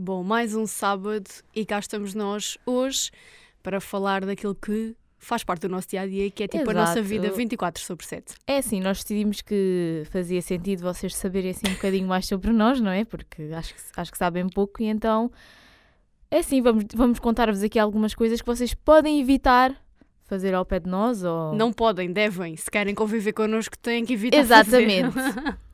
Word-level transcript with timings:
Bom, 0.00 0.22
mais 0.22 0.54
um 0.54 0.64
sábado 0.64 1.28
e 1.52 1.66
cá 1.66 1.80
estamos 1.80 2.14
nós 2.14 2.56
hoje 2.64 3.10
para 3.64 3.80
falar 3.80 4.24
daquilo 4.24 4.54
que 4.54 4.94
faz 5.18 5.42
parte 5.42 5.62
do 5.62 5.68
nosso 5.68 5.88
dia 5.88 6.02
a 6.02 6.06
dia, 6.06 6.30
que 6.30 6.44
é 6.44 6.46
tipo 6.46 6.70
a 6.70 6.72
nossa 6.72 7.00
Exato. 7.00 7.08
vida 7.08 7.32
24 7.32 7.82
sobre 7.82 8.06
7. 8.06 8.36
É 8.46 8.58
assim, 8.58 8.78
nós 8.80 9.02
decidimos 9.02 9.42
que 9.42 10.04
fazia 10.12 10.40
sentido 10.40 10.82
vocês 10.82 11.16
saberem 11.16 11.50
assim 11.50 11.66
um 11.66 11.74
bocadinho 11.74 12.06
mais 12.06 12.28
sobre 12.28 12.52
nós, 12.52 12.80
não 12.80 12.92
é? 12.92 13.04
Porque 13.04 13.42
acho 13.52 13.74
que, 13.74 13.80
acho 13.96 14.12
que 14.12 14.16
sabem 14.16 14.48
pouco 14.48 14.80
e 14.80 14.86
então 14.86 15.32
é 16.30 16.38
assim, 16.38 16.62
vamos, 16.62 16.84
vamos 16.94 17.18
contar-vos 17.18 17.64
aqui 17.64 17.76
algumas 17.76 18.14
coisas 18.14 18.40
que 18.40 18.46
vocês 18.46 18.74
podem 18.74 19.20
evitar 19.20 19.74
fazer 20.26 20.54
ao 20.54 20.64
pé 20.64 20.78
de 20.78 20.88
nós 20.88 21.24
ou... 21.24 21.54
Não 21.56 21.72
podem, 21.72 22.12
devem. 22.12 22.54
Se 22.54 22.70
querem 22.70 22.94
conviver 22.94 23.32
connosco, 23.32 23.76
têm 23.76 24.04
que 24.04 24.12
evitar 24.12 24.36
Exatamente. 24.36 25.16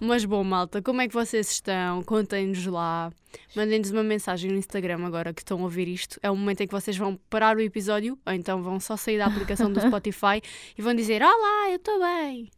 Mas 0.00 0.24
bom, 0.24 0.42
malta, 0.42 0.82
como 0.82 1.00
é 1.00 1.08
que 1.08 1.14
vocês 1.14 1.50
estão? 1.50 2.02
Contem-nos 2.02 2.66
lá. 2.66 3.12
Mandem-nos 3.54 3.90
uma 3.90 4.02
mensagem 4.02 4.50
no 4.50 4.56
Instagram 4.56 5.04
agora 5.04 5.32
que 5.32 5.42
estão 5.42 5.58
a 5.60 5.62
ouvir 5.62 5.88
isto. 5.88 6.18
É 6.22 6.30
o 6.30 6.36
momento 6.36 6.62
em 6.62 6.66
que 6.66 6.72
vocês 6.72 6.96
vão 6.96 7.16
parar 7.30 7.56
o 7.56 7.60
episódio, 7.60 8.18
ou 8.26 8.32
então 8.32 8.62
vão 8.62 8.80
só 8.80 8.96
sair 8.96 9.18
da 9.18 9.26
aplicação 9.26 9.72
do 9.72 9.80
Spotify 9.86 10.42
e 10.76 10.82
vão 10.82 10.94
dizer: 10.94 11.22
Olá, 11.22 11.70
eu 11.70 11.76
estou 11.76 11.98
bem. 12.00 12.50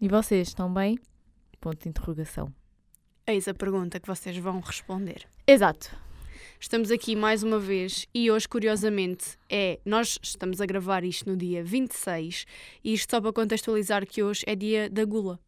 E 0.00 0.08
vocês, 0.08 0.48
estão 0.48 0.72
bem? 0.72 0.98
Ponto 1.60 1.82
de 1.82 1.88
interrogação. 1.88 2.52
Eis 3.26 3.46
a 3.46 3.54
pergunta 3.54 4.00
que 4.00 4.08
vocês 4.08 4.36
vão 4.36 4.58
responder. 4.60 5.26
Exato. 5.46 5.94
Estamos 6.58 6.90
aqui 6.90 7.16
mais 7.16 7.42
uma 7.42 7.58
vez 7.58 8.06
e 8.14 8.30
hoje, 8.30 8.48
curiosamente, 8.48 9.36
é. 9.50 9.78
Nós 9.84 10.18
estamos 10.22 10.60
a 10.60 10.66
gravar 10.66 11.04
isto 11.04 11.28
no 11.28 11.36
dia 11.36 11.62
26 11.62 12.46
e 12.84 12.94
isto 12.94 13.10
só 13.10 13.20
para 13.20 13.32
contextualizar 13.32 14.06
que 14.06 14.22
hoje 14.22 14.42
é 14.46 14.54
dia 14.54 14.88
da 14.88 15.04
gula. 15.04 15.38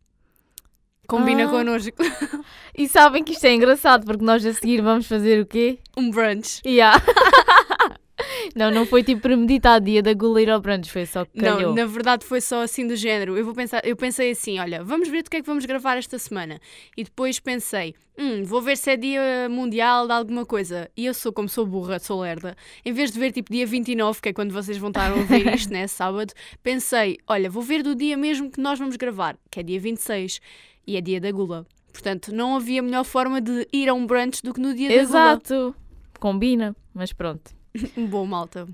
Combina 1.06 1.44
Ah. 1.44 1.48
connosco. 1.48 1.96
E 2.76 2.88
sabem 2.88 3.22
que 3.22 3.34
isto 3.34 3.44
é 3.44 3.54
engraçado 3.54 4.04
porque 4.04 4.24
nós 4.24 4.44
a 4.44 4.52
seguir 4.52 4.82
vamos 4.82 5.06
fazer 5.06 5.40
o 5.40 5.46
quê? 5.46 5.78
Um 5.96 6.10
brunch. 6.10 6.60
Yeah. 6.66 7.00
não, 8.54 8.70
não 8.70 8.84
foi 8.84 9.02
tipo 9.04 9.20
premeditado 9.20 9.84
dia 9.84 10.02
da 10.02 10.12
gula 10.12 10.42
ir 10.42 10.50
ao 10.50 10.60
brunch, 10.60 10.90
foi 10.90 11.06
só 11.06 11.24
que 11.24 11.38
calhou. 11.40 11.68
Não, 11.68 11.74
na 11.74 11.86
verdade 11.86 12.24
foi 12.24 12.40
só 12.40 12.62
assim 12.62 12.84
do 12.86 12.96
género. 12.96 13.36
Eu, 13.36 13.44
vou 13.44 13.54
pensar, 13.54 13.80
eu 13.84 13.94
pensei 13.94 14.32
assim: 14.32 14.58
olha, 14.58 14.82
vamos 14.82 15.08
ver 15.08 15.22
do 15.22 15.30
que 15.30 15.36
é 15.36 15.40
que 15.40 15.46
vamos 15.46 15.64
gravar 15.66 15.96
esta 15.96 16.18
semana. 16.18 16.60
E 16.96 17.04
depois 17.04 17.38
pensei: 17.38 17.94
hum, 18.18 18.42
vou 18.44 18.60
ver 18.60 18.76
se 18.76 18.90
é 18.90 18.96
dia 18.96 19.48
mundial 19.48 20.06
de 20.06 20.12
alguma 20.12 20.44
coisa. 20.44 20.90
E 20.96 21.06
eu 21.06 21.14
sou, 21.14 21.32
como 21.32 21.48
sou 21.48 21.64
burra, 21.64 22.00
sou 22.00 22.20
lerda, 22.20 22.56
em 22.84 22.92
vez 22.92 23.12
de 23.12 23.18
ver 23.20 23.30
tipo 23.30 23.52
dia 23.52 23.66
29, 23.66 24.20
que 24.20 24.28
é 24.30 24.32
quando 24.32 24.52
vocês 24.52 24.78
vão 24.78 24.88
estar 24.88 25.12
a 25.12 25.14
ouvir 25.14 25.46
isto, 25.54 25.70
né, 25.72 25.86
sábado, 25.86 26.32
pensei: 26.62 27.18
olha, 27.28 27.48
vou 27.48 27.62
ver 27.62 27.82
do 27.84 27.94
dia 27.94 28.16
mesmo 28.16 28.50
que 28.50 28.60
nós 28.60 28.78
vamos 28.80 28.96
gravar, 28.96 29.36
que 29.48 29.60
é 29.60 29.62
dia 29.62 29.78
26, 29.78 30.40
e 30.86 30.96
é 30.96 31.00
dia 31.00 31.20
da 31.20 31.30
gula. 31.30 31.66
Portanto, 31.92 32.34
não 32.34 32.56
havia 32.56 32.82
melhor 32.82 33.04
forma 33.04 33.40
de 33.40 33.68
ir 33.72 33.88
a 33.88 33.94
um 33.94 34.06
brunch 34.06 34.42
do 34.42 34.52
que 34.52 34.60
no 34.60 34.74
dia 34.74 34.88
da 34.88 34.94
gula. 34.94 35.02
Exato. 35.02 35.74
Combina, 36.18 36.74
mas 36.92 37.12
pronto. 37.12 37.52
Bom, 38.08 38.26
malta. 38.26 38.66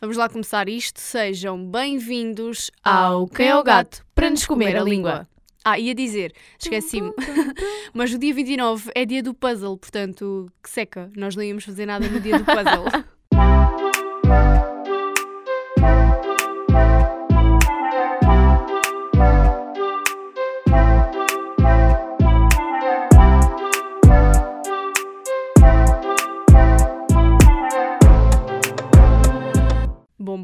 Vamos 0.00 0.16
lá 0.16 0.28
começar 0.28 0.68
isto. 0.68 1.00
Sejam 1.00 1.64
bem-vindos 1.64 2.70
Ao 2.84 3.20
ao 3.20 3.26
Quem 3.28 3.48
é 3.48 3.56
o 3.56 3.62
Gato, 3.62 4.04
para 4.14 4.30
nos 4.30 4.46
comer 4.46 4.76
a 4.76 4.82
língua. 4.82 5.28
Ah, 5.64 5.78
ia 5.78 5.94
dizer, 5.94 6.34
esqueci-me. 6.58 7.12
Mas 7.94 8.12
o 8.12 8.18
dia 8.18 8.34
29 8.34 8.90
é 8.94 9.04
dia 9.04 9.22
do 9.22 9.32
puzzle, 9.32 9.78
portanto, 9.78 10.50
que 10.60 10.68
seca. 10.68 11.10
Nós 11.16 11.36
não 11.36 11.42
íamos 11.42 11.64
fazer 11.64 11.86
nada 11.86 12.08
no 12.08 12.18
dia 12.18 12.36
do 12.36 12.44
puzzle. 12.44 13.04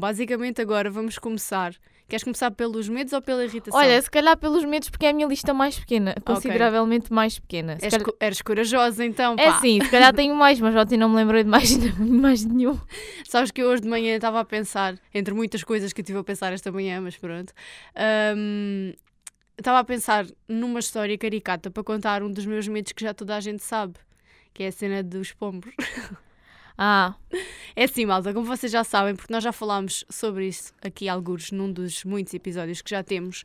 basicamente 0.09 0.59
agora 0.59 0.89
vamos 0.89 1.19
começar. 1.19 1.75
Queres 2.07 2.23
começar 2.23 2.49
pelos 2.49 2.89
medos 2.89 3.13
ou 3.13 3.21
pela 3.21 3.45
irritação? 3.45 3.79
Olha, 3.79 4.01
se 4.01 4.09
calhar 4.09 4.35
pelos 4.35 4.65
medos, 4.65 4.89
porque 4.89 5.05
é 5.05 5.09
a 5.09 5.13
minha 5.13 5.27
lista 5.27 5.53
mais 5.53 5.77
pequena, 5.77 6.15
consideravelmente 6.25 7.13
mais 7.13 7.37
pequena. 7.37 7.77
És, 7.79 7.93
calhar- 7.95 8.09
eres 8.19 8.41
corajosa 8.41 9.05
então, 9.05 9.35
pá. 9.35 9.43
É 9.43 9.51
sim, 9.59 9.79
se 9.79 9.91
calhar 9.91 10.11
tenho 10.11 10.33
mais, 10.35 10.59
mas 10.59 10.75
ontem 10.75 10.97
não 10.97 11.07
me 11.07 11.15
lembrei 11.17 11.43
de 11.43 11.49
mais, 11.51 11.69
mais 11.99 12.39
de 12.39 12.47
nenhum. 12.51 12.79
Sabes 13.27 13.51
que 13.51 13.61
eu 13.61 13.67
hoje 13.69 13.83
de 13.83 13.87
manhã 13.87 14.15
estava 14.15 14.39
a 14.39 14.45
pensar, 14.45 14.95
entre 15.13 15.35
muitas 15.35 15.63
coisas 15.63 15.93
que 15.93 16.01
eu 16.01 16.03
estive 16.03 16.17
a 16.17 16.23
pensar 16.23 16.51
esta 16.51 16.71
manhã, 16.71 16.99
mas 16.99 17.15
pronto. 17.15 17.53
hum, 18.35 18.91
Estava 19.55 19.77
a 19.79 19.83
pensar 19.83 20.25
numa 20.47 20.79
história 20.79 21.15
caricata 21.17 21.69
para 21.69 21.83
contar 21.83 22.23
um 22.23 22.31
dos 22.31 22.45
meus 22.45 22.65
medos 22.67 22.91
que 22.93 23.03
já 23.03 23.13
toda 23.13 23.35
a 23.35 23.39
gente 23.41 23.61
sabe, 23.61 23.95
que 24.53 24.63
é 24.63 24.67
a 24.67 24.71
cena 24.71 25.03
dos 25.03 25.31
pombos. 25.33 25.69
Ah, 26.81 27.13
É 27.75 27.83
assim, 27.83 28.05
malta, 28.05 28.33
como 28.33 28.45
vocês 28.45 28.71
já 28.71 28.85
sabem, 28.85 29.13
porque 29.13 29.33
nós 29.33 29.43
já 29.43 29.51
falámos 29.51 30.05
sobre 30.09 30.47
isso 30.47 30.73
aqui 30.81 31.09
alguns 31.09 31.51
num 31.51 31.69
dos 31.71 32.05
muitos 32.05 32.33
episódios 32.33 32.81
que 32.81 32.89
já 32.89 33.03
temos, 33.03 33.43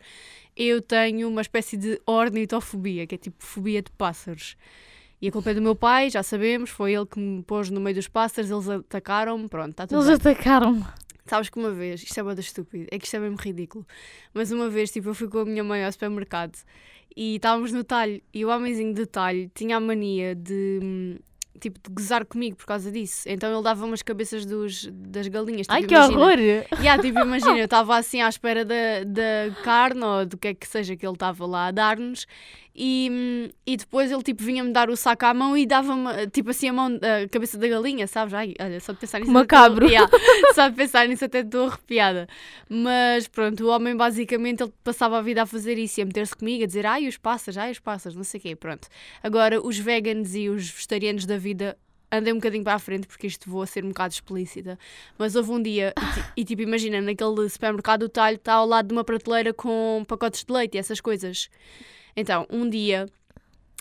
eu 0.57 0.81
tenho 0.81 1.29
uma 1.29 1.41
espécie 1.41 1.77
de 1.77 2.01
ornitofobia, 2.07 3.09
que 3.09 3.17
é 3.17 3.19
tipo 3.19 3.37
fobia 3.45 3.83
de 3.83 3.91
pássaros. 3.91 4.57
E 5.21 5.27
a 5.29 5.33
culpa 5.33 5.51
é 5.51 5.55
do 5.55 5.61
meu 5.63 5.75
pai, 5.75 6.11
já 6.11 6.23
sabemos, 6.23 6.71
foi 6.71 6.95
ele 6.95 7.07
que 7.07 7.19
me 7.19 7.43
pôs 7.43 7.71
no 7.71 7.81
meio 7.81 7.97
dos 7.97 8.07
pássaros, 8.07 8.51
eles 8.53 8.69
atacaram-me, 8.69 9.49
pronto, 9.49 9.71
está 9.71 9.85
tudo 9.87 10.01
eles 10.01 10.21
atacaram-me. 10.21 10.85
Sabes 11.27 11.49
que 11.49 11.59
uma 11.59 11.71
vez, 11.73 12.03
isto 12.03 12.21
é 12.21 12.23
bada 12.23 12.41
estúpido, 12.41 12.87
é 12.91 12.99
que 12.99 13.05
isto 13.05 13.17
é 13.17 13.19
mesmo 13.19 13.37
ridículo, 13.37 13.85
mas 14.33 14.53
uma 14.53 14.69
vez, 14.69 14.93
tipo, 14.93 15.09
eu 15.09 15.15
fui 15.15 15.27
com 15.29 15.39
a 15.39 15.45
minha 15.45 15.65
mãe 15.65 15.85
ao 15.85 15.91
supermercado 15.91 16.57
e 17.17 17.37
estávamos 17.37 17.73
no 17.73 17.83
talho 17.83 18.21
e 18.33 18.45
o 18.45 18.49
homenzinho 18.49 18.95
de 18.95 19.07
talho 19.07 19.51
tinha 19.55 19.77
a 19.77 19.81
mania 19.81 20.35
de, 20.35 20.81
hum, 20.83 21.17
tipo, 21.61 21.79
de 21.79 21.95
gozar 21.95 22.25
comigo 22.25 22.57
por 22.57 22.67
causa 22.67 22.91
disso. 22.91 23.29
Então 23.29 23.53
ele 23.53 23.63
dava 23.63 23.85
umas 23.85 24.03
cabeças 24.03 24.45
dos, 24.45 24.89
das 24.93 25.29
galinhas. 25.29 25.67
Tipo, 25.67 25.73
Ai, 25.73 25.83
que 25.85 25.95
imagina. 25.95 26.19
horror! 26.21 26.39
Yeah, 26.39 27.03
tipo, 27.03 27.19
imagina, 27.21 27.59
eu 27.59 27.65
estava 27.67 27.97
assim 27.97 28.21
à 28.21 28.29
espera 28.29 28.65
da, 28.65 29.05
da 29.05 29.55
carne 29.63 30.05
ou 30.05 30.27
do 30.27 30.37
que 30.37 30.49
é 30.49 30.55
que 30.55 30.67
seja 30.67 30.97
que 30.97 31.07
ele 31.07 31.15
estava 31.15 31.47
lá 31.47 31.69
a 31.69 31.71
dar-nos 31.71 32.27
e, 32.77 33.51
e 33.67 33.77
depois 33.77 34.11
ele 34.11 34.23
tipo 34.23 34.43
vinha-me 34.43 34.73
dar 34.73 34.91
o 34.91 34.97
saco 34.97 35.25
à 35.27 35.33
mão 35.33 35.57
e 35.57 35.65
dava-me 35.65 36.27
tipo 36.29 36.51
assim 36.51 36.69
a 36.69 36.73
mão, 36.73 36.99
a 37.01 37.29
cabeça 37.29 37.57
da 37.57 37.69
galinha, 37.69 38.07
sabes? 38.07 38.35
Ai, 38.35 38.55
olha, 38.61 38.81
só 38.81 38.93
de 38.93 38.99
pensar 38.99 39.21
nisso. 39.21 39.31
até 39.31 39.39
Macabro. 39.41 39.87
estou- 39.87 39.91
Yeah, 40.19 40.55
só 40.55 40.69
de 40.69 40.75
pensar 40.77 41.07
nisso 41.07 41.25
até 41.25 41.41
estou 41.41 41.67
arrepiada. 41.69 42.27
Mas 42.69 43.29
pronto, 43.29 43.65
o 43.65 43.69
homem 43.69 43.97
basicamente 43.97 44.63
ele 44.63 44.73
passava 44.83 45.19
a 45.19 45.23
vida 45.23 45.43
a 45.43 45.47
fazer 45.47 45.79
isso 45.79 46.01
e 46.01 46.03
a 46.03 46.07
meter-se 46.07 46.35
comigo, 46.35 46.65
a 46.65 46.67
dizer 46.67 46.85
ai 46.87 47.07
os 47.07 47.17
pássaros, 47.17 47.57
ai 47.59 47.71
os 47.71 47.79
pássaros, 47.79 48.17
não 48.17 48.25
sei 48.25 48.39
o 48.41 48.43
quê, 48.43 48.57
pronto. 48.57 48.89
Agora 49.23 49.65
os 49.65 49.79
veganos 49.79 50.35
e 50.35 50.49
os 50.49 50.69
vegetarianos 50.69 51.27
da 51.27 51.37
vida 51.39 51.77
andei 52.11 52.33
um 52.33 52.37
bocadinho 52.37 52.63
para 52.63 52.75
a 52.75 52.79
frente 52.79 53.07
porque 53.09 53.27
isto 53.27 53.51
vou 53.51 53.63
a 53.63 53.67
ser 53.67 53.85
um 53.85 53.89
bocado 53.89 54.15
explícita. 54.15 54.79
Mas 55.19 55.35
houve 55.35 55.51
um 55.51 55.61
dia, 55.63 55.93
e, 56.37 56.41
e, 56.43 56.45
tipo, 56.45 56.63
imagina, 56.63 57.01
naquele 57.01 57.49
supermercado 57.49 58.05
o 58.05 58.09
talho 58.09 58.37
está 58.37 58.55
ao 58.55 58.67
lado 58.67 58.87
de 58.89 58.93
uma 58.95 59.03
prateleira 59.05 59.53
com 59.53 60.05
pacotes 60.07 60.45
de 60.45 60.53
leite 60.53 60.75
e 60.77 60.79
essas 60.79 61.01
coisas. 61.01 61.49
Então, 62.17 62.47
um 62.51 62.69
dia 62.69 63.07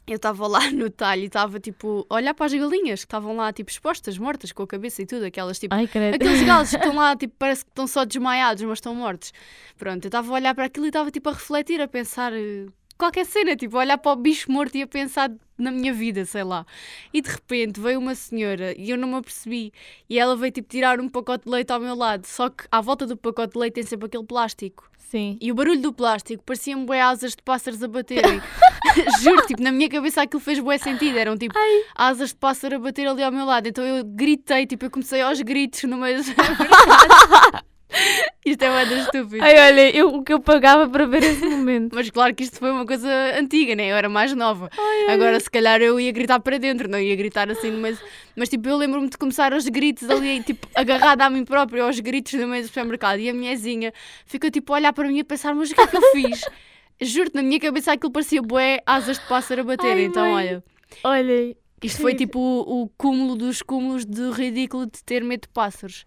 eu 0.06 0.18
estava 0.18 0.48
lá 0.48 0.70
no 0.72 0.90
talho 0.90 1.22
e 1.22 1.26
estava 1.26 1.60
tipo 1.60 2.06
a 2.10 2.16
olhar 2.16 2.34
para 2.34 2.46
as 2.46 2.54
galinhas 2.54 3.02
que 3.02 3.06
estavam 3.06 3.36
lá 3.36 3.54
tipo 3.54 3.72
expostas, 3.72 4.18
mortas, 4.18 4.52
com 4.52 4.64
a 4.64 4.68
cabeça 4.68 5.02
e 5.02 5.06
tudo, 5.06 5.26
aquelas 5.26 5.58
tipo. 5.60 5.74
Ai. 5.74 5.86
Aqueles 5.86 6.44
galos 6.44 6.70
que 6.70 6.76
estão 6.76 6.96
lá, 6.96 7.16
tipo, 7.18 7.34
parece 7.40 7.64
que 7.64 7.72
estão 7.72 7.88
só 7.88 8.04
desmaiados, 8.04 8.64
mas 8.64 8.78
estão 8.78 8.94
mortos. 8.94 9.32
Pronto, 9.78 10.04
eu 10.04 10.10
estava 10.10 10.30
a 10.30 10.34
olhar 10.34 10.54
para 10.54 10.66
aquilo 10.66 10.86
e 10.86 10.90
estava 10.90 11.10
tipo 11.10 11.30
a 11.30 11.34
refletir, 11.34 11.80
a 11.80 11.88
pensar 11.88 12.34
eh, 12.34 12.66
qualquer 12.98 13.26
cena, 13.26 13.56
tipo, 13.56 13.78
olhar 13.78 13.98
para 13.98 14.12
o 14.12 14.16
bicho 14.16 14.52
morto 14.52 14.76
e 14.76 14.82
a 14.82 14.88
pensar 14.88 15.32
na 15.58 15.72
minha 15.72 15.94
vida, 15.94 16.26
sei 16.26 16.44
lá. 16.44 16.66
E 17.14 17.22
de 17.22 17.30
repente 17.30 17.80
veio 17.80 18.00
uma 18.00 18.16
senhora 18.16 18.74
e 18.78 18.90
eu 18.90 18.98
não 18.98 19.08
me 19.08 19.16
apercebi. 19.16 19.72
E 20.10 20.20
ela 20.20 20.36
veio 20.36 20.52
tipo 20.52 20.68
tirar 20.68 21.00
um 21.00 21.10
pacote 21.10 21.46
de 21.46 21.52
leite 21.52 21.72
ao 21.72 21.80
meu 21.80 21.96
lado. 21.96 22.26
Só 22.26 22.50
que 22.50 22.66
à 22.72 22.82
volta 22.82 23.06
do 23.06 23.16
pacote 23.16 23.54
de 23.54 23.60
leite 23.60 23.76
tem 23.76 23.84
sempre 23.84 24.08
aquele 24.08 24.26
plástico. 24.26 24.90
Sim. 24.98 25.38
E 25.40 25.52
o 25.52 25.56
barulho 25.56 25.80
do 25.80 25.94
plástico 25.94 26.44
parecia-me 26.44 26.86
bué 26.86 27.00
asas 27.00 27.36
de 27.36 27.44
pássaros 27.44 27.84
a 27.84 27.88
baterem. 27.88 28.42
Juro, 29.22 29.46
tipo, 29.46 29.62
na 29.62 29.72
minha 29.72 29.88
cabeça 29.88 30.24
aquilo 30.24 30.40
fez 30.40 30.60
bué 30.60 30.78
sentido. 30.78 31.18
Eram 31.18 31.38
tipo 31.38 31.54
asas 31.96 32.30
de 32.30 32.36
pássaro 32.36 32.78
a 32.78 32.80
bater 32.80 33.08
ali 33.08 33.22
ao 33.24 33.32
meu 33.32 33.46
lado. 33.46 33.68
Então 33.68 33.84
eu 33.84 34.04
gritei, 34.04 34.66
tipo, 34.66 34.86
eu 34.86 34.92
comecei 34.92 35.22
aos 35.22 35.40
gritos 35.42 35.84
no 35.84 35.98
meio 35.98 36.22
Isto 38.46 38.64
é 38.64 38.70
uma 38.70 38.86
das 38.86 39.06
estúpido. 39.06 39.44
Ai, 39.44 39.72
olha, 39.72 39.96
eu, 39.96 40.16
o 40.16 40.24
que 40.24 40.34
eu 40.34 40.40
pagava 40.40 40.90
para 40.90 41.06
ver 41.06 41.24
esse 41.24 41.46
momento. 41.46 41.94
Mas 41.94 42.10
claro 42.10 42.36
que 42.36 42.44
isto 42.44 42.58
foi 42.60 42.72
uma 42.72 42.86
coisa 42.86 43.10
antiga, 43.40 43.74
né? 43.76 43.92
Eu 43.92 43.96
era 43.96 44.10
mais 44.10 44.34
nova. 44.34 44.70
Agora, 45.08 45.40
se 45.40 45.50
calhar, 45.50 45.82
eu 45.82 46.00
ia 46.00 46.12
gritar 46.12 46.40
para 46.40 46.58
dentro, 46.58 46.90
não 46.90 47.00
ia 47.00 47.16
gritar 47.16 47.50
assim 47.50 47.72
meio. 47.72 47.98
Mas, 48.36 48.50
tipo, 48.50 48.68
eu 48.68 48.76
lembro-me 48.76 49.10
de 49.10 49.18
começar 49.18 49.54
aos 49.54 49.68
gritos 49.70 50.10
ali, 50.10 50.44
tipo, 50.44 50.68
agarrada 50.76 51.26
a 51.26 51.30
mim 51.30 51.46
própria, 51.46 51.84
aos 51.84 52.00
gritos 52.00 52.34
no 52.34 52.48
meio 52.48 52.64
do 52.64 52.68
supermercado. 52.68 53.20
E 53.20 53.30
a 53.30 53.34
minhazinha 53.34 53.94
ficou, 54.26 54.52
tipo, 54.52 54.74
a 54.74 54.76
olhar 54.78 54.94
para 54.94 55.08
mim 55.08 55.18
e 55.18 55.22
a 55.22 55.26
pensar: 55.26 55.54
mas 55.56 55.72
o 55.72 55.76
que 55.76 55.82
é 55.82 55.88
que 55.88 55.96
eu 55.96 56.02
fiz? 56.12 56.42
Juro-te, 57.02 57.36
na 57.36 57.44
minha 57.44 57.60
cabeça 57.60 57.94
aquilo 57.94 58.12
parecia 58.12 58.42
bué 58.42 58.82
asas 58.86 59.18
de 59.20 59.26
pássaro 59.28 59.62
a 59.62 59.64
bater. 59.64 59.96
Ai, 59.96 60.04
então, 60.04 60.24
mãe. 60.32 60.48
olha, 60.48 60.64
Olha, 61.04 61.56
isto 61.82 62.02
foi 62.02 62.14
tipo 62.16 62.40
o, 62.40 62.84
o 62.84 62.90
cúmulo 62.98 63.36
dos 63.36 63.62
cúmulos 63.62 64.06
de 64.06 64.30
ridículo 64.32 64.86
de 64.86 65.04
ter 65.04 65.24
medo 65.24 65.42
de 65.42 65.50
pássaros. 65.50 66.06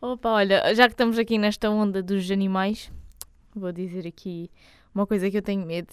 Opa, 0.00 0.30
olha, 0.30 0.74
já 0.74 0.86
que 0.86 0.92
estamos 0.92 1.18
aqui 1.18 1.38
nesta 1.38 1.70
onda 1.70 2.02
dos 2.02 2.30
animais, 2.30 2.90
vou 3.54 3.72
dizer 3.72 4.06
aqui 4.06 4.50
uma 4.94 5.06
coisa 5.06 5.30
que 5.30 5.36
eu 5.36 5.42
tenho 5.42 5.64
medo. 5.66 5.88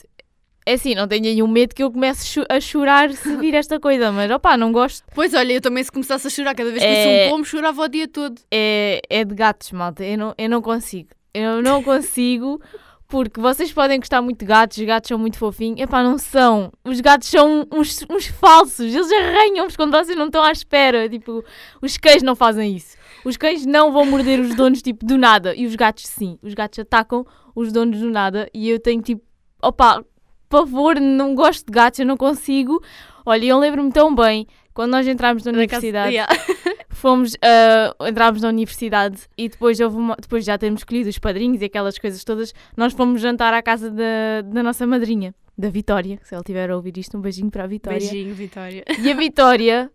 É 0.66 0.74
assim, 0.74 0.96
não 0.96 1.08
tenho 1.08 1.24
nenhum 1.24 1.48
medo 1.48 1.74
que 1.74 1.84
eu 1.84 1.92
comece 1.92 2.42
a 2.50 2.60
chorar 2.60 3.12
se 3.12 3.36
vir 3.38 3.54
esta 3.54 3.80
coisa, 3.80 4.12
mas 4.12 4.30
opá, 4.32 4.58
não 4.58 4.72
gosto. 4.72 5.04
Pois 5.14 5.34
olha, 5.34 5.54
eu 5.54 5.62
também 5.62 5.84
se 5.84 5.92
começasse 5.92 6.28
a 6.28 6.30
chorar 6.30 6.54
cada 6.56 6.70
vez 6.70 6.82
que 6.82 6.88
é... 6.88 7.28
um 7.28 7.32
pombo, 7.32 7.46
chorava 7.46 7.82
o 7.82 7.88
dia 7.88 8.08
todo. 8.08 8.40
É, 8.52 9.02
é 9.10 9.26
de 9.26 9.36
gatos, 9.36 9.72
malta. 9.72 10.04
Eu 10.04 10.18
não, 10.18 10.36
eu 10.38 10.50
não 10.50 10.62
consigo. 10.62 11.10
Eu 11.34 11.62
não 11.62 11.84
consigo, 11.84 12.62
porque 13.08 13.40
vocês 13.40 13.72
podem 13.74 14.00
gostar 14.00 14.22
muito 14.22 14.40
de 14.40 14.46
gatos, 14.46 14.78
os 14.78 14.86
gatos 14.86 15.08
são 15.08 15.18
muito 15.18 15.38
fofinhos. 15.38 15.80
Epá, 15.80 16.02
não 16.04 16.18
são. 16.18 16.72
Os 16.84 17.00
gatos 17.02 17.30
são 17.30 17.68
uns, 17.72 18.06
uns 18.10 18.28
falsos. 18.28 18.94
Eles 18.94 19.12
arranham-vos 19.12 19.76
quando 19.76 19.92
vocês 19.92 20.18
não 20.18 20.28
estão 20.28 20.44
à 20.44 20.52
espera. 20.52 21.10
Tipo, 21.10 21.44
os 21.82 21.98
cães 21.98 22.24
não 22.24 22.36
fazem 22.36 22.76
isso. 22.76 22.98
Os 23.26 23.38
cães 23.38 23.66
não 23.66 23.92
vão 23.92 24.06
morder 24.06 24.40
os 24.40 24.54
donos, 24.56 24.82
tipo, 24.82 25.06
do 25.06 25.18
nada. 25.18 25.56
E 25.56 25.66
os 25.66 25.76
gatos, 25.76 26.06
sim. 26.08 26.38
Os 26.42 26.54
gatos 26.54 26.80
atacam 26.80 27.26
os 27.56 27.72
donos 27.72 28.00
do 28.00 28.10
nada. 28.10 28.50
E 28.54 28.70
eu 28.70 28.80
tenho, 28.80 29.02
tipo, 29.02 29.24
opá, 29.62 30.04
pavor, 30.50 31.00
não 31.00 31.34
gosto 31.36 31.66
de 31.66 31.72
gatos, 31.72 32.00
eu 32.00 32.06
não 32.06 32.18
consigo. 32.18 32.82
Olha, 33.26 33.46
eu 33.46 33.58
lembro-me 33.60 33.92
tão 33.92 34.14
bem, 34.14 34.46
quando 34.74 34.92
nós 34.92 35.08
entramos 35.08 35.44
na 35.46 35.52
Na 35.52 35.66
casa- 35.68 35.78
universidade, 35.88 36.14
Yeah. 36.14 36.34
fomos, 36.90 37.36
ah, 37.42 37.96
entrámos 38.10 38.42
na 38.42 38.50
universidade 38.50 39.22
e 39.38 39.48
depois, 39.50 39.80
houve 39.80 39.96
uma- 39.98 40.16
depois 40.20 40.44
de 40.44 40.48
já 40.48 40.58
termos 40.58 40.82
escolhido 40.82 41.10
os 41.10 41.18
padrinhos 41.18 41.62
e 41.62 41.66
aquelas 41.66 41.98
coisas 41.98 42.24
todas, 42.24 42.54
nós 42.78 42.94
fomos 42.94 43.20
jantar 43.22 43.54
à 43.54 43.62
casa 43.62 43.90
da, 43.90 44.42
da 44.46 44.62
nossa 44.64 44.86
madrinha, 44.86 45.34
da 45.58 45.70
Vitória. 45.70 46.20
Se 46.24 46.34
ela 46.34 46.42
estiver 46.42 46.70
a 46.70 46.76
ouvir 46.76 46.98
isto, 46.98 47.18
um 47.18 47.22
beijinho 47.22 47.50
para 47.50 47.64
a 47.64 47.68
Vitória. 47.68 48.00
Beijinho, 48.00 48.34
Vitória. 48.36 48.84
E 49.02 49.12
a 49.12 49.16
Vitória 49.16 49.92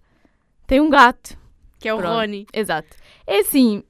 tem 0.66 0.80
um 0.80 0.88
gato. 0.90 1.36
Que 1.78 1.88
é 1.88 1.94
o 1.94 1.98
Pronto. 1.98 2.14
Rony. 2.14 2.46
Exato. 2.52 2.88
É 3.26 3.38
assim, 3.40 3.82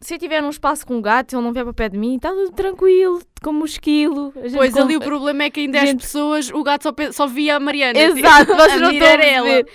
se 0.00 0.14
eu 0.14 0.18
tiver 0.18 0.40
num 0.42 0.50
espaço 0.50 0.86
com 0.86 0.96
um 0.96 1.02
gato, 1.02 1.34
ele 1.34 1.42
não 1.42 1.52
vier 1.52 1.64
para 1.64 1.72
pé 1.74 1.88
de 1.88 1.96
mim, 1.98 2.16
está 2.16 2.30
tudo 2.30 2.52
tranquilo, 2.52 3.20
como 3.42 3.62
um 3.62 3.64
esquilo. 3.64 4.32
A 4.36 4.42
gente 4.48 4.56
Pois 4.56 4.72
com- 4.72 4.80
ali 4.80 4.96
o 4.96 5.00
problema 5.00 5.44
é 5.44 5.50
que 5.50 5.60
em 5.62 5.70
10 5.70 5.88
gente- 5.90 6.00
pessoas 6.02 6.50
o 6.50 6.62
gato 6.62 6.82
só, 6.84 6.92
pe- 6.92 7.12
só 7.12 7.26
via 7.26 7.56
a 7.56 7.60
Mariana. 7.60 7.98
Exato, 7.98 8.46
vocês 8.56 8.72
A 8.72 8.78
não 8.78 8.90
estão 8.92 9.08
a 9.14 9.18
perceber. 9.18 9.66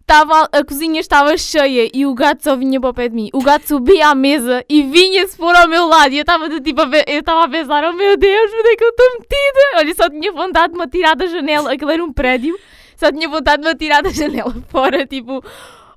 Estava, 0.00 0.48
a 0.50 0.64
cozinha 0.64 0.98
estava 1.00 1.36
cheia 1.36 1.88
e 1.94 2.04
o 2.04 2.12
gato 2.14 2.42
só 2.42 2.56
vinha 2.56 2.80
para 2.80 2.90
o 2.90 2.94
pé 2.94 3.08
de 3.08 3.14
mim. 3.14 3.30
O 3.32 3.40
gato 3.44 3.68
subia 3.68 4.08
à 4.08 4.14
mesa 4.14 4.64
e 4.68 4.82
vinha-se 4.82 5.36
pôr 5.36 5.54
ao 5.54 5.68
meu 5.68 5.86
lado. 5.86 6.12
E 6.12 6.16
eu 6.18 6.22
estava 6.22 6.48
de 6.48 6.60
tipo 6.60 6.80
a 6.80 6.90
eu 7.06 7.20
estava 7.20 7.44
a 7.44 7.48
pensar: 7.48 7.84
oh 7.84 7.92
meu 7.92 8.16
Deus, 8.16 8.50
onde 8.58 8.68
é 8.70 8.76
que 8.76 8.82
eu 8.82 8.88
estou 8.88 9.06
metida? 9.20 9.60
Olha, 9.76 9.94
só 9.94 10.10
tinha 10.10 10.32
vontade 10.32 10.72
de 10.72 10.78
me 10.78 10.84
atirar 10.84 11.14
da 11.14 11.26
janela. 11.26 11.72
Aquilo 11.72 11.92
era 11.92 12.02
um 12.04 12.12
prédio, 12.12 12.58
só 12.96 13.12
tinha 13.12 13.28
vontade 13.28 13.62
de 13.62 13.68
me 13.68 13.72
atirar 13.72 14.02
da 14.02 14.10
janela 14.10 14.52
fora. 14.68 15.06
Tipo, 15.06 15.44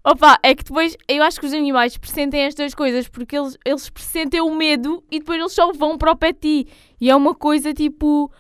opa, 0.04 0.38
é 0.44 0.54
que 0.54 0.64
depois 0.64 0.98
eu 1.08 1.24
acho 1.24 1.40
que 1.40 1.46
os 1.46 1.54
animais 1.54 1.98
pressentem 1.98 2.42
estas 2.42 2.74
coisas 2.76 3.08
porque 3.08 3.38
eles, 3.38 3.58
eles 3.66 3.90
pressentem 3.90 4.42
o 4.42 4.54
medo 4.54 5.04
e 5.12 5.20
depois 5.20 5.40
eles 5.40 5.54
só 5.54 5.72
vão 5.74 5.98
para 5.98 6.12
o 6.12 6.16
pé 6.16 6.32
de 6.34 6.40
ti. 6.40 6.68
E 7.00 7.10
é 7.10 7.16
uma 7.16 7.34
coisa 7.34 7.74
tipo. 7.74 8.32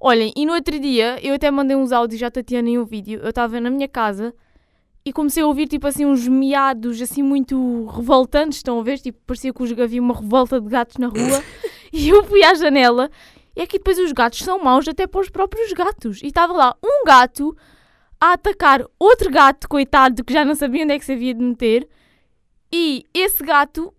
Olhem, 0.00 0.32
e 0.36 0.46
no 0.46 0.52
outro 0.54 0.78
dia 0.78 1.18
eu 1.22 1.34
até 1.34 1.50
mandei 1.50 1.76
uns 1.76 1.90
áudios 1.90 2.22
à 2.22 2.30
Tatiana 2.30 2.68
em 2.68 2.78
um 2.78 2.84
vídeo. 2.84 3.20
Eu 3.22 3.30
estava 3.30 3.60
na 3.60 3.68
minha 3.68 3.88
casa 3.88 4.32
e 5.04 5.12
comecei 5.12 5.42
a 5.42 5.46
ouvir 5.46 5.66
tipo 5.66 5.86
assim 5.86 6.04
uns 6.04 6.28
miados 6.28 7.00
assim 7.02 7.22
muito 7.22 7.86
revoltantes. 7.86 8.58
Estão 8.58 8.78
a 8.78 8.82
ver? 8.82 8.98
Tipo, 9.00 9.18
parecia 9.26 9.52
que 9.52 9.62
os- 9.62 9.72
havia 9.72 10.00
uma 10.00 10.14
revolta 10.14 10.60
de 10.60 10.68
gatos 10.68 10.98
na 10.98 11.08
rua. 11.08 11.42
e 11.92 12.08
eu 12.08 12.22
fui 12.24 12.44
à 12.44 12.54
janela. 12.54 13.10
E 13.56 13.62
é 13.62 13.66
que 13.66 13.78
depois 13.78 13.98
os 13.98 14.12
gatos 14.12 14.38
são 14.38 14.62
maus 14.62 14.86
até 14.86 15.04
para 15.06 15.20
os 15.20 15.28
próprios 15.30 15.72
gatos. 15.72 16.22
E 16.22 16.26
estava 16.26 16.52
lá 16.52 16.76
um 16.84 17.04
gato 17.04 17.56
a 18.20 18.32
atacar 18.32 18.84
outro 18.98 19.30
gato, 19.30 19.68
coitado, 19.68 20.24
que 20.24 20.32
já 20.32 20.44
não 20.44 20.54
sabia 20.54 20.84
onde 20.84 20.94
é 20.94 20.98
que 20.98 21.04
se 21.04 21.12
havia 21.12 21.34
de 21.34 21.42
meter. 21.42 21.88
E 22.72 23.04
esse 23.14 23.42
gato, 23.44 23.94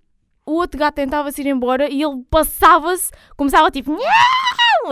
o 0.45 0.53
outro 0.53 0.79
gato 0.79 0.95
tentava-se 0.95 1.41
ir 1.41 1.47
embora 1.47 1.89
e 1.89 2.01
ele 2.03 2.23
passava-se, 2.29 3.11
começava 3.35 3.71
tipo 3.71 3.97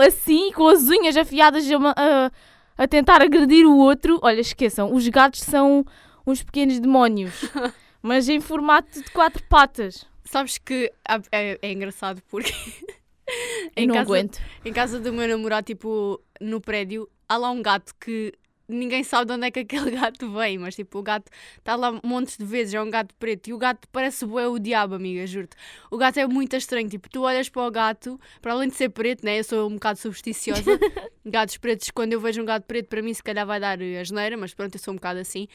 assim, 0.00 0.52
com 0.52 0.68
as 0.68 0.82
unhas 0.88 1.16
afiadas 1.16 1.64
a, 1.70 2.30
a- 2.76 2.88
tentar 2.88 3.22
agredir 3.22 3.66
o 3.66 3.76
outro. 3.76 4.18
Olha, 4.22 4.40
esqueçam, 4.40 4.92
os 4.92 5.06
gatos 5.08 5.40
são 5.40 5.84
uns 6.26 6.42
pequenos 6.42 6.78
demónios, 6.80 7.32
mas 8.02 8.28
em 8.28 8.40
formato 8.40 9.02
de 9.02 9.10
quatro 9.10 9.42
patas. 9.44 10.04
Sabes 10.24 10.58
que 10.58 10.92
há- 11.06 11.20
é, 11.32 11.58
é 11.62 11.72
engraçado 11.72 12.22
porque 12.30 12.52
Eu 13.76 13.86
não 13.88 13.98
aguento. 13.98 14.40
em 14.64 14.72
casa 14.72 14.98
do 14.98 15.12
meu 15.12 15.28
namorado, 15.28 15.66
tipo, 15.66 16.20
no 16.40 16.60
prédio, 16.60 17.08
há 17.28 17.36
lá 17.36 17.50
um 17.50 17.60
gato 17.62 17.92
que 18.00 18.32
ninguém 18.68 19.02
sabe 19.02 19.26
de 19.26 19.32
onde 19.32 19.46
é 19.46 19.50
que 19.50 19.60
aquele 19.60 19.90
gato 19.96 20.30
vem, 20.32 20.58
mas 20.58 20.74
tipo, 20.74 20.98
o 20.98 21.02
gato 21.02 21.30
está 21.58 21.74
lá 21.76 21.98
montes 22.04 22.36
de 22.36 22.44
vezes, 22.44 22.74
é 22.74 22.82
um 22.82 22.90
gato 22.90 23.14
preto, 23.18 23.48
e 23.48 23.52
o 23.52 23.58
gato 23.58 23.88
parece 23.90 24.26
bué 24.26 24.46
o 24.46 24.58
diabo, 24.58 24.94
amiga, 24.94 25.26
juro-te. 25.26 25.56
O 25.90 25.96
gato 25.96 26.18
é 26.18 26.26
muito 26.26 26.54
estranho, 26.56 26.88
tipo, 26.88 27.08
tu 27.08 27.22
olhas 27.22 27.48
para 27.48 27.66
o 27.66 27.70
gato, 27.70 28.20
para 28.42 28.52
além 28.52 28.68
de 28.68 28.74
ser 28.74 28.90
preto, 28.90 29.24
né, 29.24 29.38
eu 29.40 29.44
sou 29.44 29.68
um 29.68 29.74
bocado 29.74 29.98
supersticiosa, 29.98 30.78
gatos 31.24 31.56
pretos, 31.56 31.90
quando 31.90 32.12
eu 32.12 32.20
vejo 32.20 32.42
um 32.42 32.44
gato 32.44 32.64
preto, 32.64 32.88
para 32.88 33.00
mim 33.02 33.12
se 33.14 33.22
calhar 33.22 33.46
vai 33.46 33.58
dar 33.60 33.80
eh, 33.80 34.00
asneira, 34.00 34.36
mas 34.36 34.52
pronto, 34.54 34.74
eu 34.74 34.80
sou 34.80 34.92
um 34.92 34.96
bocado 34.96 35.18
assim. 35.18 35.46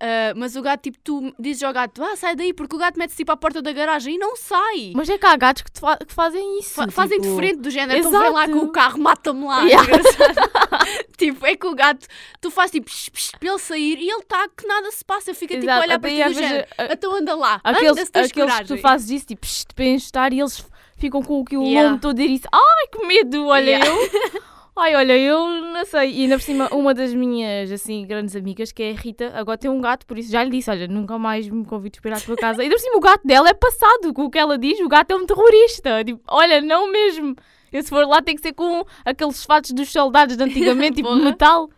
Ah, 0.00 0.32
mas 0.36 0.56
o 0.56 0.62
gato, 0.62 0.82
tipo, 0.82 0.98
tu 1.04 1.32
dizes 1.38 1.62
ao 1.62 1.72
gato, 1.72 2.02
ah, 2.02 2.16
sai 2.16 2.34
daí, 2.34 2.52
porque 2.52 2.74
o 2.74 2.78
gato 2.78 2.98
mete-se 2.98 3.18
tipo 3.18 3.30
à 3.32 3.36
porta 3.36 3.62
da 3.62 3.72
garagem 3.72 4.16
e 4.16 4.18
não 4.18 4.34
sai. 4.36 4.92
Mas 4.94 5.08
é 5.08 5.16
que 5.16 5.24
há 5.26 5.36
gatos 5.36 5.62
que, 5.62 5.78
fa- 5.78 5.96
que 5.98 6.12
fazem 6.12 6.58
isso. 6.58 6.70
Fa- 6.74 6.90
fazem 6.90 7.18
tipo- 7.20 7.30
diferente 7.30 7.60
do 7.60 7.70
género, 7.70 7.98
então 8.00 8.10
vem 8.10 8.30
lá 8.30 8.48
com 8.48 8.58
o 8.58 8.72
carro, 8.72 8.98
mata-me 8.98 9.44
lá. 9.44 9.62
Yeah. 9.64 9.86
tipo, 11.16 11.46
é 11.46 11.56
que 11.56 11.66
o 11.66 11.74
gato, 11.74 12.06
tu 12.40 12.50
fazes 12.50 12.61
tipo 12.70 12.86
psh, 12.86 13.10
psh, 13.10 13.30
para 13.38 13.48
ele 13.48 13.58
sair 13.58 13.98
e 13.98 14.08
ele 14.10 14.20
está 14.20 14.48
que 14.48 14.66
nada 14.66 14.90
se 14.90 15.04
passa, 15.04 15.34
fica 15.34 15.58
tipo 15.58 15.70
a 15.70 15.80
olhar 15.80 15.98
para 15.98 16.10
ti 16.10 16.24
do 16.24 16.34
género. 16.34 16.66
a- 16.78 16.92
Então 16.92 17.14
anda 17.16 17.34
lá, 17.34 17.60
Aqueles, 17.64 17.90
anda 17.92 18.02
aqueles 18.24 18.58
que 18.60 18.64
tu 18.66 18.76
fazes 18.78 19.10
isso, 19.10 19.26
tipo, 19.26 19.46
"Shh, 19.46 19.64
para 19.74 19.84
encostar 19.84 20.32
e 20.32 20.40
eles 20.40 20.64
ficam 20.96 21.22
com 21.22 21.42
aquilo 21.42 21.64
Yeah. 21.64 21.88
longo 21.90 22.00
todo 22.00 22.14
dizer 22.16 22.28
isso. 22.30 22.46
Ai, 22.52 22.86
que 22.92 23.06
medo, 23.06 23.46
olha 23.46 23.64
Yeah. 23.70 23.86
eu. 23.86 23.96
Ai, 24.74 24.94
olha, 24.96 25.18
eu 25.18 25.46
não 25.48 25.84
sei. 25.84 26.12
E 26.12 26.22
ainda 26.22 26.36
por 26.38 26.42
cima, 26.44 26.66
uma 26.72 26.94
das 26.94 27.12
minhas, 27.12 27.70
assim, 27.70 28.06
grandes 28.06 28.34
amigas, 28.34 28.72
que 28.72 28.82
é 28.82 28.90
a 28.92 28.94
Rita, 28.94 29.30
agora 29.34 29.58
tem 29.58 29.70
um 29.70 29.80
gato, 29.82 30.06
por 30.06 30.16
isso 30.18 30.32
já 30.32 30.42
lhe 30.42 30.50
disse, 30.50 30.70
olha, 30.70 30.88
nunca 30.88 31.18
mais 31.18 31.46
me 31.46 31.62
convido 31.66 32.00
para 32.00 32.12
ir 32.12 32.14
à 32.14 32.20
tua 32.20 32.36
casa. 32.36 32.62
E 32.62 32.64
ainda 32.64 32.76
por 32.76 32.80
cima, 32.80 32.96
o 32.96 33.00
gato 33.00 33.20
dela 33.26 33.50
é 33.50 33.52
passado 33.54 34.14
com 34.14 34.24
o 34.24 34.30
que 34.30 34.38
ela 34.38 34.56
diz, 34.56 34.80
o 34.80 34.88
gato 34.88 35.10
é 35.10 35.16
um 35.16 35.26
terrorista. 35.26 36.02
Tipo, 36.02 36.22
olha, 36.26 36.62
não 36.62 36.90
mesmo. 36.90 37.36
Eu 37.70 37.82
se 37.82 37.90
for 37.90 38.06
lá 38.06 38.22
tem 38.22 38.34
que 38.34 38.40
ser 38.40 38.54
com 38.54 38.82
aqueles 39.04 39.44
fatos 39.44 39.72
dos 39.72 39.90
soldados 39.92 40.38
de 40.38 40.42
antigamente, 40.42 40.96
tipo, 41.02 41.14
metal. 41.16 41.68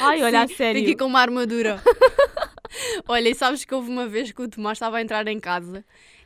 Ai, 0.00 0.22
olha, 0.22 0.42
a 0.42 0.48
sério. 0.48 0.74
Tem 0.74 0.84
que 0.84 0.90
ir 0.92 0.96
com 0.96 1.06
uma 1.06 1.20
armadura. 1.20 1.80
Olha, 3.08 3.28
e 3.28 3.34
sabes 3.34 3.64
que 3.64 3.74
houve 3.74 3.88
uma 3.90 4.06
vez 4.06 4.32
que 4.32 4.42
o 4.42 4.48
Tomás 4.48 4.76
estava 4.76 4.98
a 4.98 5.02
entrar 5.02 5.26
em 5.28 5.40
casa 5.40 5.84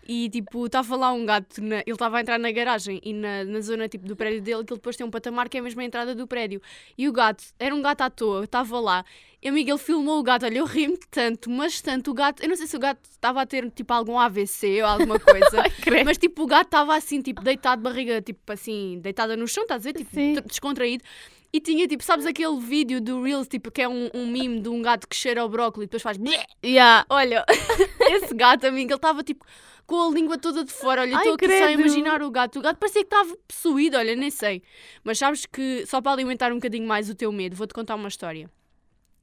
e 0.08 0.28
tipo, 0.30 0.66
estava 0.66 0.96
lá 0.96 1.12
um 1.12 1.24
gato, 1.24 1.62
na- 1.62 1.76
ele 1.80 1.92
estava 1.92 2.16
a 2.16 2.20
entrar 2.20 2.38
na 2.38 2.50
garagem 2.50 3.00
e 3.04 3.12
na, 3.12 3.44
na 3.44 3.60
zona 3.60 3.86
tipo, 3.88 4.04
do 4.06 4.16
prédio 4.16 4.40
dele, 4.42 4.64
que 4.64 4.72
ele 4.72 4.78
depois 4.78 4.96
tem 4.96 5.06
um 5.06 5.10
patamar 5.10 5.48
que 5.48 5.56
é 5.58 5.60
a 5.60 5.84
entrada 5.84 6.14
do 6.14 6.26
prédio. 6.26 6.60
E 6.98 7.06
o 7.08 7.12
gato, 7.12 7.44
era 7.58 7.72
um 7.74 7.80
gato 7.80 8.00
à 8.00 8.10
toa, 8.10 8.42
estava 8.44 8.80
lá. 8.80 9.04
E 9.40 9.48
amiga, 9.48 9.70
ele 9.70 9.78
filmou 9.78 10.18
o 10.18 10.22
gato, 10.22 10.44
olha, 10.46 10.58
eu 10.58 10.64
ri-me 10.64 10.98
tanto, 11.10 11.48
mas 11.48 11.80
tanto 11.80 12.10
o 12.10 12.14
gato, 12.14 12.42
eu 12.42 12.48
não 12.48 12.56
sei 12.56 12.66
se 12.66 12.74
o 12.76 12.80
gato 12.80 12.98
estava 13.08 13.42
a 13.42 13.46
ter 13.46 13.70
tipo 13.70 13.92
algum 13.92 14.18
AVC 14.18 14.82
ou 14.82 14.88
alguma 14.88 15.20
coisa. 15.20 15.62
Mas 16.04 16.18
tipo, 16.18 16.42
o 16.42 16.46
gato 16.46 16.66
estava 16.66 16.96
assim, 16.96 17.22
tipo, 17.22 17.40
deitado 17.42 17.80
de 17.80 17.84
barriga, 17.84 18.20
tipo 18.20 18.52
assim, 18.52 18.98
deitada 19.00 19.36
no 19.36 19.46
chão, 19.46 19.62
estás 19.62 19.86
a 19.86 19.92
ver? 19.92 19.92
Tipo, 19.98 20.48
descontraído. 20.48 21.04
E 21.52 21.60
tinha 21.60 21.86
tipo, 21.88 22.02
sabes 22.04 22.26
aquele 22.26 22.58
vídeo 22.60 23.00
do 23.00 23.22
Reels, 23.22 23.48
tipo, 23.48 23.70
que 23.70 23.82
é 23.82 23.88
um, 23.88 24.08
um 24.14 24.26
meme 24.26 24.60
de 24.60 24.68
um 24.68 24.80
gato 24.80 25.08
que 25.08 25.16
cheira 25.16 25.40
ao 25.40 25.48
brócolis 25.48 25.84
e 25.84 25.86
depois 25.88 26.02
faz. 26.02 26.16
Yeah. 26.64 27.04
Olha, 27.08 27.44
esse 28.12 28.32
gato, 28.34 28.66
amigo, 28.66 28.90
ele 28.90 28.96
estava 28.96 29.22
tipo 29.24 29.44
com 29.90 30.08
a 30.08 30.10
língua 30.14 30.38
toda 30.38 30.62
de 30.64 30.72
fora. 30.72 31.02
Olha, 31.02 31.16
estou 31.16 31.34
aqui 31.34 31.48
só 31.48 31.54
a 31.54 31.66
credo. 31.66 31.80
imaginar 31.80 32.22
o 32.22 32.30
gato. 32.30 32.60
O 32.60 32.62
gato 32.62 32.78
parecia 32.78 33.02
que 33.02 33.06
estava 33.12 33.36
possuído, 33.48 33.96
olha, 33.96 34.14
nem 34.14 34.30
sei. 34.30 34.62
Mas 35.02 35.18
sabes 35.18 35.44
que, 35.44 35.84
só 35.86 36.00
para 36.00 36.12
alimentar 36.12 36.52
um 36.52 36.56
bocadinho 36.56 36.86
mais 36.86 37.10
o 37.10 37.14
teu 37.16 37.32
medo, 37.32 37.56
vou-te 37.56 37.74
contar 37.74 37.96
uma 37.96 38.08
história. 38.08 38.48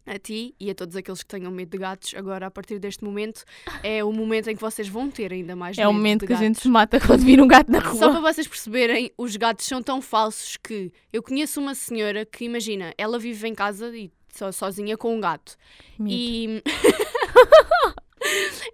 A 0.07 0.17
ti 0.17 0.55
e 0.57 0.69
a 0.69 0.75
todos 0.75 0.95
aqueles 0.95 1.21
que 1.21 1.27
tenham 1.27 1.51
medo 1.51 1.69
de 1.69 1.77
gatos, 1.77 2.13
agora 2.15 2.47
a 2.47 2.51
partir 2.51 2.79
deste 2.79 3.03
momento, 3.03 3.43
é 3.83 4.01
o 4.03 4.11
momento 4.13 4.49
em 4.49 4.55
que 4.55 4.61
vocês 4.61 4.87
vão 4.87 5.11
ter 5.11 5.33
ainda 5.33 5.53
mais 5.55 5.77
É 5.77 5.85
o 5.85 5.91
medo 5.91 5.97
momento 5.97 6.21
de 6.21 6.27
que 6.27 6.33
a 6.33 6.37
gente 6.37 6.53
gatos. 6.53 6.61
se 6.63 6.69
mata 6.69 6.99
quando 6.99 7.25
vir 7.25 7.41
um 7.41 7.47
gato 7.47 7.69
na 7.69 7.81
Só 7.81 8.07
rua. 8.07 8.21
para 8.21 8.33
vocês 8.33 8.47
perceberem, 8.47 9.11
os 9.17 9.35
gatos 9.35 9.65
são 9.65 9.83
tão 9.83 10.01
falsos 10.01 10.55
que 10.57 10.91
eu 11.11 11.21
conheço 11.21 11.59
uma 11.59 11.75
senhora 11.75 12.25
que, 12.25 12.45
imagina, 12.45 12.93
ela 12.97 13.19
vive 13.19 13.47
em 13.47 13.53
casa 13.53 13.95
e 13.95 14.09
só, 14.33 14.51
sozinha 14.51 14.97
com 14.97 15.15
um 15.15 15.19
gato. 15.19 15.57
Medo. 15.99 16.11
E. 16.13 16.63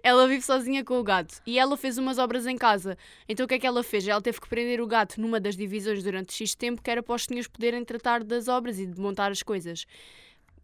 ela 0.02 0.26
vive 0.28 0.42
sozinha 0.42 0.84
com 0.84 0.98
o 0.98 1.02
gato. 1.02 1.40
E 1.46 1.58
ela 1.58 1.76
fez 1.76 1.98
umas 1.98 2.18
obras 2.18 2.46
em 2.46 2.56
casa. 2.56 2.96
Então 3.28 3.44
o 3.44 3.48
que 3.48 3.54
é 3.54 3.58
que 3.58 3.66
ela 3.66 3.82
fez? 3.82 4.06
Ela 4.06 4.20
teve 4.20 4.40
que 4.40 4.48
prender 4.48 4.80
o 4.80 4.86
gato 4.86 5.20
numa 5.20 5.40
das 5.40 5.56
divisões 5.56 6.02
durante 6.02 6.32
X 6.32 6.54
tempo, 6.54 6.82
que 6.82 6.90
era 6.90 7.02
para 7.02 7.14
os 7.14 7.24
senhores 7.24 7.48
poderem 7.48 7.84
tratar 7.84 8.22
das 8.22 8.48
obras 8.48 8.78
e 8.78 8.86
de 8.86 9.00
montar 9.00 9.30
as 9.32 9.42
coisas. 9.42 9.86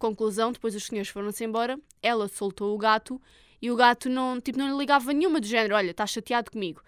Conclusão, 0.01 0.51
depois 0.51 0.73
os 0.73 0.83
senhores 0.83 1.09
foram-se 1.09 1.43
embora, 1.45 1.79
ela 2.01 2.27
soltou 2.27 2.73
o 2.73 2.77
gato 2.77 3.21
e 3.61 3.69
o 3.69 3.75
gato 3.75 4.09
não, 4.09 4.41
tipo, 4.41 4.57
não 4.57 4.67
lhe 4.67 4.75
ligava 4.75 5.13
nenhuma 5.13 5.39
do 5.39 5.45
género, 5.45 5.75
olha, 5.75 5.91
estás 5.91 6.09
chateado 6.09 6.49
comigo. 6.49 6.81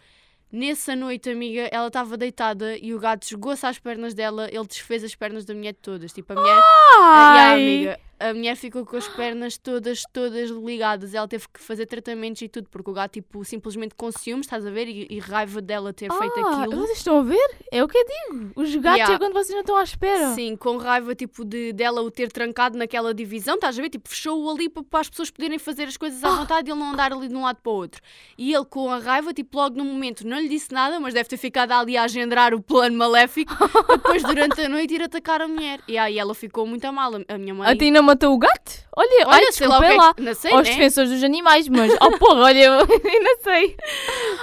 Nessa 0.52 0.96
noite, 0.96 1.30
amiga, 1.30 1.70
ela 1.72 1.88
estava 1.88 2.18
deitada 2.18 2.76
e 2.76 2.92
o 2.92 3.00
gato 3.00 3.30
jogou-se 3.30 3.64
às 3.68 3.78
pernas 3.78 4.16
dela, 4.16 4.48
ele 4.52 4.66
desfez 4.66 5.04
as 5.04 5.14
pernas 5.14 5.46
da 5.46 5.54
mulher 5.54 5.76
todas. 5.80 6.12
Tipo, 6.12 6.34
a 6.34 6.36
mulher. 6.36 6.62
Ai. 6.98 7.54
amiga. 7.54 8.00
A 8.20 8.34
mulher 8.34 8.56
ficou 8.56 8.86
com 8.86 8.96
as 8.98 9.08
pernas 9.08 9.58
todas, 9.58 10.04
todas 10.14 10.50
ligadas. 10.50 11.14
Ela 11.14 11.28
teve 11.28 11.46
que 11.52 11.60
fazer 11.60 11.86
tratamentos 11.86 12.42
e 12.42 12.48
tudo, 12.48 12.70
porque 12.70 12.90
o 12.90 12.94
gato, 12.94 13.14
tipo, 13.14 13.44
simplesmente 13.44 13.96
com 13.96 14.12
ciúmes, 14.12 14.46
estás 14.46 14.66
a 14.66 14.72
ver? 14.72 14.88
E, 14.88 15.08
e 15.10 15.20
raiva 15.20 15.62
dela 15.62 15.92
ter 15.94 16.12
feito 16.12 16.40
Ah, 16.46 16.64
aquilo. 16.64 16.82
Vocês 16.82 16.98
estão 17.00 17.20
a 17.20 17.24
ver? 17.24 17.50
É 17.72 17.84
o 17.84 17.88
que 17.88 17.98
eu 17.98 18.06
digo. 18.06 18.52
Os 18.56 18.76
gatos 18.76 18.94
Yeah. 19.00 19.14
é 19.16 19.18
quando 19.18 19.34
vocês 19.34 19.50
não 19.52 19.60
estão 19.62 19.76
à 19.76 19.84
espera. 19.84 20.34
Sim, 20.36 20.56
com 20.56 20.78
raiva, 20.78 21.16
tipo, 21.16 21.44
de 21.44 21.74
dela 21.74 22.02
o 22.02 22.12
ter 22.12 22.32
trancado 22.32 22.78
naquela 22.78 23.14
divisão, 23.14 23.56
estás 23.56 23.78
a 23.78 23.82
ver? 23.82 23.90
Tipo, 23.90 24.08
fechou-o 24.10 24.50
ali 24.50 24.70
para, 24.70 24.84
as 25.00 25.10
pessoas 25.10 25.32
poderem 25.32 25.58
fazer 25.58 25.84
as 25.88 25.98
coisas 25.98 26.24
à 26.24 26.28
Ah. 26.30 26.36
vontade 26.36 26.70
e 26.70 26.72
ele 26.72 26.80
não 26.80 26.92
andar 26.92 27.12
ali 27.12 27.28
de 27.28 27.36
um 27.36 27.42
lado 27.44 27.58
para 27.62 27.72
o 27.72 27.76
outro. 27.76 28.02
E 28.38 28.54
ele, 28.54 28.66
com 28.66 28.90
a 28.92 29.00
raiva, 29.00 29.34
tipo, 29.34 29.58
logo 29.58 29.76
no 29.78 29.84
momento, 29.84 30.26
não 30.28 30.40
lhe 30.40 30.48
disse 30.48 30.72
nada, 30.72 31.00
mas 31.00 31.14
deve 31.14 31.28
ter 31.30 31.38
ficado 31.38 31.72
ali 31.72 31.98
a 31.98 32.04
agendar 32.04 32.54
o 32.54 32.62
plano 32.62 32.98
maléfico 32.98 33.52
depois, 33.90 34.22
durante 34.24 34.62
a 34.62 34.70
noite, 34.70 34.94
ir 34.94 35.02
atacar 35.02 35.42
a 35.42 35.48
mulher. 35.48 35.80
E 35.88 35.98
aí 35.98 36.20
ela 36.20 36.36
ficou 36.36 36.66
muito 36.68 36.86
a 36.86 36.92
mal, 36.92 37.12
a 37.28 37.38
minha 37.38 37.54
mãe. 37.54 37.68
A 37.70 37.76
Tina 37.76 38.02
matou 38.04 38.34
o 38.34 38.38
gato? 38.38 38.84
Olha, 38.96 39.28
Olha, 39.28 39.46
ai, 39.48 39.52
sei 39.52 39.68
lá 39.68 39.78
o 39.78 39.82
que 39.82 39.86
é 39.88 39.96
lá. 39.96 40.14
que- 40.14 40.34
sei, 40.36 40.52
Aos 40.54 40.68
né? 40.68 40.76
defensores 40.76 41.10
dos 41.10 41.24
animais, 41.24 41.68
mas. 41.68 41.92
Oh, 42.00 42.12
porra, 42.20 42.42
olha, 42.42 42.78
ainda 42.84 43.38
sei. 43.44 43.76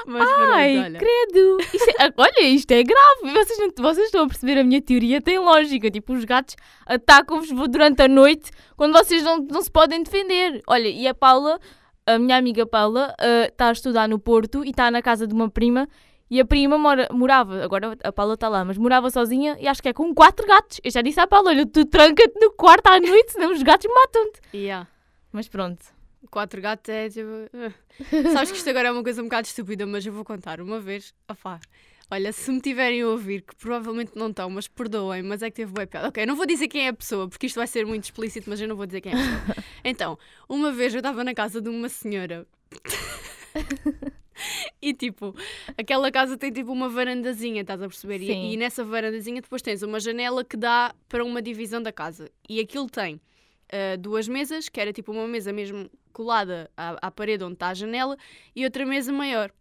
Mas 0.07 0.29
Ai, 0.29 0.79
olha. 0.79 0.99
credo. 0.99 1.59
Isto 1.73 1.91
é- 2.01 2.13
olha, 2.17 2.41
isto 2.43 2.71
é 2.73 2.83
grave. 2.83 3.33
Vocês, 3.33 3.59
não, 3.59 3.71
vocês 3.79 4.07
estão 4.07 4.25
a 4.25 4.27
perceber 4.27 4.59
a 4.59 4.65
minha 4.65 4.83
teoria? 4.83 5.21
Tem 5.23 5.39
lógica. 5.39 5.89
Tipo, 5.91 6.15
os 6.15 6.25
gatos 6.25 6.57
atacam-vos 6.85 7.51
durante 7.69 8.03
a 8.03 8.09
noite 8.09 8.51
quando 8.77 8.93
vocês 8.93 9.23
não, 9.23 9.39
não 9.39 9.63
se 9.63 9.71
podem 9.71 10.03
defender. 10.03 10.61
Olha, 10.67 10.89
e 10.89 11.07
a 11.07 11.15
Paula, 11.15 11.61
a 12.07 12.19
minha 12.19 12.37
amiga 12.37 12.67
Paula, 12.67 13.15
ah, 13.21 13.47
está 13.47 13.69
a 13.69 13.73
estudar 13.73 14.09
no 14.09 14.19
Porto 14.19 14.65
e 14.65 14.71
está 14.71 14.91
na 14.91 15.01
casa 15.01 15.27
de 15.27 15.35
uma 15.35 15.49
prima. 15.49 15.89
E 16.31 16.41
a 16.41 16.45
prima 16.45 16.79
mora, 16.79 17.09
morava, 17.13 17.65
agora 17.65 17.99
a 18.05 18.13
Paula 18.13 18.35
está 18.35 18.49
lá, 18.49 18.65
mas 18.65 18.79
morava 18.79 19.11
sozinha 19.11 19.57
e 19.61 19.67
acho 19.67 19.83
que 19.83 19.89
é 19.89 19.93
com 19.93 20.15
quatro 20.15 20.47
gatos. 20.47 20.81
Eu 20.85 20.91
já 20.91 21.03
disse 21.03 21.19
à 21.19 21.27
Paula: 21.27 21.51
olha, 21.51 21.67
tu 21.67 21.85
tranca-te 21.85 22.39
no 22.41 22.53
quarto 22.53 22.87
à 22.87 23.01
noite, 23.01 23.33
senão 23.33 23.53
os 23.53 23.63
gatos 23.63 23.91
matam-te. 23.93 24.41
Yeah. 24.57 24.87
Mas 25.33 25.49
pronto. 25.49 25.85
Quatro 26.31 26.61
gatos 26.61 26.89
é 26.89 27.09
tipo. 27.09 27.29
eh. 27.53 27.73
Sabes 28.33 28.53
que 28.53 28.59
isto 28.59 28.71
agora 28.71 28.89
é 28.89 28.93
uma 28.93 29.03
coisa 29.03 29.21
um 29.21 29.25
bocado 29.25 29.49
estúpida, 29.49 29.85
mas 29.87 30.07
eu 30.07 30.13
vou 30.13 30.25
contar 30.25 30.61
uma 30.61 30.79
vez. 30.79 31.13
Opá, 31.29 31.59
olha, 32.09 32.33
se 32.33 32.53
me 32.53 32.61
tiverem 32.61 33.03
a 33.03 33.09
ouvir, 33.09 33.43
que 33.43 33.57
provavelmente 33.57 34.13
não 34.15 34.29
estão, 34.29 34.49
mas 34.51 34.69
perdoem, 34.69 35.25
mas 35.25 35.43
é 35.43 35.51
que 35.51 35.57
teve 35.57 35.73
boa 35.73 35.87
piada. 35.87 36.09
Ok, 36.09 36.23
eu 36.23 36.27
não 36.29 36.37
vou 36.37 36.47
dizer 36.47 36.69
quem 36.69 36.87
é 36.87 36.89
a 36.91 36.93
pessoa, 36.93 37.29
porque 37.29 37.47
isto 37.47 37.57
vai 37.57 37.67
ser 37.67 37.85
muito 37.85 38.05
explícito, 38.05 38.49
mas 38.49 38.61
eu 38.61 38.69
não 38.69 38.77
vou 38.77 38.87
dizer 38.87 39.01
quem 39.01 39.13
é 39.13 39.17
a 39.17 39.19
pessoa. 39.19 39.57
Então, 39.83 40.19
uma 40.49 40.71
vez 40.71 40.95
eu 40.95 40.99
estava 40.99 41.25
na 41.25 41.35
casa 41.35 41.61
de 41.61 41.69
uma 41.69 41.89
senhora. 41.89 42.47
E 44.83 44.95
tipo, 44.95 45.35
aquela 45.77 46.11
casa 46.11 46.37
tem 46.39 46.51
tipo 46.51 46.73
uma 46.73 46.89
varandazinha, 46.89 47.61
estás 47.61 47.83
a 47.83 47.87
perceber? 47.89 48.21
E, 48.23 48.55
e 48.55 48.57
nessa 48.57 48.83
varandazinha 48.85 49.41
depois 49.43 49.61
tens 49.63 49.83
uma 49.83 50.01
janela 50.01 50.43
que 50.45 50.57
dá 50.57 50.95
para 51.09 51.23
uma 51.25 51.43
divisão 51.43 51.83
da 51.83 51.93
casa. 51.93 52.31
E 52.49 52.59
aquilo 52.61 52.89
tem 52.89 53.21
ah, 53.71 53.97
duas 53.99 54.27
mesas, 54.27 54.69
que 54.69 54.81
era 54.81 54.93
tipo 54.93 55.13
uma 55.13 55.29
mesa 55.29 55.53
mesmo 55.53 55.91
colada 56.13 56.71
à, 56.77 57.09
à 57.09 57.11
parede 57.11 57.45
onde 57.45 57.55
está 57.55 57.69
a 57.69 57.75
janela, 57.75 58.17
e 58.57 58.65
outra 58.65 58.85
mesa 58.87 59.13
maior. 59.13 59.53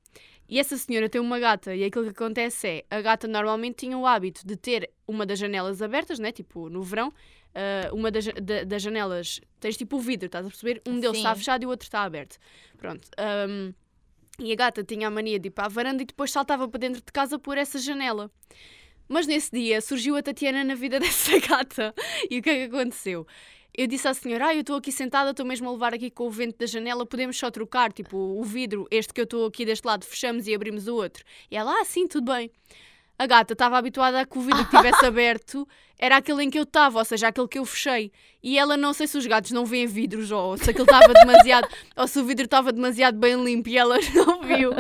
E 0.47 0.57
essa 0.59 0.75
senhora 0.77 1.07
tem 1.07 1.21
uma 1.21 1.37
gata, 1.37 1.75
e 1.75 1.83
aquilo 1.83 2.05
que 2.05 2.09
acontece 2.11 2.67
é, 2.67 2.85
a 2.89 3.01
gata 3.01 3.27
normalmente 3.27 3.75
tinha 3.75 3.95
o 3.97 4.07
hábito 4.07 4.47
de 4.47 4.55
ter 4.55 4.89
uma 5.07 5.23
das 5.25 5.37
janelas 5.37 5.79
abertas, 5.81 6.17
né? 6.17 6.31
Tipo, 6.31 6.69
no 6.69 6.81
verão, 6.81 7.13
ah, 7.53 7.89
uma 7.93 8.09
das, 8.09 8.25
da- 8.25 8.63
das 8.63 8.81
janelas, 8.81 9.39
tens 9.59 9.77
tipo 9.77 9.97
o 9.97 9.99
vidro, 9.99 10.25
estás 10.25 10.45
a 10.45 10.49
perceber? 10.49 10.81
Um 10.87 10.99
deles 10.99 11.17
Sim. 11.17 11.23
está 11.23 11.35
fechado 11.35 11.63
e 11.63 11.65
o 11.67 11.69
outro 11.69 11.85
está 11.85 12.01
aberto. 12.03 12.37
Pronto. 12.77 13.07
ahm, 13.17 13.73
e 14.39 14.51
a 14.51 14.55
gata 14.55 14.83
tinha 14.83 15.07
a 15.07 15.11
mania 15.11 15.39
de 15.39 15.47
ir 15.47 15.51
para 15.51 15.65
a 15.65 15.69
varanda 15.69 16.01
e 16.01 16.05
depois 16.05 16.31
saltava 16.31 16.67
para 16.67 16.79
dentro 16.79 17.01
de 17.01 17.11
casa 17.11 17.37
por 17.37 17.57
essa 17.57 17.77
janela. 17.77 18.31
Mas 19.07 19.27
nesse 19.27 19.51
dia 19.51 19.81
surgiu 19.81 20.15
a 20.15 20.21
Tatiana 20.21 20.63
na 20.63 20.75
vida 20.75 20.99
dessa 21.01 21.37
gata. 21.39 21.93
E 22.29 22.39
o 22.39 22.41
que 22.41 22.49
é 22.49 22.67
que 22.67 22.75
aconteceu? 22.75 23.25
Eu 23.75 23.87
disse 23.87 24.07
à 24.07 24.13
senhora, 24.13 24.47
ah, 24.47 24.55
eu 24.55 24.61
estou 24.61 24.75
aqui 24.75 24.91
sentada, 24.91 25.31
estou 25.31 25.45
mesmo 25.45 25.69
a 25.69 25.71
levar 25.71 25.93
aqui 25.93 26.09
com 26.09 26.27
o 26.27 26.31
vento 26.31 26.57
da 26.57 26.65
janela, 26.65 27.05
podemos 27.05 27.37
só 27.37 27.49
trocar, 27.49 27.93
tipo, 27.93 28.17
o 28.17 28.43
vidro, 28.43 28.87
este 28.91 29.13
que 29.13 29.21
eu 29.21 29.23
estou 29.23 29.45
aqui 29.45 29.63
deste 29.63 29.85
lado, 29.85 30.05
fechamos 30.05 30.47
e 30.47 30.55
abrimos 30.55 30.87
o 30.87 30.95
outro. 30.95 31.23
E 31.49 31.55
ela, 31.55 31.79
ah, 31.79 31.85
sim, 31.85 32.07
tudo 32.07 32.31
bem. 32.31 32.51
A 33.19 33.27
gata 33.27 33.51
estava 33.51 33.77
habituada 33.77 34.21
a 34.21 34.25
que 34.25 34.37
o 34.37 34.41
vidro 34.41 34.65
que 34.65 34.73
estivesse 34.73 35.03
aberto 35.05 35.67
era 35.99 36.15
aquele 36.15 36.45
em 36.45 36.49
que 36.49 36.57
eu 36.57 36.63
estava, 36.63 36.99
ou 36.99 37.03
seja, 37.03 37.27
aquele 37.27 37.49
que 37.49 37.59
eu 37.59 37.65
fechei. 37.65 38.13
E 38.41 38.57
ela, 38.57 38.77
não 38.77 38.93
sei 38.93 39.05
se 39.05 39.17
os 39.17 39.27
gatos 39.27 39.51
não 39.51 39.65
veem 39.65 39.85
vidros, 39.85 40.31
ou 40.31 40.57
se 40.57 40.69
aquilo 40.69 40.85
estava 40.85 41.13
demasiado, 41.13 41.67
ou 41.97 42.07
se 42.07 42.17
o 42.17 42.23
vidro 42.23 42.45
estava 42.45 42.71
demasiado 42.71 43.17
bem 43.17 43.35
limpo 43.43 43.67
e 43.67 43.77
ela 43.77 43.97
não 44.15 44.41
viu. 44.41 44.71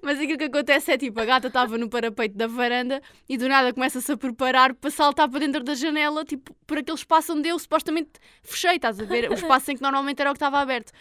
Mas 0.00 0.20
aquilo 0.20 0.38
que 0.38 0.44
acontece 0.44 0.92
é 0.92 0.96
tipo, 0.96 1.20
a 1.20 1.24
gata 1.24 1.48
estava 1.48 1.76
no 1.76 1.90
parapeito 1.90 2.38
da 2.38 2.46
varanda 2.46 3.02
e 3.28 3.36
do 3.36 3.48
nada 3.48 3.72
começa-se 3.72 4.12
a 4.12 4.16
preparar 4.16 4.72
para 4.72 4.88
saltar 4.88 5.28
para 5.28 5.40
dentro 5.40 5.64
da 5.64 5.74
janela, 5.74 6.24
tipo, 6.24 6.54
por 6.64 6.78
aquele 6.78 6.96
espaço 6.96 7.32
onde 7.32 7.48
eu 7.48 7.58
supostamente 7.58 8.10
fechei, 8.44 8.76
estás 8.76 9.00
a 9.00 9.04
ver? 9.04 9.28
O 9.28 9.34
espaço 9.34 9.72
em 9.72 9.76
que 9.76 9.82
normalmente 9.82 10.20
era 10.20 10.30
o 10.30 10.32
que 10.32 10.36
estava 10.36 10.60
aberto. 10.60 10.92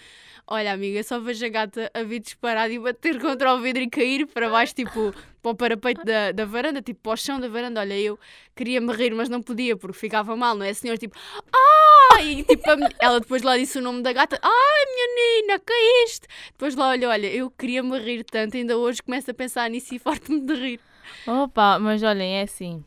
Olha, 0.52 0.74
amiga, 0.74 1.04
só 1.04 1.20
vejo 1.20 1.46
a 1.46 1.50
gata 1.50 1.92
a 1.94 2.02
vir 2.02 2.22
disparada 2.22 2.74
e 2.74 2.80
bater 2.80 3.20
contra 3.22 3.54
o 3.54 3.60
vidro 3.60 3.84
e 3.84 3.90
cair 3.90 4.26
para 4.26 4.50
baixo, 4.50 4.74
tipo, 4.74 5.14
para 5.44 5.52
o 5.52 5.56
parapeito 5.56 6.04
da, 6.04 6.32
da 6.32 6.44
varanda, 6.44 6.82
tipo, 6.82 7.02
para 7.02 7.14
o 7.14 7.18
chão 7.18 7.40
da 7.40 7.48
varanda. 7.48 7.80
Olha, 7.82 7.94
eu 7.94 8.18
queria 8.56 8.82
me 8.82 8.92
rir, 8.92 9.14
mas 9.14 9.30
não 9.30 9.44
podia 9.44 9.78
porque 9.78 10.00
ficava 10.00 10.36
mal, 10.36 10.56
não 10.56 10.66
é? 10.66 10.70
A 10.70 10.74
senhora, 10.74 10.98
tipo, 10.98 11.16
ah! 11.54 12.20
E 12.24 12.44
tipo, 12.44 12.64
ela 13.00 13.20
depois 13.20 13.44
lá 13.44 13.56
disse 13.58 13.78
o 13.78 13.82
nome 13.82 14.02
da 14.02 14.12
gata, 14.12 14.40
ai, 14.42 14.86
menina, 14.96 15.60
caíste! 15.60 16.28
Depois 16.52 16.76
lá, 16.76 16.90
olha, 16.90 17.10
olha, 17.10 17.28
eu 17.28 17.52
queria 17.52 17.84
me 17.84 18.00
rir 18.00 18.24
tanto, 18.24 18.58
ainda 18.58 18.76
hoje 18.76 19.04
começo 19.04 19.30
a 19.30 19.34
pensar 19.36 19.70
nisso 19.70 19.94
e 19.94 20.00
farto-me 20.00 20.42
de 20.42 20.54
rir. 20.56 20.80
Opa, 21.28 21.78
mas 21.78 22.02
olhem, 22.02 22.40
é 22.40 22.42
assim. 22.42 22.84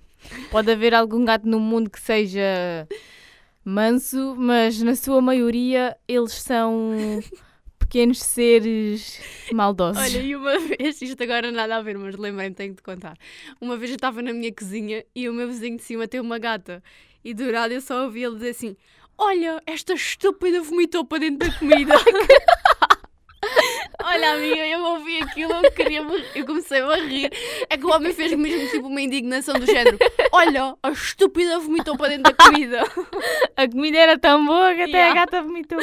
Pode 0.51 0.71
haver 0.71 0.95
algum 0.95 1.25
gato 1.25 1.47
no 1.47 1.61
mundo 1.61 1.89
que 1.89 2.01
seja 2.01 2.89
manso, 3.65 4.35
mas 4.37 4.83
na 4.83 4.97
sua 4.97 5.21
maioria 5.21 5.97
eles 6.09 6.33
são 6.33 7.21
pequenos 7.93 8.23
seres 8.23 9.21
maldosos. 9.53 10.03
Olha, 10.03 10.23
e 10.23 10.35
uma 10.35 10.59
vez, 10.67 11.03
isto 11.03 11.23
agora 11.23 11.53
nada 11.53 11.77
a 11.77 11.83
ver, 11.83 11.99
mas 11.99 12.17
lembrei-me, 12.17 12.55
tenho 12.55 12.75
de 12.75 12.83
contar. 12.83 13.19
Uma 13.61 13.77
vez 13.77 13.91
eu 13.91 13.97
estava 13.97 14.23
na 14.23 14.33
minha 14.33 14.51
cozinha 14.51 15.05
e 15.15 15.29
o 15.29 15.35
meu 15.35 15.47
vizinho 15.47 15.77
de 15.77 15.83
cima 15.83 16.09
tem 16.09 16.19
uma 16.19 16.39
gata. 16.39 16.83
E 17.23 17.35
do 17.35 17.53
nada 17.53 17.75
eu 17.75 17.83
só 17.83 18.05
ouvi 18.05 18.25
ele 18.25 18.37
dizer 18.37 18.51
assim: 18.51 18.77
Olha, 19.19 19.63
esta 19.67 19.93
estúpida 19.93 20.63
vomitou 20.63 21.05
para 21.05 21.19
dentro 21.19 21.47
da 21.47 21.59
comida. 21.59 21.95
Olha, 24.13 24.33
amiga, 24.35 24.67
eu 24.67 24.85
ouvi 24.85 25.23
aquilo, 25.23 25.53
eu 25.55 25.73
queria 25.73 26.03
eu 26.35 26.45
comecei 26.45 26.81
a 26.81 26.97
rir. 26.97 27.31
É 27.71 27.77
que 27.79 27.87
o 27.87 27.91
homem 27.91 28.13
fez 28.13 28.33
mesmo 28.35 28.69
tipo 28.69 28.87
uma 28.87 29.01
indignação 29.01 29.59
do 29.59 29.65
género: 29.65 29.99
Olha, 30.31 30.77
a 30.83 30.91
estúpida 30.91 31.59
vomitou 31.59 31.97
para 31.97 32.09
dentro 32.17 32.25
da 32.25 32.45
comida. 32.45 32.83
A 33.57 33.69
comida 33.69 33.99
era 33.99 34.19
tão 34.19 34.45
boa 34.45 34.75
que 34.75 34.83
até 34.83 34.93
Yeah. 34.93 35.13
a 35.13 35.25
gata 35.25 35.43
vomitou. 35.43 35.79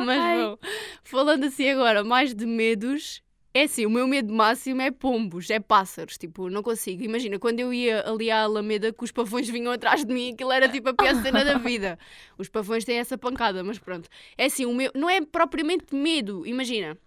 Mas 0.00 0.18
Ai. 0.18 0.38
bom, 0.38 0.58
falando 1.04 1.44
assim 1.44 1.68
agora, 1.68 2.02
mais 2.02 2.34
de 2.34 2.46
medos, 2.46 3.22
é 3.54 3.62
assim, 3.62 3.86
o 3.86 3.90
meu 3.90 4.06
medo 4.06 4.32
máximo 4.32 4.82
é 4.82 4.90
pombos, 4.90 5.48
é 5.50 5.58
pássaros, 5.60 6.18
tipo, 6.18 6.50
não 6.50 6.62
consigo. 6.62 7.02
Imagina, 7.02 7.38
quando 7.38 7.60
eu 7.60 7.72
ia 7.72 8.02
ali 8.06 8.30
à 8.30 8.42
Alameda 8.42 8.92
que 8.92 9.04
os 9.04 9.10
pavões 9.12 9.48
vinham 9.48 9.72
atrás 9.72 10.04
de 10.04 10.12
mim, 10.12 10.32
aquilo 10.32 10.52
era 10.52 10.68
tipo 10.68 10.88
a 10.90 10.94
pior 10.94 11.14
cena 11.22 11.44
da 11.44 11.56
vida. 11.58 11.98
Os 12.36 12.48
pavões 12.48 12.84
têm 12.84 12.98
essa 12.98 13.16
pancada, 13.16 13.62
mas 13.64 13.78
pronto. 13.78 14.08
É 14.36 14.46
assim, 14.46 14.66
o 14.66 14.74
meu, 14.74 14.90
não 14.94 15.08
é 15.08 15.20
propriamente 15.20 15.94
medo, 15.94 16.46
imagina. 16.46 16.98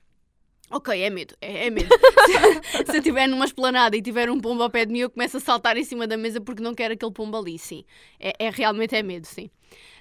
Ok, 0.71 1.01
é 1.01 1.09
medo, 1.09 1.35
é, 1.41 1.67
é 1.67 1.69
medo. 1.69 1.89
se, 2.25 2.85
se 2.85 2.91
eu 2.91 2.97
estiver 2.97 3.27
numa 3.27 3.45
esplanada 3.45 3.97
e 3.97 4.01
tiver 4.01 4.29
um 4.29 4.39
pombo 4.39 4.61
ao 4.61 4.69
pé 4.69 4.85
de 4.85 4.93
mim, 4.93 4.99
eu 4.99 5.09
começo 5.09 5.37
a 5.37 5.39
saltar 5.39 5.77
em 5.77 5.83
cima 5.83 6.05
da 6.05 6.15
mesa 6.15 6.39
porque 6.39 6.61
não 6.61 6.75
quero 6.75 6.93
aquele 6.93 7.11
pombo 7.11 7.37
ali, 7.37 7.57
sim. 7.57 7.83
É, 8.19 8.33
é 8.37 8.49
realmente 8.49 8.95
é 8.95 9.01
medo, 9.01 9.25
sim. 9.25 9.49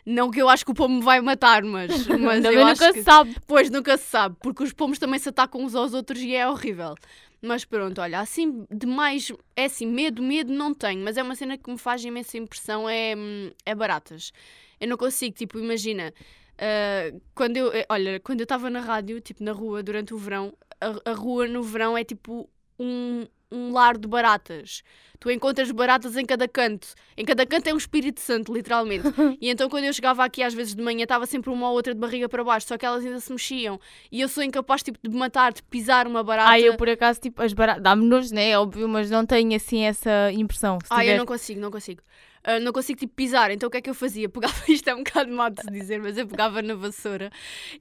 Não 0.04 0.30
que 0.30 0.40
eu 0.40 0.48
acho 0.48 0.64
que 0.64 0.70
o 0.70 0.74
pombo 0.74 0.96
me 0.96 1.02
vai 1.02 1.20
matar, 1.20 1.62
mas, 1.62 2.06
mas 2.08 2.44
eu 2.44 2.52
nunca 2.52 2.72
acho 2.72 2.92
que... 2.92 2.98
se 2.98 3.02
sabe. 3.02 3.36
Pois 3.46 3.70
nunca 3.70 3.96
se 3.96 4.04
sabe, 4.04 4.36
porque 4.40 4.62
os 4.62 4.72
pomos 4.72 4.98
também 4.98 5.18
se 5.18 5.28
atacam 5.28 5.62
uns 5.62 5.74
aos 5.74 5.94
outros 5.94 6.20
e 6.20 6.34
é 6.34 6.48
horrível. 6.48 6.94
Mas 7.40 7.64
pronto, 7.64 8.00
olha, 8.00 8.20
assim, 8.20 8.66
de 8.70 8.86
mais. 8.86 9.32
É 9.54 9.66
assim, 9.66 9.86
medo, 9.86 10.22
medo 10.22 10.52
não 10.52 10.74
tenho, 10.74 11.02
mas 11.04 11.16
é 11.16 11.22
uma 11.22 11.36
cena 11.36 11.56
que 11.56 11.70
me 11.70 11.78
faz 11.78 12.04
imensa 12.04 12.36
impressão: 12.36 12.88
é, 12.88 13.14
hum, 13.16 13.50
é 13.64 13.74
baratas. 13.74 14.32
Eu 14.80 14.88
não 14.88 14.96
consigo, 14.96 15.36
tipo, 15.36 15.58
imagina. 15.58 16.12
Ah, 16.58 17.12
quando 17.34 17.56
eu, 17.56 17.72
eh, 17.72 17.86
olha, 17.88 18.20
quando 18.20 18.40
eu 18.40 18.44
estava 18.44 18.68
na 18.68 18.80
rádio, 18.80 19.20
tipo, 19.20 19.42
na 19.42 19.52
rua 19.52 19.82
durante 19.82 20.12
o 20.14 20.18
verão, 20.18 20.52
a, 20.80 21.10
a 21.10 21.14
rua 21.14 21.46
no 21.46 21.62
verão 21.62 21.96
é 21.96 22.04
tipo 22.04 22.48
um, 22.78 23.26
um 23.50 23.72
lar 23.72 23.96
de 23.96 24.06
baratas. 24.08 24.82
Tu 25.20 25.32
encontras 25.32 25.70
baratas 25.72 26.16
em 26.16 26.24
cada 26.24 26.46
canto. 26.46 26.94
Em 27.16 27.24
cada 27.24 27.44
canto 27.44 27.66
é 27.68 27.74
um 27.74 27.76
Espírito 27.76 28.20
Santo, 28.20 28.52
literalmente. 28.54 29.04
e 29.40 29.50
então 29.50 29.68
quando 29.68 29.84
eu 29.84 29.92
chegava 29.92 30.24
aqui 30.24 30.42
às 30.44 30.54
vezes 30.54 30.76
de 30.76 30.82
manhã 30.82 31.02
estava 31.02 31.26
sempre 31.26 31.50
uma 31.50 31.68
ou 31.68 31.74
outra 31.74 31.92
de 31.92 31.98
barriga 31.98 32.28
para 32.28 32.44
baixo, 32.44 32.68
só 32.68 32.78
que 32.78 32.86
elas 32.86 33.04
ainda 33.04 33.18
se 33.18 33.32
mexiam. 33.32 33.80
E 34.12 34.20
eu 34.20 34.28
sou 34.28 34.44
incapaz 34.44 34.82
tipo, 34.82 34.98
de 35.02 35.16
matar, 35.16 35.52
de 35.52 35.62
pisar 35.64 36.06
uma 36.06 36.22
barata. 36.22 36.50
Ai, 36.50 36.62
eu 36.62 36.76
por 36.76 36.88
acaso, 36.88 37.20
tipo, 37.20 37.42
as 37.42 37.52
baratas. 37.52 37.82
Dá-me 37.82 38.04
nojo, 38.04 38.32
né? 38.32 38.50
É 38.50 38.58
óbvio, 38.58 38.88
mas 38.88 39.10
não 39.10 39.26
tenho 39.26 39.56
assim 39.56 39.84
essa 39.84 40.30
impressão. 40.32 40.78
Ah, 40.88 40.98
eu 40.98 41.06
tiver- 41.06 41.18
não 41.18 41.26
consigo, 41.26 41.60
não 41.60 41.70
consigo. 41.70 42.02
Ah, 42.50 42.58
não 42.58 42.72
consigo 42.72 42.98
tipo 42.98 43.12
pisar, 43.14 43.50
então 43.50 43.66
o 43.66 43.70
que 43.70 43.76
é 43.76 43.80
que 43.82 43.90
eu 43.90 43.94
fazia? 43.94 44.26
Pegava, 44.32 44.54
isto 44.66 44.88
é 44.88 44.94
um 44.94 45.04
bocado 45.04 45.30
mal 45.30 45.50
de 45.50 45.60
se 45.60 45.70
dizer, 45.70 46.00
mas 46.00 46.16
eu 46.16 46.26
pegava 46.26 46.62
na 46.62 46.74
vassoura. 46.74 47.30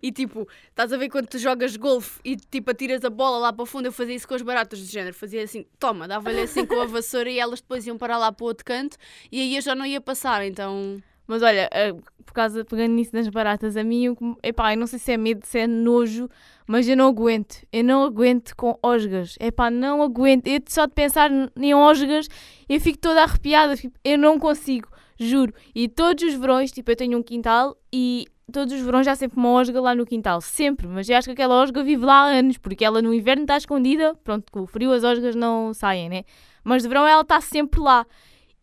E 0.04 0.12
tipo, 0.12 0.46
estás 0.68 0.92
a 0.92 0.98
ver 0.98 1.08
quando 1.08 1.26
tu 1.28 1.40
jogas 1.40 1.78
golfe 1.78 2.20
e 2.26 2.36
tipo 2.36 2.70
atiras 2.70 3.06
a 3.06 3.10
bola 3.10 3.38
lá 3.38 3.54
para 3.54 3.64
o 3.64 3.66
fundo, 3.66 3.86
eu 3.86 3.94
fazia 3.94 4.14
isso 4.14 4.28
com 4.28 4.34
as 4.34 4.42
baratas 4.42 4.82
do 4.82 4.86
género, 4.86 5.14
fazia 5.14 5.42
assim, 5.42 5.66
toma, 5.80 6.06
dava-lhe 6.06 6.42
assim 6.42 6.66
com 6.66 6.82
a 6.82 6.86
vassoura 6.86 7.30
e 7.30 7.40
elas 7.40 7.62
depois 7.62 7.88
iam 7.88 7.98
para 7.98 8.18
lá 8.18 8.30
para 8.30 8.44
o 8.44 8.48
outro 8.48 8.66
canto 8.66 8.98
e 9.32 9.40
aí 9.40 9.56
eu 9.56 9.62
já 9.62 9.74
não 9.74 9.86
ia 9.86 10.02
passar, 10.02 10.46
então 10.46 11.02
Mas 11.28 11.44
olha, 11.44 11.70
eh, 11.74 11.94
por 12.26 12.34
causa, 12.34 12.64
pegando 12.64 12.94
nisso 12.94 13.12
das 13.12 13.28
baratas, 13.28 13.76
a 13.76 13.84
mim, 13.84 14.16
epá, 14.42 14.74
eu 14.74 14.78
não 14.78 14.88
sei 14.88 14.98
se 14.98 15.12
é 15.12 15.18
medo, 15.18 15.46
se 15.46 15.60
é 15.60 15.68
nojo, 15.68 16.30
mas 16.66 16.88
eu 16.88 16.96
não 16.96 17.08
aguento. 17.08 17.66
Eu 17.72 17.84
não 17.84 18.04
aguento 18.04 18.56
com 18.56 18.78
osgas. 18.82 19.36
Epá, 19.40 19.70
não 19.70 20.02
aguento. 20.02 20.48
Eu 20.48 20.62
só 20.68 20.86
de 20.86 20.94
pensar 20.94 21.30
em 21.56 21.74
osgas, 21.76 22.28
eu 22.68 22.80
fico 22.80 22.98
toda 22.98 23.24
arrepiada. 23.24 23.76
Eu 24.04 24.18
não 24.18 24.40
consigo, 24.40 24.90
juro. 25.20 25.54
E 25.76 25.88
todos 25.88 26.24
os 26.24 26.34
verões, 26.34 26.72
tipo, 26.72 26.90
eu 26.92 26.96
tenho 26.96 27.18
um 27.18 27.24
quintal 27.24 27.78
e 27.92 28.26
todos 28.52 28.74
os 28.74 28.82
verões 28.82 29.08
há 29.08 29.16
sempre 29.16 29.38
uma 29.38 29.52
osga 29.52 29.82
lá 29.82 29.94
no 29.94 30.06
quintal. 30.06 30.40
Sempre. 30.40 30.88
Mas 30.88 31.10
eu 31.10 31.18
acho 31.18 31.28
que 31.28 31.34
aquela 31.34 31.56
osga 31.56 31.84
vive 31.84 32.06
lá 32.06 32.24
há 32.24 32.26
anos, 32.26 32.58
porque 32.58 32.86
ela 32.86 33.02
no 33.02 33.14
inverno 33.14 33.44
está 33.44 33.58
escondida. 33.58 34.16
Pronto, 34.24 34.52
com 34.52 34.62
o 34.62 34.68
frio 34.68 34.92
as 34.94 35.04
osgas 35.04 35.36
não 35.36 35.74
saem, 35.74 36.10
né? 36.10 36.24
Mas 36.64 36.84
de 36.84 36.90
verão 36.90 37.08
ela 37.08 37.22
está 37.22 37.42
sempre 37.42 37.80
lá. 37.80 38.06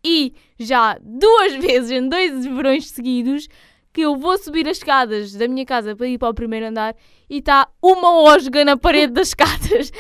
E 0.05 0.35
já 0.59 0.99
duas 1.01 1.55
vezes 1.63 1.91
em 1.91 2.09
dois 2.09 2.45
verões 2.45 2.91
seguidos 2.91 3.49
que 3.95 4.01
eu 4.01 4.17
vou 4.17 4.37
subir 4.37 4.69
as 4.69 4.79
escadas 4.79 5.33
da 5.35 5.47
minha 5.47 5.65
casa 5.65 5.95
para 5.95 6.09
ir 6.09 6.19
para 6.19 6.29
o 6.29 6.35
primeiro 6.35 6.67
andar 6.67 6.97
e 7.31 7.39
está 7.39 7.69
uma 7.81 8.23
osga 8.23 8.65
na 8.65 8.77
parede 8.77 9.13
das 9.13 9.29
escadas. 9.31 9.93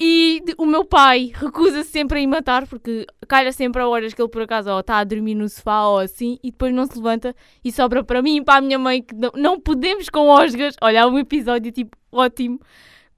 E 0.00 0.42
o 0.58 0.66
meu 0.66 0.84
pai 0.84 1.30
recusa-se 1.32 1.88
sempre 1.88 2.18
a 2.18 2.22
ir 2.22 2.26
matar 2.26 2.66
porque 2.66 3.06
calha 3.28 3.52
sempre 3.52 3.80
a 3.80 3.88
horas 3.88 4.12
que 4.12 4.20
ele 4.20 4.28
por 4.28 4.42
acaso 4.42 4.76
está 4.76 4.98
a 4.98 5.04
dormir 5.04 5.36
no 5.36 5.48
sofá 5.48 5.86
ou 5.86 6.00
assim 6.00 6.40
e 6.42 6.50
depois 6.50 6.74
não 6.74 6.86
se 6.86 6.96
levanta 6.96 7.34
e 7.64 7.70
sobra 7.70 8.02
para 8.02 8.20
mim 8.20 8.38
e 8.38 8.44
para 8.44 8.56
a 8.56 8.60
minha 8.60 8.80
mãe 8.80 9.00
que 9.00 9.14
não, 9.14 9.30
não 9.36 9.60
podemos 9.60 10.08
com 10.08 10.28
osgas. 10.28 10.74
Olha, 10.82 11.04
há 11.04 11.06
um 11.06 11.16
episódio 11.16 11.70
tipo 11.70 11.96
ótimo 12.10 12.60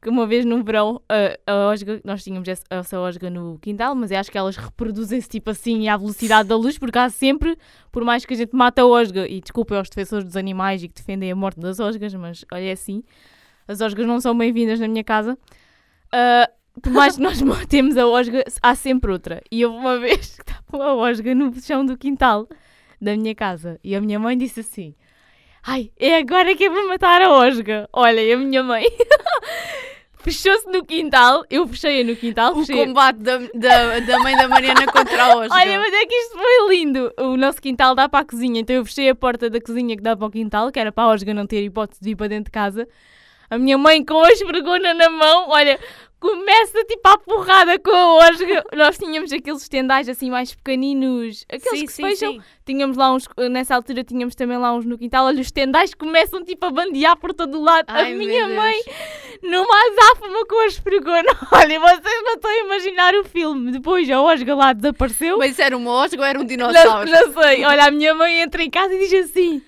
que 0.01 0.09
uma 0.09 0.27
vez 0.27 0.45
no 0.45 0.63
verão 0.63 1.03
a, 1.09 1.53
a 1.53 1.69
osga, 1.71 2.01
nós 2.05 2.23
tínhamos 2.23 2.49
essa, 2.71 3.01
osga 3.01 3.29
no 3.29 3.59
quintal, 3.59 3.95
mas 3.95 4.13
acho 4.13 4.31
que 4.31 4.39
elas 4.39 4.57
reproduzem-se 4.57 5.29
tipo 5.29 5.51
assim 5.51 5.89
à 5.89 5.97
velocidade 5.97 6.49
da 6.49 6.57
luz, 6.57 6.79
porque 6.79 6.99
há 6.99 7.09
sempre, 7.09 7.59
por 7.91 8.05
mais 8.05 8.25
que 8.25 8.35
a 8.35 8.37
gente 8.37 8.55
mata 8.55 8.83
a 8.83 8.87
osga, 8.87 9.27
e 9.29 9.41
desculpem 9.41 9.77
aos 9.77 9.89
defensores 9.89 10.25
dos 10.25 10.37
animais 10.37 10.83
e 10.83 10.89
que 10.89 10.95
defendem 10.95 11.33
a 11.33 11.37
morte 11.37 11.59
das 11.59 11.81
osgas, 11.81 12.15
mas 12.15 12.45
olha 12.53 12.69
é 12.69 12.73
assim, 12.73 13.03
as 13.67 13.81
osgas 13.81 14.07
não 14.07 14.21
são 14.21 14.37
bem-vindas 14.37 14.79
na 14.79 14.87
minha 14.87 15.05
casa. 15.05 15.37
Ah, 16.13 16.49
por 16.81 16.93
mais 16.93 17.17
que 17.17 17.23
nós 17.23 17.41
matemos 17.43 17.97
a 17.97 18.07
osga, 18.07 18.45
há 18.63 18.75
sempre 18.75 19.11
outra. 19.11 19.43
E 19.51 19.65
houve 19.65 19.79
uma 19.79 19.99
vez 19.99 20.37
que 20.37 20.43
estava 20.43 20.85
a 20.85 20.95
osga 20.95 21.35
no 21.35 21.53
chão 21.61 21.85
do 21.85 21.99
quintal 21.99 22.49
da 23.01 23.17
minha 23.17 23.35
casa, 23.35 23.79
e 23.83 23.95
a 23.95 24.01
minha 24.01 24.19
mãe 24.19 24.37
disse 24.37 24.61
assim: 24.61 24.95
Ai, 25.63 25.91
é 25.99 26.17
agora 26.17 26.55
que 26.57 26.65
é 26.65 26.71
para 26.71 26.87
matar 26.87 27.23
a 27.23 27.31
osga. 27.31 27.89
Olha, 27.93 28.21
e 28.21 28.33
a 28.33 28.39
minha 28.39 28.63
mãe 28.63 28.85
fechou-se 30.21 30.67
no 30.71 30.85
quintal, 30.85 31.45
eu 31.51 31.67
fechei-a 31.69 32.05
no 32.05 32.15
quintal. 32.17 32.53
O 32.57 32.65
fechei- 32.65 32.85
combate 32.87 33.19
da, 33.19 33.39
da, 33.55 34.01
da 34.01 34.19
mãe 34.21 34.37
da 34.37 34.49
Mariana 34.49 34.87
contra 34.87 35.23
a 35.25 35.37
Osga. 35.37 35.55
Olha, 35.55 35.79
mas 35.79 35.93
é 35.93 36.07
que 36.07 36.15
isto 36.15 36.37
foi 36.39 36.69
lindo. 36.77 37.13
O 37.19 37.37
nosso 37.37 37.61
quintal 37.61 37.95
dá 37.95 38.09
para 38.09 38.21
a 38.21 38.25
cozinha, 38.25 38.61
então 38.61 38.77
eu 38.77 38.85
fechei 38.85 39.09
a 39.09 39.15
porta 39.15 39.49
da 39.51 39.61
cozinha 39.61 39.97
que 39.97 40.03
dá 40.03 40.17
para 40.17 40.27
o 40.27 40.31
quintal, 40.31 40.71
que 40.73 40.79
era 40.79 40.91
para 40.93 41.05
a 41.05 41.09
Osga 41.09 41.33
não 41.35 41.47
ter 41.47 41.63
hipótese 41.63 42.01
de 42.03 42.11
ir 42.11 42.17
para 42.17 42.29
dentro 42.29 42.45
de 42.45 42.51
casa. 42.51 42.89
A 43.51 43.59
minha 43.59 43.79
mãe 43.79 44.05
com 44.05 44.23
a 44.23 44.31
esfregona 44.31 44.93
na 44.95 45.09
mão, 45.09 45.49
olha, 45.49 45.79
começa 46.21 46.85
tipo 46.85 47.09
a 47.09 47.17
porrada 47.19 47.79
com 47.79 47.91
a 47.91 48.15
Osga. 48.29 48.65
Nós 48.77 48.99
tínhamos 48.99 49.33
aqueles 49.33 49.63
estendais 49.63 50.09
assim 50.09 50.31
mais 50.31 50.55
pequeninos, 50.55 51.45
aqueles 51.49 51.81
sim, 51.81 51.87
que 51.87 51.93
se 51.93 51.97
sim, 51.97 52.03
fecham. 52.03 52.33
sim. 52.35 52.43
Tínhamos 52.67 52.97
lá 52.97 53.13
uns, 53.13 53.27
nessa 53.51 53.75
altura 53.75 54.05
tínhamos 54.05 54.35
também 54.35 54.59
lá 54.59 54.75
uns 54.75 54.85
no 54.85 54.99
quintal. 54.99 55.27
Olha, 55.27 55.41
os 55.41 55.51
tendais 55.51 55.95
começam 55.95 56.45
tipo 56.45 56.67
a 56.67 56.71
bandear 56.71 57.17
por 57.17 57.33
todo 57.33 57.59
o 57.59 57.63
lado. 57.63 57.87
Ai, 57.89 58.13
a 58.13 58.15
minha 58.15 58.49
mãe 58.49 58.79
numa 59.43 59.77
azáfama 59.87 60.45
com 60.47 60.59
a 60.61 60.67
esfregona. 60.67 61.31
Olha, 61.53 61.81
vocês 61.81 62.23
não 62.25 62.35
estão 62.35 62.51
a 62.51 62.59
imaginar 62.59 63.15
o 63.15 63.25
filme. 63.25 63.73
Depois 63.73 64.11
a 64.11 64.21
Osga 64.21 64.55
lá 64.55 64.73
desapareceu. 64.75 65.39
Mas 65.39 65.59
era 65.59 65.77
uma 65.77 65.91
Osga 65.93 66.21
ou 66.21 66.27
era 66.27 66.39
um 66.39 66.43
Não, 66.43 66.49
dinossauro? 66.49 67.11
não 67.11 67.33
sei. 67.33 67.65
Olha, 67.65 67.85
a 67.87 67.91
minha 67.91 68.15
mãe 68.15 68.41
entra 68.43 68.63
em 68.63 68.69
casa 68.71 68.93
e 68.95 68.99
diz 68.99 69.31
assim: 69.31 69.63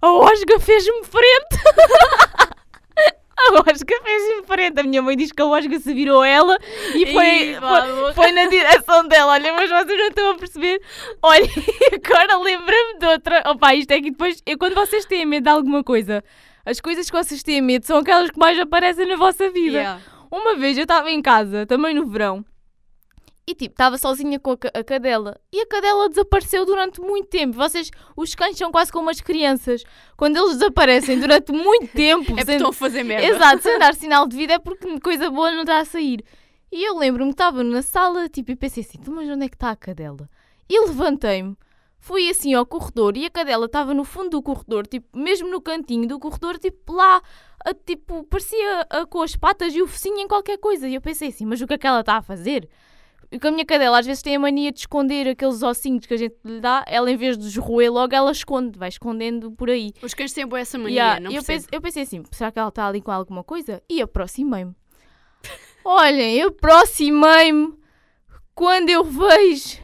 A 0.00 0.12
Osga 0.12 0.60
fez-me 0.60 1.02
frente. 1.04 1.64
A 3.46 3.60
Osga 3.60 4.00
fez-me 4.02 4.42
frente. 4.46 4.80
A 4.80 4.82
minha 4.82 5.02
mãe 5.02 5.16
diz 5.16 5.32
que 5.32 5.42
a 5.42 5.46
Osga 5.46 5.78
se 5.78 5.92
virou 5.92 6.24
ela 6.24 6.58
e 6.94 7.12
foi, 7.12 7.56
foi, 7.60 8.14
foi 8.14 8.32
na 8.32 8.46
direção 8.46 9.06
dela. 9.06 9.32
Olha, 9.32 9.52
mas 9.52 9.70
vocês 9.70 9.98
não 9.98 10.08
estão 10.08 10.30
a 10.30 10.34
perceber. 10.34 10.80
Olha, 11.22 11.48
agora 11.92 12.38
lembra-me 12.38 12.98
de 12.98 13.06
outra. 13.06 13.42
Opa, 13.46 13.74
isto 13.74 13.90
é 13.90 14.00
que 14.00 14.10
depois, 14.10 14.42
eu, 14.46 14.58
quando 14.58 14.74
vocês 14.74 15.04
têm 15.04 15.26
medo 15.26 15.44
de 15.44 15.50
alguma 15.50 15.84
coisa, 15.84 16.24
as 16.64 16.80
coisas 16.80 17.10
que 17.10 17.16
vocês 17.16 17.42
têm 17.42 17.60
medo 17.60 17.84
são 17.84 17.98
aquelas 17.98 18.30
que 18.30 18.38
mais 18.38 18.58
aparecem 18.58 19.06
na 19.06 19.16
vossa 19.16 19.50
vida. 19.50 19.78
Yeah. 19.78 20.00
Uma 20.30 20.56
vez 20.56 20.76
eu 20.76 20.82
estava 20.82 21.10
em 21.10 21.22
casa, 21.22 21.66
também 21.66 21.94
no 21.94 22.06
verão, 22.06 22.44
e 23.46 23.54
tipo, 23.54 23.72
estava 23.74 23.98
sozinha 23.98 24.38
com 24.40 24.52
a, 24.52 24.56
a 24.78 24.82
cadela. 24.84 25.38
E 25.52 25.60
a 25.60 25.66
cadela 25.66 26.08
desapareceu 26.08 26.64
durante 26.64 27.00
muito 27.00 27.28
tempo. 27.28 27.56
Vocês, 27.56 27.90
os 28.16 28.34
cães 28.34 28.56
são 28.56 28.72
quase 28.72 28.90
como 28.90 29.10
as 29.10 29.20
crianças. 29.20 29.82
Quando 30.16 30.36
eles 30.38 30.54
desaparecem 30.54 31.20
durante 31.20 31.52
muito 31.52 31.88
tempo, 31.92 32.22
É 32.22 32.26
porque 32.26 32.44
sem- 32.46 32.54
estão 32.56 32.70
a 32.70 32.72
fazer 32.72 33.02
merda. 33.04 33.26
Exato, 33.26 33.62
sem 33.62 33.78
dar 33.78 33.92
sinal 33.96 34.26
de 34.26 34.36
vida 34.36 34.54
é 34.54 34.58
porque 34.58 34.98
coisa 35.00 35.30
boa 35.30 35.50
não 35.52 35.60
está 35.60 35.78
a 35.80 35.84
sair. 35.84 36.24
E 36.72 36.82
eu 36.88 36.96
lembro-me 36.96 37.30
que 37.30 37.34
estava 37.34 37.62
na 37.62 37.82
sala, 37.82 38.28
tipo, 38.28 38.50
e 38.50 38.56
pensei 38.56 38.82
assim, 38.82 38.98
"Então, 39.00 39.14
mas 39.14 39.28
onde 39.28 39.44
é 39.44 39.48
que 39.48 39.54
está 39.56 39.70
a 39.70 39.76
cadela? 39.76 40.28
E 40.68 40.80
levantei-me, 40.80 41.56
fui 41.98 42.28
assim 42.30 42.54
ao 42.54 42.64
corredor 42.66 43.16
e 43.16 43.26
a 43.26 43.30
cadela 43.30 43.66
estava 43.66 43.92
no 43.94 44.04
fundo 44.04 44.30
do 44.30 44.42
corredor, 44.42 44.86
tipo, 44.86 45.16
mesmo 45.16 45.48
no 45.48 45.60
cantinho 45.60 46.08
do 46.08 46.18
corredor, 46.18 46.58
tipo, 46.58 46.94
lá, 46.94 47.22
a- 47.64 47.74
tipo, 47.74 48.24
parecia 48.24 48.86
a- 48.90 49.06
com 49.06 49.20
as 49.22 49.36
patas 49.36 49.74
e 49.74 49.82
o 49.82 49.86
focinho 49.86 50.18
em 50.18 50.26
qualquer 50.26 50.56
coisa. 50.58 50.88
E 50.88 50.94
eu 50.94 51.00
pensei 51.00 51.28
assim, 51.28 51.44
mas 51.44 51.60
o 51.60 51.66
que 51.66 51.74
é 51.74 51.78
que 51.78 51.86
ela 51.86 52.00
está 52.00 52.16
a 52.16 52.22
fazer? 52.22 52.68
E 53.34 53.38
com 53.40 53.48
a 53.48 53.50
minha 53.50 53.64
cadela 53.66 53.98
às 53.98 54.06
vezes 54.06 54.22
tem 54.22 54.36
a 54.36 54.38
mania 54.38 54.70
de 54.70 54.78
esconder 54.78 55.26
aqueles 55.26 55.60
ossinhos 55.60 56.06
que 56.06 56.14
a 56.14 56.16
gente 56.16 56.36
lhe 56.44 56.60
dá, 56.60 56.84
ela 56.86 57.10
em 57.10 57.16
vez 57.16 57.36
de 57.36 57.44
os 57.46 57.56
roer 57.56 57.92
logo, 57.92 58.14
ela 58.14 58.30
esconde, 58.30 58.78
vai 58.78 58.88
escondendo 58.88 59.50
por 59.50 59.68
aí. 59.68 59.92
Os 60.00 60.14
cães 60.14 60.32
têm 60.32 60.46
boa 60.46 60.60
essa 60.60 60.78
mania, 60.78 60.94
Yeah, 60.94 61.20
não 61.20 61.32
eu, 61.32 61.42
pense- 61.42 61.66
eu 61.72 61.80
pensei 61.80 62.04
assim, 62.04 62.22
será 62.30 62.52
que 62.52 62.60
ela 62.60 62.68
está 62.68 62.86
ali 62.86 63.00
com 63.00 63.10
alguma 63.10 63.42
coisa? 63.42 63.82
E 63.90 64.00
aproximei-me. 64.00 64.72
Olhem, 65.84 66.36
eu 66.36 66.48
aproximei-me 66.50 67.74
quando 68.54 68.88
eu 68.90 69.02
vejo 69.02 69.82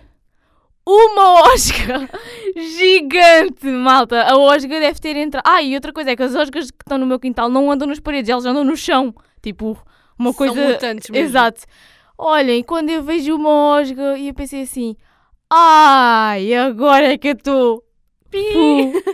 uma 0.86 1.42
osga 1.52 2.08
gigante, 2.56 3.66
malta. 3.66 4.22
A 4.22 4.36
osga 4.38 4.80
deve 4.80 4.98
ter 5.00 5.16
entrado. 5.16 5.42
Ah, 5.46 5.62
e 5.62 5.74
outra 5.74 5.92
coisa 5.92 6.10
é 6.12 6.16
que 6.16 6.22
as 6.22 6.34
osgas 6.34 6.70
que 6.70 6.78
estão 6.84 6.98
no 6.98 7.06
meu 7.06 7.18
quintal 7.18 7.48
não 7.48 7.70
andam 7.70 7.88
nas 7.88 8.00
paredes, 8.00 8.28
elas 8.30 8.46
andam 8.46 8.64
no 8.64 8.76
chão. 8.76 9.14
Tipo, 9.42 9.76
uma 10.18 10.30
São 10.32 10.34
coisa. 10.38 10.54
mutantes 10.68 11.10
mesmo. 11.10 11.24
Exato. 11.26 11.62
Olhem, 12.22 12.62
quando 12.62 12.90
eu 12.90 13.02
vejo 13.02 13.34
uma 13.34 13.48
osga 13.48 14.18
eu 14.28 14.34
pensei 14.34 14.60
assim, 14.60 14.94
ai, 15.48 16.54
agora 16.54 17.14
é 17.14 17.16
que 17.16 17.28
eu 17.28 17.32
estou. 17.32 17.82
Fu. 18.30 18.92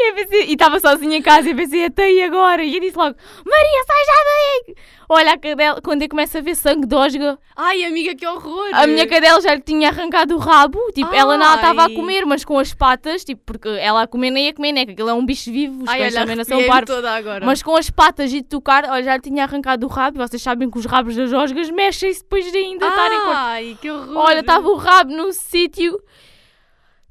E 0.00 0.12
pensei- 0.12 0.44
E 0.46 0.52
estava 0.52 0.78
sozinha 0.78 1.16
em 1.16 1.22
casa 1.22 1.50
e 1.50 1.54
pensei, 1.54 1.86
até 1.86 2.04
aí 2.04 2.22
agora? 2.22 2.62
E 2.62 2.74
eu 2.74 2.80
disse 2.80 2.96
logo, 2.96 3.16
Maria, 3.44 3.84
sai 3.86 4.04
já 4.06 4.12
daí! 4.24 4.74
Olha, 5.08 5.32
a 5.32 5.38
cadela, 5.38 5.80
quando 5.82 6.02
eu 6.02 6.08
começo 6.08 6.38
a 6.38 6.40
ver 6.40 6.54
sangue 6.54 6.86
de 6.86 6.94
osga, 6.94 7.38
Ai, 7.56 7.82
amiga, 7.84 8.14
que 8.14 8.26
horror! 8.26 8.68
a 8.72 8.86
minha 8.86 9.06
cadela 9.08 9.40
já 9.40 9.54
lhe 9.54 9.60
tinha 9.62 9.88
arrancado 9.88 10.36
o 10.36 10.38
rabo. 10.38 10.78
Tipo, 10.94 11.12
ela 11.14 11.36
não 11.36 11.54
estava 11.54 11.82
a 11.82 11.84
Ai. 11.86 11.94
comer, 11.94 12.24
mas 12.26 12.44
com 12.44 12.58
as 12.58 12.72
patas, 12.74 13.24
tipo, 13.24 13.42
porque 13.44 13.68
ela 13.68 14.02
a 14.02 14.06
comer 14.06 14.30
nem 14.30 14.46
ia 14.46 14.54
comer, 14.54 14.72
né? 14.72 14.84
Que 14.86 14.92
aquilo 14.92 15.08
é 15.08 15.14
um 15.14 15.24
bicho 15.26 15.50
vivo, 15.50 15.82
os 15.82 15.88
Ai, 15.88 16.02
olha, 16.02 16.12
também 16.12 16.36
não 16.36 16.44
são 16.44 16.64
parvos. 16.66 16.94
toda 16.94 17.10
agora. 17.10 17.44
Mas 17.44 17.62
com 17.62 17.74
as 17.76 17.90
patas 17.90 18.32
e 18.32 18.36
de 18.42 18.48
tocar, 18.48 18.84
olha, 18.88 19.02
já 19.02 19.16
lhe 19.16 19.22
tinha 19.22 19.42
arrancado 19.44 19.84
o 19.86 19.88
rabo. 19.88 20.18
E 20.22 20.28
vocês 20.28 20.40
sabem 20.42 20.70
que 20.70 20.78
os 20.78 20.84
rabos 20.84 21.16
das 21.16 21.32
osgas 21.32 21.70
mexem-se 21.70 22.20
depois 22.22 22.50
de 22.52 22.56
ainda 22.58 22.86
estarem. 22.86 23.18
Ai, 23.26 23.78
que 23.80 23.90
horror! 23.90 24.16
Olha, 24.16 24.40
estava 24.40 24.68
o 24.68 24.76
rabo 24.76 25.10
num 25.12 25.32
sítio. 25.32 25.98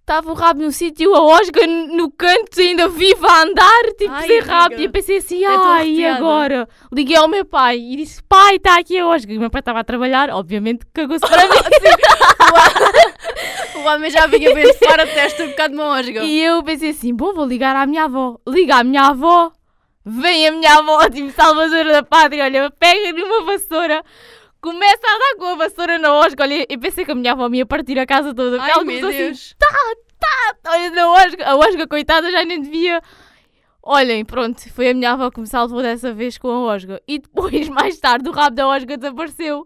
Estava 0.08 0.32
o 0.32 0.36
rabo 0.36 0.62
num 0.62 0.72
sítio, 0.72 1.14
a 1.14 1.22
osga 1.22 1.68
no 1.68 2.10
canto, 2.10 2.62
ainda 2.62 2.88
viva 2.88 3.28
a 3.28 3.42
andar, 3.42 3.84
tipo, 3.98 4.14
Ai, 4.14 4.26
sem 4.26 4.40
rabo. 4.40 4.76
E 4.76 4.86
eu 4.86 4.90
pensei 4.90 5.18
assim, 5.18 5.44
Eu 5.44 5.52
ai, 5.52 5.90
e 5.90 6.06
arrepiada." 6.06 6.16
agora? 6.18 6.70
Liguei 6.94 7.18
ao 7.18 7.28
meu 7.28 7.44
pai 7.44 7.78
e 7.78 7.98
disse, 7.98 8.24
pai, 8.24 8.56
está 8.56 8.80
aqui 8.80 8.98
a 8.98 9.06
osga. 9.06 9.34
E 9.34 9.38
o 9.38 9.42
meu 9.42 9.50
pai 9.50 9.60
estava 9.60 9.82
a 9.82 9.84
trabalhar, 9.84 10.30
obviamente 10.30 10.86
cagou-se 10.94 11.28
para 11.28 11.44
mim. 11.44 11.50
O 13.76 13.80
homem 13.90 14.10
já 14.10 14.26
vinha 14.28 14.56
ver 14.56 14.72
de 14.72 14.78
fora 14.86 15.06
testa 15.06 15.44
um 15.44 15.50
bocado 15.50 15.76
de 15.76 15.82
uma 15.82 16.00
osga. 16.00 16.24
e 16.24 16.42
eu 16.42 16.64
pensei 16.64 16.92
assim, 16.92 17.14
bom, 17.14 17.34
vou 17.34 17.46
ligar 17.46 17.76
à 17.76 17.86
minha 17.86 18.06
avó. 18.06 18.38
Liga 18.48 18.78
à 18.78 18.84
minha 18.86 19.08
avó. 19.10 19.52
Vem 20.06 20.48
a 20.48 20.52
minha 20.54 20.74
avó, 20.78 21.10
tipo, 21.10 21.30
salvadora 21.32 21.92
da 21.92 22.02
pátria, 22.02 22.46
olha, 22.46 22.72
pega-lhe 22.72 23.22
uma 23.24 23.44
vassoura. 23.44 24.02
Começa 24.68 25.08
a 25.08 25.18
dar 25.18 25.36
com 25.38 25.46
a 25.46 25.56
vassoura 25.56 25.98
na 25.98 26.14
osga. 26.14 26.44
Olha, 26.44 26.66
eu 26.68 26.80
pensei 26.80 27.06
que 27.06 27.12
a 27.12 27.16
minha 27.16 27.32
avó 27.32 27.48
me 27.48 27.60
ia 27.60 27.66
partir 27.66 27.98
a 27.98 28.06
casa 28.06 28.34
toda. 28.34 28.62
Ai, 28.62 28.72
ela 28.72 28.80
começou 28.80 29.10
assim, 29.10 29.18
Deus. 29.18 29.56
Olha, 30.66 30.90
na 30.92 31.12
Osga, 31.12 31.46
a 31.46 31.56
Osga, 31.56 31.88
coitada, 31.88 32.30
já 32.32 32.44
nem 32.44 32.62
devia. 32.62 33.02
Olhem, 33.82 34.26
pronto, 34.26 34.70
foi 34.74 34.90
a 34.90 34.94
minha 34.94 35.14
avó 35.14 35.32
que 35.32 35.40
me 35.40 35.48
salvou 35.48 35.82
dessa 35.82 36.14
vez 36.14 36.38
com 36.38 36.50
a 36.50 36.60
Osga. 36.74 37.02
E 37.08 37.20
depois, 37.20 37.70
mais 37.70 37.98
tarde, 37.98 38.28
o 38.28 38.34
rabo 38.34 38.56
da 38.56 38.68
Osga 38.68 38.98
desapareceu. 38.98 39.66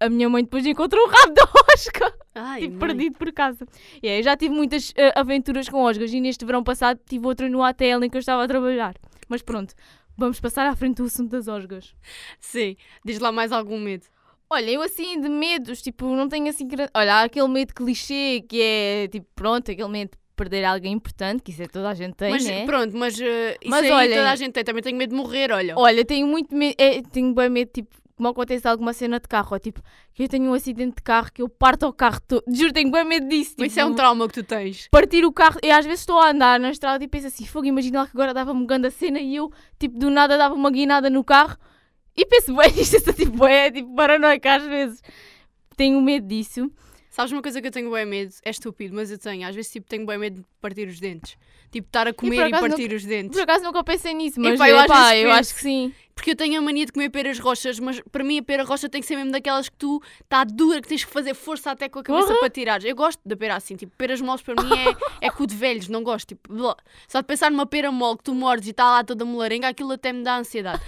A 0.00 0.08
minha 0.08 0.28
mãe 0.28 0.42
depois 0.42 0.64
encontrou 0.64 1.06
o 1.06 1.10
rabo 1.10 1.32
da 1.34 1.44
Osga, 1.72 2.14
Ai, 2.34 2.60
tipo, 2.60 2.78
perdido 2.78 3.18
por 3.18 3.30
casa. 3.32 3.66
E 4.02 4.22
já 4.22 4.36
tive 4.36 4.54
muitas 4.54 4.92
eh, 4.96 5.12
aventuras 5.14 5.68
com 5.68 5.82
Osgas 5.82 6.12
e 6.12 6.20
neste 6.20 6.44
verão 6.44 6.64
passado 6.64 6.98
tive 7.06 7.26
outra 7.26 7.48
no 7.48 7.62
ATL 7.62 8.02
em 8.02 8.10
que 8.10 8.16
eu 8.16 8.20
estava 8.20 8.42
a 8.42 8.48
trabalhar. 8.48 8.94
Mas 9.28 9.42
pronto, 9.42 9.74
vamos 10.16 10.40
passar 10.40 10.66
à 10.66 10.74
frente 10.74 10.96
do 10.96 11.04
assunto 11.04 11.30
das 11.30 11.46
Osgas. 11.46 11.94
Sim, 12.40 12.76
diz 13.04 13.18
lá 13.18 13.30
mais 13.30 13.52
algum 13.52 13.78
medo. 13.78 14.06
Olha, 14.50 14.70
eu 14.70 14.82
assim 14.82 15.20
de 15.20 15.28
medos, 15.28 15.80
tipo, 15.82 16.06
não 16.14 16.28
tenho 16.28 16.48
assim. 16.48 16.66
gra- 16.68 16.90
Olha, 16.94 17.14
há 17.16 17.22
aquele 17.24 17.48
medo 17.48 17.74
clichê 17.74 18.44
que 18.48 18.60
é 18.60 19.08
tipo, 19.08 19.26
pronto, 19.34 19.70
aquele 19.70 19.88
medo 19.88 20.10
perder 20.36 20.64
alguém 20.64 20.92
importante, 20.92 21.42
que 21.42 21.50
isso 21.52 21.62
é 21.62 21.66
toda 21.68 21.88
a 21.90 21.94
gente 21.94 22.14
tem, 22.14 22.30
mas 22.30 22.44
né? 22.44 22.64
pronto, 22.66 22.96
mas 22.96 23.14
uh, 23.18 23.22
isso 23.22 23.70
Mas 23.70 23.84
aí 23.84 23.90
olhem- 23.92 24.16
toda 24.16 24.30
a 24.30 24.36
gente 24.36 24.52
tem. 24.52 24.64
Também 24.64 24.82
tenho 24.82 24.96
medo 24.96 25.10
de 25.10 25.16
morrer, 25.16 25.50
olha. 25.52 25.74
Olha, 25.78 26.04
tenho 26.04 26.26
muito 26.26 26.54
medo, 26.54 26.74
é, 26.78 27.00
tenho 27.02 27.32
bem 27.34 27.48
medo, 27.48 27.70
tipo, 27.72 27.94
como 28.16 28.28
acontece 28.28 28.66
alguma 28.68 28.92
cena 28.92 29.18
de 29.18 29.26
carro, 29.28 29.48
ou 29.52 29.58
tipo, 29.58 29.80
que 30.12 30.22
eu 30.24 30.28
tenho 30.28 30.44
um 30.50 30.54
acidente 30.54 30.96
de 30.96 31.02
carro 31.02 31.32
que 31.32 31.42
eu 31.42 31.48
parto 31.48 31.86
o 31.86 31.92
carro 31.92 32.20
todo. 32.26 32.44
Juro, 32.52 32.72
tenho 32.72 32.90
bem 32.90 33.04
medo 33.04 33.28
disso. 33.28 33.50
Tipo, 33.50 33.62
Mas 33.62 33.72
isso 33.72 33.80
é 33.80 33.84
um 33.84 33.94
trauma 33.94 34.26
que 34.28 34.34
tu 34.34 34.42
tens. 34.44 34.88
partir 34.90 35.24
o 35.24 35.32
carro. 35.32 35.58
E 35.62 35.70
às 35.70 35.84
vezes 35.84 36.00
estou 36.00 36.20
a 36.20 36.30
andar 36.30 36.58
na 36.60 36.70
estrada 36.70 37.02
e 37.02 37.08
penso 37.08 37.26
assim, 37.28 37.44
fogo, 37.46 37.66
imagina 37.66 38.00
lá 38.00 38.06
que 38.06 38.12
agora 38.14 38.32
dava-me 38.34 38.64
grande 38.66 38.86
a 38.88 38.90
cena 38.90 39.18
e 39.20 39.34
eu, 39.36 39.50
tipo, 39.80 39.98
do 39.98 40.10
nada 40.10 40.36
dava 40.38 40.54
uma 40.54 40.70
guinada 40.70 41.08
no 41.10 41.24
carro 41.24 41.56
e 42.16 42.26
penso, 42.26 42.54
bem, 42.54 42.72
isto 42.80 42.96
é 42.96 43.12
tipo, 43.12 43.46
é 43.46 43.70
tipo 43.70 43.94
paranoica 43.94 44.54
às 44.54 44.64
vezes. 44.64 45.02
Tenho 45.76 46.00
medo 46.00 46.26
disso. 46.26 46.70
Sabes 47.10 47.30
uma 47.30 47.42
coisa 47.42 47.60
que 47.60 47.68
eu 47.68 47.70
tenho 47.70 47.92
bem 47.92 48.04
medo? 48.04 48.34
É 48.44 48.50
estúpido, 48.50 48.94
mas 48.96 49.10
eu 49.10 49.18
tenho. 49.18 49.46
Às 49.46 49.54
vezes 49.54 49.70
tipo, 49.70 49.86
tenho 49.86 50.04
bem 50.04 50.18
medo 50.18 50.40
de 50.40 50.46
partir 50.60 50.88
os 50.88 50.98
dentes. 50.98 51.36
Tipo, 51.70 51.88
estar 51.88 52.08
a 52.08 52.12
comer 52.12 52.36
e, 52.36 52.42
acaso 52.42 52.68
partir 52.68 52.92
os 52.92 53.04
dentes. 53.04 53.36
Por 53.36 53.42
acaso 53.42 53.64
nunca 53.64 53.84
pensei 53.84 54.14
nisso, 54.14 54.40
mas 54.40 54.54
Epá, 54.54 55.16
eu 55.16 55.28
eu 55.28 55.32
acho 55.32 55.54
que 55.54 55.60
sim. 55.60 55.92
Porque 56.14 56.30
eu 56.30 56.36
tenho 56.36 56.58
a 56.58 56.62
mania 56.62 56.86
de 56.86 56.92
comer 56.92 57.10
peras 57.10 57.38
roxas, 57.38 57.80
mas 57.80 58.00
para 58.12 58.22
mim 58.22 58.38
a 58.38 58.42
pera 58.42 58.62
roxa 58.62 58.88
tem 58.88 59.00
que 59.00 59.06
ser 59.06 59.16
mesmo 59.16 59.32
daquelas 59.32 59.68
que 59.68 59.76
tu 59.76 60.00
está 60.22 60.44
dura, 60.44 60.80
que 60.80 60.88
tens 60.88 61.04
que 61.04 61.10
fazer 61.10 61.34
força 61.34 61.72
até 61.72 61.88
com 61.88 61.98
a 61.98 62.02
cabeça 62.04 62.28
Porra. 62.28 62.38
para 62.38 62.50
tirares. 62.50 62.84
Eu 62.84 62.94
gosto 62.94 63.20
da 63.26 63.36
pera 63.36 63.56
assim, 63.56 63.74
tipo, 63.74 63.92
peras 63.96 64.20
moles 64.20 64.40
para 64.40 64.62
mim 64.62 64.70
é, 65.20 65.26
é 65.26 65.30
cu 65.30 65.46
de 65.46 65.56
velhos, 65.56 65.88
não 65.88 66.04
gosto. 66.04 66.28
Tipo, 66.28 66.52
blá. 66.52 66.76
só 67.08 67.20
de 67.20 67.26
pensar 67.26 67.50
numa 67.50 67.66
pera 67.66 67.90
mole 67.90 68.18
que 68.18 68.24
tu 68.24 68.34
mordes 68.34 68.68
e 68.68 68.70
está 68.70 68.84
lá 68.84 69.02
toda 69.02 69.24
molarenga, 69.24 69.68
aquilo 69.68 69.92
até 69.92 70.12
me 70.12 70.22
dá 70.22 70.38
ansiedade. 70.38 70.80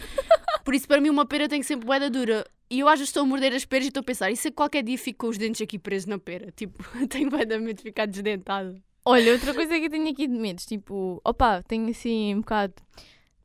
Por 0.67 0.75
isso, 0.75 0.89
para 0.89 1.01
mim, 1.01 1.11
uma 1.11 1.25
pera 1.25 1.49
tem 1.49 1.61
que 1.61 1.67
ser 1.67 1.77
boeda 1.77 2.11
dura. 2.11 2.45
E 2.69 2.81
eu 2.81 2.89
às 2.89 2.99
vezes 2.99 3.11
estou 3.11 3.23
a 3.23 3.27
morder 3.27 3.55
as 3.55 3.65
peras 3.65 3.85
e 3.85 3.89
estou 3.89 4.01
a 4.01 4.05
pensar, 4.05 4.33
e 4.33 4.37
se 4.37 4.51
qualquer 4.51 4.83
dia 4.83 4.99
fico 4.99 5.25
com 5.25 5.31
os 5.31 5.39
dentes 5.39 5.63
aqui 5.63 5.79
presos 5.79 6.07
na 6.07 6.19
pera? 6.19 6.51
Tipo, 6.51 6.83
tenho 7.07 7.31
de 7.31 7.59
medo 7.61 7.77
de 7.77 7.83
ficar 7.85 8.05
desdentado. 8.05 8.77
Olha, 9.05 9.33
outra 9.33 9.55
coisa 9.55 9.79
que 9.79 9.85
eu 9.85 9.91
tenho 9.91 10.11
aqui 10.11 10.27
de 10.27 10.35
medos, 10.35 10.67
tipo, 10.67 11.21
opa, 11.25 11.63
tenho 11.63 11.89
assim 11.89 12.35
um 12.35 12.41
bocado 12.41 12.75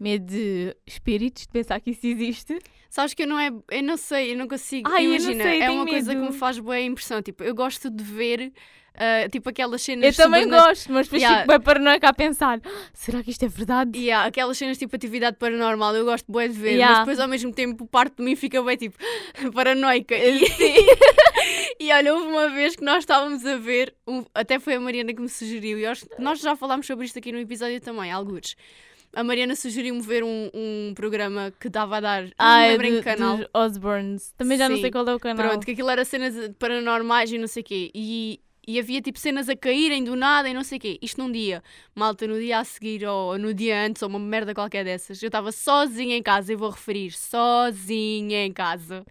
medo 0.01 0.25
de 0.25 0.75
espíritos, 0.85 1.43
de 1.43 1.49
pensar 1.49 1.79
que 1.79 1.91
isso 1.91 2.05
existe. 2.07 2.57
Sabes 2.89 3.13
que 3.13 3.23
eu 3.23 3.27
não 3.27 3.39
é, 3.39 3.49
eu 3.71 3.83
não 3.83 3.95
sei, 3.97 4.33
eu 4.33 4.37
não 4.37 4.47
consigo. 4.47 4.89
Ai, 4.91 5.05
Imagina, 5.05 5.43
sei, 5.43 5.61
é 5.61 5.69
uma 5.69 5.85
coisa 5.85 6.11
que 6.13 6.19
medo. 6.19 6.31
me 6.33 6.37
faz 6.37 6.59
boa 6.59 6.79
impressão. 6.79 7.21
Tipo, 7.21 7.43
eu 7.43 7.53
gosto 7.55 7.89
de 7.89 8.03
ver 8.03 8.51
ah, 8.93 9.29
tipo 9.29 9.47
aquelas 9.49 9.81
cenas 9.81 10.17
Eu 10.17 10.25
também 10.25 10.49
gosto, 10.49 10.91
mas 10.91 11.07
depois 11.07 11.21
Yeah. 11.21 11.41
fico 11.43 11.47
bem 11.53 11.61
paranoica 11.61 12.09
a 12.09 12.13
pensar, 12.13 12.59
"Ah, 12.65 12.69
será 12.93 13.23
que 13.23 13.31
isto 13.31 13.45
é 13.45 13.47
verdade? 13.47 13.97
E 13.97 14.11
há 14.11 14.25
aquelas 14.25 14.57
cenas 14.57 14.77
tipo 14.77 14.93
atividade 14.93 15.37
paranormal, 15.37 15.95
eu 15.95 16.03
gosto 16.03 16.29
bué 16.29 16.49
de 16.49 16.53
ver, 16.55 16.71
Yeah. 16.71 16.89
mas 16.89 16.99
depois 16.99 17.19
ao 17.21 17.27
mesmo 17.29 17.53
tempo 17.53 17.87
parte 17.87 18.17
de 18.17 18.23
mim 18.23 18.35
fica 18.35 18.61
bem 18.61 18.75
tipo 18.75 18.97
paranoica. 19.55 20.13
E, 20.17 20.41
e 21.79 21.91
olha, 21.93 22.13
houve 22.13 22.27
uma 22.27 22.49
vez 22.49 22.75
que 22.75 22.83
nós 22.83 22.99
estávamos 22.99 23.45
a 23.45 23.55
ver, 23.57 23.95
até 24.33 24.59
foi 24.59 24.73
a 24.75 24.79
Mariana 24.81 25.13
que 25.13 25.21
me 25.21 25.29
sugeriu, 25.29 25.79
e 25.79 25.85
nós 26.19 26.41
já 26.41 26.55
falámos 26.57 26.85
sobre 26.85 27.05
isto 27.05 27.17
aqui 27.17 27.31
no 27.31 27.39
episódio 27.39 27.79
também, 27.79 28.11
alguns. 28.11 28.55
A 29.13 29.23
Mariana 29.23 29.55
sugeriu-me 29.55 30.01
ver 30.01 30.23
um, 30.23 30.49
um 30.53 30.93
programa 30.95 31.51
que 31.59 31.67
dava 31.69 31.97
a 31.97 31.99
dar, 31.99 32.23
não 32.23 32.31
Ah, 32.37 32.59
me 32.59 32.65
é 32.65 32.69
lembro 32.71 32.87
em 32.87 32.91
do- 32.91 32.97
que 32.99 33.03
canal. 33.03 33.37
dos 33.37 33.47
Osborns. 33.53 34.31
Também 34.37 34.57
já 34.57 34.69
não 34.69 34.75
Sim. 34.77 34.81
sei 34.83 34.91
qual 34.91 35.07
é 35.07 35.13
o 35.15 35.19
canal. 35.19 35.49
Pronto, 35.49 35.65
que 35.65 35.71
aquilo 35.71 35.89
era 35.89 36.05
cenas 36.05 36.33
paranormais 36.57 37.31
e 37.31 37.37
não 37.37 37.47
sei 37.47 37.61
o 37.61 37.65
quê. 37.65 37.91
E, 37.93 38.39
e 38.65 38.79
havia 38.79 39.01
tipo 39.01 39.19
cenas 39.19 39.49
a 39.49 39.55
caírem 39.55 40.01
do 40.03 40.15
nada 40.15 40.47
e 40.47 40.53
não 40.53 40.63
sei 40.63 40.77
o 40.77 40.81
quê. 40.81 40.97
Isto 41.01 41.19
num 41.21 41.29
dia. 41.31 41.61
Malta, 41.93 42.25
no 42.25 42.39
dia 42.39 42.59
a 42.59 42.63
seguir 42.63 43.05
ou 43.05 43.37
no 43.37 43.53
dia 43.53 43.85
antes 43.85 44.01
ou 44.01 44.07
uma 44.07 44.19
merda 44.19 44.53
qualquer 44.53 44.85
dessas. 44.85 45.21
Eu 45.21 45.27
estava 45.27 45.51
sozinha 45.51 46.15
em 46.15 46.23
casa, 46.23 46.53
eu 46.53 46.57
vou 46.57 46.69
referir, 46.69 47.11
sozinha 47.11 48.45
em 48.45 48.53
casa. 48.53 49.05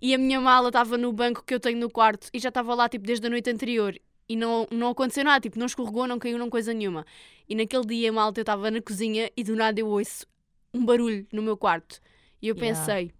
E 0.00 0.14
a 0.14 0.18
minha 0.18 0.40
mala 0.40 0.68
estava 0.68 0.96
no 0.96 1.12
banco 1.12 1.42
que 1.44 1.52
eu 1.54 1.60
tenho 1.60 1.78
no 1.78 1.90
quarto 1.90 2.28
e 2.32 2.38
já 2.38 2.48
estava 2.50 2.74
lá 2.74 2.88
tipo 2.88 3.04
desde 3.06 3.26
a 3.26 3.30
noite 3.30 3.50
anterior. 3.50 3.94
E 4.28 4.34
não, 4.36 4.66
não 4.70 4.88
aconteceu 4.90 5.24
nada, 5.24 5.40
tipo, 5.40 5.58
não 5.58 5.66
escorregou, 5.66 6.06
não 6.06 6.18
caiu, 6.18 6.38
não 6.38 6.50
coisa 6.50 6.74
nenhuma. 6.74 7.06
E 7.48 7.54
naquele 7.54 7.84
dia, 7.86 8.12
malta, 8.12 8.40
eu 8.40 8.42
estava 8.42 8.70
na 8.70 8.80
cozinha 8.82 9.30
e 9.36 9.44
do 9.44 9.54
nada 9.54 9.78
eu 9.80 9.86
ouço 9.88 10.26
um 10.74 10.84
barulho 10.84 11.26
no 11.32 11.42
meu 11.42 11.56
quarto. 11.56 12.00
E 12.42 12.48
eu 12.48 12.56
Yeah. 12.56 12.78
pensei, 12.80 13.12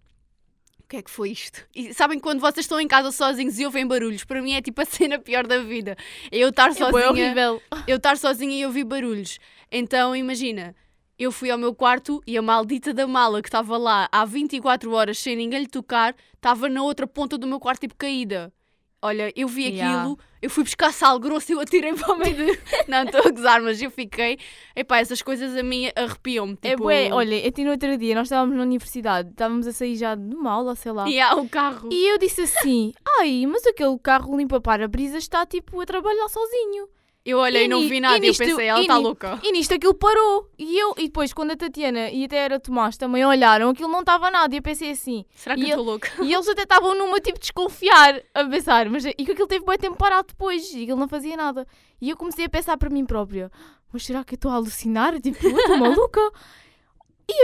o 0.83 0.87
que 0.87 0.97
é 0.97 1.01
que 1.01 1.09
foi 1.11 1.31
isto? 1.31 1.65
E 1.75 1.93
sabem 1.93 2.19
quando 2.19 2.39
vocês 2.39 2.65
estão 2.65 2.79
em 2.79 2.87
casa 2.87 3.11
sozinhos 3.11 3.57
e 3.59 3.65
ouvem 3.65 3.85
barulhos? 3.87 4.23
Para 4.25 4.41
mim 4.41 4.53
é 4.53 4.61
tipo 4.61 4.81
a 4.81 4.85
cena 4.85 5.17
pior 5.19 5.47
da 5.47 5.59
vida. 5.63 5.95
É 6.31 6.37
eu 6.39 6.49
estar 6.49 6.69
É 6.71 6.73
sozinha, 6.73 7.09
horrível. 7.09 7.61
eu 7.87 7.97
estar 7.97 8.17
sozinha 8.17 8.57
e 8.59 8.65
ouvir 8.65 8.83
barulhos. 8.83 9.39
Então 9.71 10.15
imagina, 10.15 10.75
eu 11.17 11.31
fui 11.31 11.49
ao 11.49 11.57
meu 11.57 11.73
quarto 11.73 12.21
e 12.27 12.37
a 12.37 12.41
maldita 12.41 12.93
da 12.93 13.07
mala 13.07 13.41
que 13.41 13.47
estava 13.47 13.77
lá 13.77 14.07
há 14.11 14.23
24 14.25 14.91
horas 14.93 15.17
sem 15.19 15.35
ninguém 15.35 15.61
lhe 15.61 15.67
tocar, 15.67 16.15
estava 16.35 16.67
na 16.69 16.83
outra 16.83 17.07
ponta 17.07 17.37
do 17.37 17.47
meu 17.47 17.59
quarto 17.59 17.81
tipo 17.81 17.95
caída. 17.95 18.53
Olha, 19.01 19.31
eu 19.35 19.47
vi 19.47 19.67
Yeah. 19.67 19.99
aquilo, 19.99 20.19
eu 20.41 20.49
fui 20.49 20.63
buscar 20.63 20.91
sal 20.91 21.19
grosso 21.19 21.51
e 21.51 21.55
eu 21.55 21.59
atirei 21.59 21.93
para 21.95 22.13
o 22.13 22.17
meio 22.17 22.35
de... 22.35 22.59
Não, 22.87 23.03
estou 23.03 23.21
a 23.27 23.31
gozar, 23.31 23.61
mas 23.61 23.81
eu 23.81 23.91
fiquei... 23.91 24.39
Epá, 24.75 24.97
essas 24.97 25.21
coisas 25.21 25.55
a 25.55 25.61
mim 25.61 25.89
arrepiam-me. 25.95 26.55
Tipo... 26.55 26.67
É 26.67 26.75
bué, 26.75 27.13
olha, 27.13 27.35
eu 27.45 27.51
tinha 27.51 27.65
no 27.65 27.73
outro 27.73 27.95
dia, 27.97 28.15
nós 28.15 28.27
estávamos 28.27 28.55
na 28.55 28.63
universidade, 28.63 29.29
estávamos 29.29 29.67
a 29.67 29.71
sair 29.71 29.95
já 29.95 30.15
de 30.15 30.35
uma 30.35 30.51
aula, 30.51 30.75
sei 30.75 30.91
lá. 30.91 31.07
E 31.07 31.19
há 31.19 31.35
o 31.35 31.47
carro. 31.47 31.89
E 31.91 32.11
eu 32.11 32.17
disse 32.17 32.41
assim, 32.41 32.91
ai, 33.19 33.45
mas 33.45 33.65
aquele 33.67 33.97
carro 33.99 34.35
limpa 34.35 34.59
para-brisas 34.59 35.23
está 35.23 35.45
tipo 35.45 35.79
a 35.79 35.85
trabalhar 35.85 36.27
sozinho. 36.29 36.89
Eu 37.29 37.39
olhei 37.39 37.65
e 37.65 37.67
não 37.67 37.81
vi 37.81 37.99
nada 37.99 38.15
e 38.15 38.19
e 38.19 38.23
eu 38.23 38.27
nisto- 38.29 38.43
pensei, 38.43 38.67
ela 38.67 38.79
está 38.81 38.97
louca. 38.97 39.39
E 39.43 39.51
nisto 39.51 39.73
aquilo 39.73 39.93
parou. 39.93 40.49
E 40.57 40.77
eu, 40.79 40.93
e 40.97 41.03
depois 41.07 41.33
quando 41.33 41.51
a 41.51 41.57
Tatiana 41.57 42.09
e 42.09 42.23
até 42.23 42.37
era 42.37 42.57
Tomás 42.59 42.95
também 42.95 43.25
olharam, 43.25 43.69
aquilo 43.69 43.89
não 43.89 43.99
estava 43.99 44.31
nada. 44.31 44.55
E 44.55 44.59
eu 44.59 44.61
pensei 44.61 44.91
assim, 44.91 45.25
Será 45.35 45.55
que 45.55 45.63
eu 45.63 45.67
estou 45.67 45.83
louca? 45.83 46.09
E 46.23 46.33
eles 46.33 46.47
até 46.47 46.61
estavam 46.63 46.95
numa 46.97 47.19
tipo 47.19 47.37
desconfiar, 47.39 48.21
a 48.33 48.45
pensar, 48.45 48.89
mas 48.89 49.03
e 49.05 49.13
que 49.13 49.31
aquilo 49.31 49.47
teve 49.47 49.65
bem 49.65 49.77
tempo 49.77 49.97
parado 49.97 50.29
depois 50.29 50.71
e 50.73 50.83
aquilo 50.83 50.97
não 50.99 51.07
fazia 51.09 51.35
nada. 51.35 51.67
E 51.99 52.09
eu 52.09 52.15
comecei 52.15 52.45
a 52.45 52.49
pensar 52.49 52.77
para 52.77 52.89
mim 52.89 53.05
própria, 53.05 53.51
mas 53.91 54.05
será 54.05 54.23
que 54.23 54.35
eu 54.35 54.37
estou 54.37 54.49
a 54.49 54.55
alucinar? 54.55 55.19
Tipo, 55.19 55.45
eu 55.47 55.57
estou 55.57 55.77
maluca? 55.77 56.21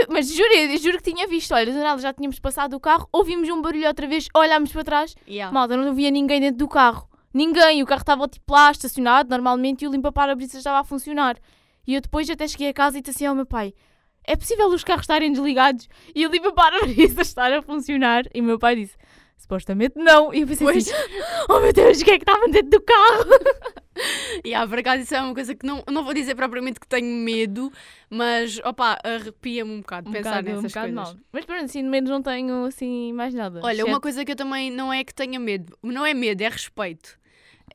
Mas 0.08 0.32
juro, 0.32 0.48
eu 0.54 0.78
juro 0.78 0.96
que 0.96 1.12
tinha 1.12 1.26
visto, 1.26 1.52
olha, 1.52 1.70
do 1.70 1.78
nada 1.78 2.00
já 2.00 2.10
tínhamos 2.12 2.38
passado 2.38 2.74
o 2.74 2.80
carro, 2.80 3.06
ouvimos 3.12 3.48
um 3.50 3.60
barulho 3.60 3.86
outra 3.86 4.06
vez, 4.06 4.28
olhámos 4.34 4.72
para 4.72 4.82
trás, 4.82 5.14
Yeah. 5.28 5.52
malta, 5.52 5.76
não 5.76 5.90
havia 5.90 6.10
ninguém 6.10 6.40
dentro 6.40 6.56
do 6.56 6.68
carro. 6.68 7.06
Ninguém, 7.34 7.82
o 7.82 7.86
carro 7.86 8.00
estava 8.02 8.28
tipo 8.28 8.52
lá 8.52 8.70
estacionado 8.70 9.28
normalmente 9.28 9.84
e 9.84 9.88
o 9.88 9.90
limpa-para-brisas 9.90 10.56
estava 10.56 10.78
a 10.78 10.84
funcionar. 10.84 11.36
E 11.86 11.94
eu 11.94 12.00
depois 12.00 12.30
até 12.30 12.46
cheguei 12.46 12.68
a 12.68 12.72
casa 12.72 12.96
e 12.98 13.00
disse 13.02 13.16
assim 13.18 13.26
ao 13.26 13.34
meu 13.34 13.44
pai: 13.44 13.74
É 14.24 14.36
possível 14.36 14.68
os 14.68 14.84
carros 14.84 15.02
estarem 15.02 15.32
desligados 15.32 15.88
e 16.14 16.24
o 16.26 16.30
limpa-para-brisas 16.30 17.26
estar 17.28 17.52
a 17.52 17.60
funcionar? 17.60 18.22
E 18.32 18.40
o 18.40 18.44
meu 18.44 18.58
pai 18.58 18.76
disse: 18.76 18.96
Supostamente 19.36 19.98
não. 19.98 20.32
E 20.32 20.42
eu 20.42 20.46
pensei 20.46 20.64
Pois. 20.66 20.88
assim: 20.88 20.96
Oh 21.50 21.58
meu 21.60 21.72
Deus, 21.72 22.00
o 22.00 22.04
que 22.04 22.12
é 22.12 22.18
que 22.18 22.22
estava 22.22 22.46
dentro 22.48 22.70
do 22.70 22.80
carro? 22.80 23.30
Yeah, 24.46 24.66
por 24.70 24.78
acaso 24.78 25.02
isso 25.02 25.14
é 25.14 25.20
uma 25.20 25.34
coisa 25.34 25.54
que 25.54 25.66
não, 25.66 25.82
não 25.90 26.04
vou 26.04 26.14
dizer 26.14 26.34
propriamente 26.36 26.78
que 26.80 26.86
tenho 26.86 27.06
medo, 27.22 27.70
mas 28.08 28.58
opa, 28.64 28.96
arrepia-me 29.04 29.70
um 29.72 29.80
bocado 29.80 30.10
pensar 30.10 30.42
bocado- 30.42 30.48
nessas 30.48 30.72
bocado 30.72 30.94
coisas. 30.94 31.14
mal. 31.14 31.22
Mas 31.32 31.44
pronto, 31.44 31.64
assim, 31.64 31.82
de 31.82 31.88
menos 31.88 32.08
não 32.10 32.22
tenho 32.22 32.64
assim 32.64 33.12
mais 33.12 33.34
nada. 33.34 33.60
Olha, 33.62 33.84
uma 33.84 33.90
exceto- 33.90 34.00
coisa 34.00 34.24
que 34.24 34.32
eu 34.32 34.36
também 34.36 34.70
não 34.70 34.92
é 34.92 35.02
que 35.04 35.12
tenha 35.14 35.38
medo, 35.38 35.76
não 35.82 36.06
é 36.06 36.14
medo, 36.14 36.40
é 36.42 36.48
respeito. 36.48 37.18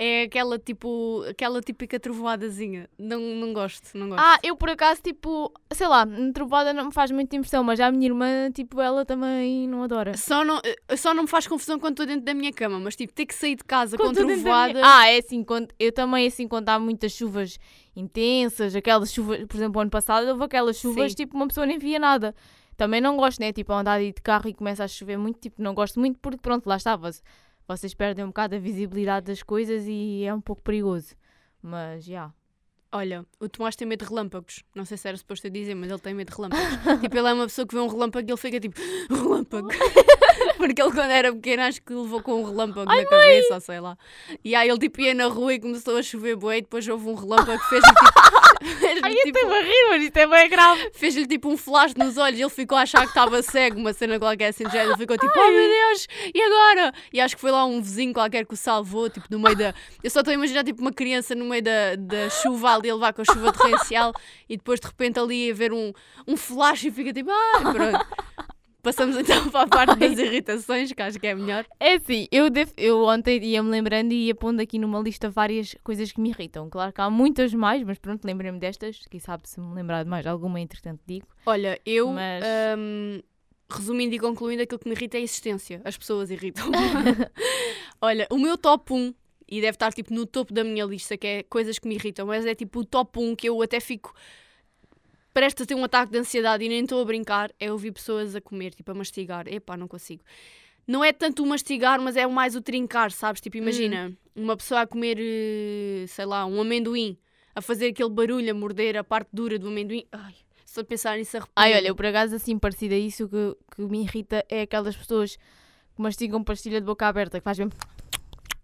É 0.02 0.24
aquela 0.24 0.58
tipo, 0.58 1.26
aquela 1.30 1.60
típica 1.60 2.00
trovoadazinha. 2.00 2.90
Não, 2.98 3.20
não 3.20 3.52
gosto, 3.52 3.98
não 3.98 4.08
gosto. 4.08 4.22
Ah, 4.24 4.40
eu 4.42 4.56
por 4.56 4.70
acaso, 4.70 5.02
tipo, 5.02 5.52
sei 5.74 5.88
lá, 5.90 6.08
trovada 6.34 6.72
não 6.72 6.86
me 6.86 6.94
faz 6.94 7.12
muita 7.12 7.36
impressão, 7.36 7.66
mas 7.66 7.78
já 7.78 7.88
a 7.88 7.92
minha 7.92 8.08
irmã, 8.08 8.50
tipo, 8.50 8.80
ela 8.80 9.04
também 9.04 9.68
não 9.68 9.84
adora. 9.84 10.16
Só 10.16 10.46
não, 10.46 10.62
eh, 10.64 10.96
só 10.96 11.14
não 11.14 11.24
me 11.24 11.30
faz 11.30 11.46
confusão 11.48 11.78
quando 11.78 11.96
estou 11.96 12.06
dentro 12.06 12.24
da 12.24 12.34
minha 12.34 12.54
cama, 12.54 12.80
mas 12.80 12.96
tipo, 12.96 13.12
ter 13.12 13.26
que 13.26 13.36
sair 13.36 13.58
de 13.58 13.64
casa 13.66 13.98
Quando 13.98 14.22
com 14.22 14.26
trovoada. 14.28 14.74
minha- 14.76 14.86
Ah, 14.86 15.08
é 15.10 15.18
assim, 15.18 15.44
quando, 15.44 15.68
eu 15.78 15.92
também, 15.92 16.26
assim, 16.26 16.48
quando 16.48 16.70
há 16.70 16.80
muitas 16.80 17.12
chuvas 17.12 17.60
intensas, 17.94 18.74
aquelas 18.76 19.12
chuvas, 19.12 19.46
por 19.46 19.58
exemplo, 19.58 19.82
ano 19.82 19.92
passado 19.92 20.28
houve 20.30 20.44
aquelas 20.46 20.78
chuvas, 20.78 21.12
Sim. 21.12 21.16
tipo, 21.18 21.36
uma 21.36 21.48
pessoa 21.48 21.66
nem 21.66 21.78
via 21.78 22.00
nada. 22.00 22.34
Também 22.78 23.02
não 23.02 23.18
gosto, 23.18 23.40
né? 23.42 23.52
Tipo, 23.52 23.74
a 23.74 23.82
andar 23.82 24.00
de 24.00 24.14
carro 24.14 24.48
e 24.48 24.54
começa 24.54 24.86
a 24.86 24.88
chover 24.88 25.18
muito, 25.18 25.38
tipo, 25.42 25.62
não 25.62 25.74
gosto 25.74 26.00
muito 26.00 26.18
porque, 26.22 26.40
pronto, 26.42 26.66
lá 26.68 26.78
estava. 26.78 27.12
Vocês 27.70 27.94
perdem 27.94 28.26
um 28.26 28.30
bocado 28.30 28.56
a 28.56 28.60
visibilidade 28.60 29.28
das 29.28 29.44
coisas 29.44 29.84
e 29.86 30.24
é 30.26 30.34
um 30.34 30.42
pouco 30.42 30.60
perigoso. 30.64 31.14
Mas, 31.62 32.04
já. 32.04 32.34
Olha, 32.92 33.24
o 33.40 33.48
Tomás 33.48 33.76
tem 33.76 33.88
medo 33.88 34.04
de 34.04 34.10
relâmpagos. 34.10 34.64
Não 34.74 34.86
sei 34.86 34.98
se 34.98 35.08
era 35.08 35.16
suposto 35.16 35.46
eu 35.46 35.52
dizer, 35.52 35.76
mas 35.76 35.92
ele 35.92 36.00
tem 36.00 36.16
medo 36.16 36.32
de 36.32 36.36
relâmpagos. 36.36 36.66
tipo, 37.00 37.16
ele 37.16 37.28
é 37.28 37.34
uma 37.34 37.46
pessoa 37.46 37.68
que 37.68 37.76
vê 37.76 37.80
um 37.80 37.88
relâmpago 37.88 38.28
e 38.28 38.32
ele 38.32 38.38
fica 38.38 38.60
tipo, 38.60 38.82
relâmpago. 39.08 39.68
Porque 40.58 40.82
ele, 40.82 40.92
quando 40.92 41.12
era 41.12 41.32
pequeno, 41.32 41.62
acho 41.62 41.80
que 41.84 41.94
levou 41.94 42.24
com 42.24 42.42
um 42.42 42.44
relâmpago 42.44 42.86
na 42.86 43.06
cabeça, 43.06 43.54
ou 43.54 43.62
sei 43.62 43.80
lá. 43.80 43.96
E 44.44 44.56
aí 44.56 44.68
ele 44.68 44.80
tipo 44.80 45.02
ia 45.02 45.14
na 45.14 45.28
rua 45.28 45.54
e 45.54 45.60
começou 45.60 45.96
a 45.96 46.02
chover 46.02 46.36
bué 46.38 46.58
e 46.58 46.62
depois 46.62 46.88
houve 46.88 47.08
um 47.08 47.14
relâmpago 47.14 47.62
que 47.62 47.70
fez-lhe 47.70 47.88
tipo. 47.88 48.39
Ai, 49.04 49.14
eu 49.14 49.24
tipo, 49.24 49.38
estou 49.40 49.54
a 49.54 49.62
rir, 49.62 49.88
mas 49.90 50.04
isto 50.04 50.18
é 50.18 50.28
bem 50.28 50.50
grave. 50.50 50.92
fez-lhe 50.94 51.28
tipo 51.28 51.50
um 51.50 51.58
flash 51.58 51.94
nos 51.96 52.18
olhos 52.18 52.40
e 52.40 52.42
ele 52.42 52.50
ficou 52.50 52.78
a 52.78 52.82
achar 52.82 53.02
que 53.02 53.08
estava 53.08 53.42
cego, 53.42 53.80
uma 53.80 53.94
cena 53.94 54.20
qualquer 54.20 54.50
assim 54.50 54.66
de 54.66 54.72
género. 54.72 54.92
Ele 54.92 54.98
ficou 54.98 55.18
tipo, 55.18 55.34
oh 55.34 55.52
meu 55.52 55.70
Deus, 55.70 56.08
e 56.34 56.42
agora? 56.42 56.94
E 57.14 57.22
acho 57.22 57.36
que 57.36 57.42
foi 57.42 57.52
lá 57.52 57.66
um 57.66 57.82
vizinho 57.82 58.14
qualquer 58.14 58.46
que 58.46 58.54
o 58.54 58.58
salvou, 58.58 59.10
tipo, 59.10 59.28
no 59.30 59.40
meio 59.40 59.56
da. 59.56 59.74
Eu 60.04 60.10
só 60.10 60.20
estou 60.20 60.32
a 60.32 60.36
imaginar 60.36 60.64
tipo 60.64 60.82
uma 60.82 60.92
criança 60.92 61.34
no 61.36 61.46
meio 61.46 61.64
da, 61.64 61.96
da 61.96 62.30
chuva 62.30 62.76
ali 62.76 62.90
a 62.90 62.94
levar 62.94 63.14
com 63.14 63.22
a 63.22 63.26
chuva 63.26 63.52
torrencial 63.54 64.14
e 64.50 64.58
depois 64.58 64.80
de 64.80 64.88
repente 64.88 65.20
ali 65.20 65.52
a 65.52 65.54
ver 65.54 65.72
um, 65.72 65.94
um 66.28 66.36
flash 66.36 66.86
e 66.86 66.92
fica 66.92 67.14
tipo, 67.14 67.32
ah, 67.32 67.72
pronto. 67.72 68.08
Passamos 68.82 69.18
então 69.18 69.50
para 69.50 69.62
a 69.64 69.68
parte 69.68 70.00
das 70.00 70.18
irritações, 70.20 70.92
que 70.94 71.02
acho 71.02 71.20
que 71.20 71.28
é 71.28 71.36
melhor. 71.36 71.66
É 71.80 71.96
assim, 71.96 72.28
eu, 72.32 72.46
eu 72.78 73.04
ontem 73.06 73.44
ia-me 73.44 73.70
lembrando 73.70 74.14
e 74.14 74.28
ia 74.28 74.36
pondo 74.36 74.62
aqui 74.62 74.80
numa 74.80 75.00
lista 75.00 75.30
várias 75.30 75.76
coisas 75.84 76.12
que 76.12 76.22
me 76.22 76.30
irritam. 76.30 76.70
Claro 76.70 76.94
que 76.94 77.02
há 77.02 77.10
muitas 77.10 77.54
mais, 77.54 77.84
mas 77.84 77.98
pronto, 78.00 78.24
lembrei-me 78.26 78.58
destas. 78.60 79.02
Quem 79.10 79.20
sabe 79.20 79.50
se 79.50 79.60
me 79.60 79.74
lembrar 79.76 80.04
de 80.04 80.10
mais 80.10 80.26
alguma, 80.26 80.60
entretanto 80.62 81.02
digo. 81.06 81.28
Olha, 81.46 81.80
eu, 81.86 82.14
Mas- 82.14 82.44
hum, 82.78 83.22
resumindo 83.70 84.16
e 84.16 84.20
concluindo, 84.20 84.64
aquilo 84.64 84.80
que 84.80 84.88
me 84.88 84.96
irrita 84.96 85.18
é 85.18 85.20
a 85.20 85.24
existência. 85.24 85.82
As 85.84 85.98
pessoas 85.98 86.32
irritam. 86.32 86.66
Olha, 88.02 88.28
o 88.32 88.38
meu 88.38 88.58
top 88.58 88.94
1, 88.94 89.14
e 89.48 89.62
deve 89.62 89.76
estar 89.76 89.92
tipo 89.92 90.14
no 90.14 90.26
topo 90.26 90.54
da 90.54 90.64
minha 90.64 90.86
lista, 90.86 91.18
que 91.18 91.28
é 91.28 91.44
coisas 91.44 91.78
que 91.80 91.88
me 91.88 91.96
irritam, 91.96 92.26
mas 92.28 92.46
é 92.46 92.56
tipo 92.56 92.80
o 92.80 92.86
top 92.86 93.20
1 93.20 93.36
que 93.36 93.50
eu 93.50 93.62
até 93.62 93.80
fico 93.80 94.14
prestes 95.34 95.64
a 95.64 95.66
ter 95.66 95.76
um 95.76 95.84
ataque 95.84 96.12
de 96.12 96.18
ansiedade 96.18 96.64
e 96.64 96.70
nem 96.70 96.84
estou 96.84 97.02
a 97.02 97.06
brincar, 97.06 97.52
é 97.60 97.72
ouvir 97.72 97.92
pessoas 97.92 98.36
a 98.36 98.42
comer, 98.42 98.74
tipo 98.74 98.92
a 98.92 98.94
mastigar. 98.94 99.48
Epá, 99.48 99.78
não 99.78 99.88
consigo. 99.88 100.24
Não 100.88 101.04
é 101.04 101.14
tanto 101.14 101.44
o 101.44 101.46
mastigar, 101.46 102.02
mas 102.02 102.16
é 102.16 102.26
mais 102.26 102.56
o 102.56 102.62
trincar, 102.62 103.12
sabes? 103.12 103.40
Tipo, 103.42 103.58
imagina, 103.58 104.12
uma 104.36 104.58
pessoa 104.58 104.82
a 104.82 104.88
comer, 104.88 105.18
eh, 105.20 106.06
sei 106.08 106.26
lá, 106.26 106.46
um 106.48 106.60
amendoim, 106.60 107.16
a 107.54 107.62
fazer 107.62 107.88
aquele 107.90 108.10
barulho, 108.10 108.50
a 108.50 108.54
morder 108.56 108.98
a 108.98 109.04
parte 109.04 109.30
dura 109.32 109.60
do 109.60 109.68
amendoim. 109.68 110.04
Ai, 110.12 110.34
só 110.66 110.82
de 110.82 110.88
pensar 110.88 111.18
nisso 111.18 111.38
arrepio. 111.38 111.54
Ai, 111.56 111.76
olha, 111.76 111.88
eu 111.90 111.96
por 111.96 112.08
acaso 112.08 112.36
assim 112.36 112.58
parecido 112.58 112.96
a 112.96 112.98
isso, 112.98 113.26
o 113.26 113.30
que, 113.30 113.58
que 113.76 113.82
me 113.84 114.02
irrita 114.02 114.44
é 114.50 114.62
aquelas 114.64 114.96
pessoas 114.96 115.36
que 115.36 116.02
mastigam 116.02 116.44
pastilha 116.44 116.80
de 116.82 116.88
boca 116.88 117.08
aberta, 117.08 117.40
que 117.40 117.44
faz 117.44 117.60
mesmo. 117.60 117.74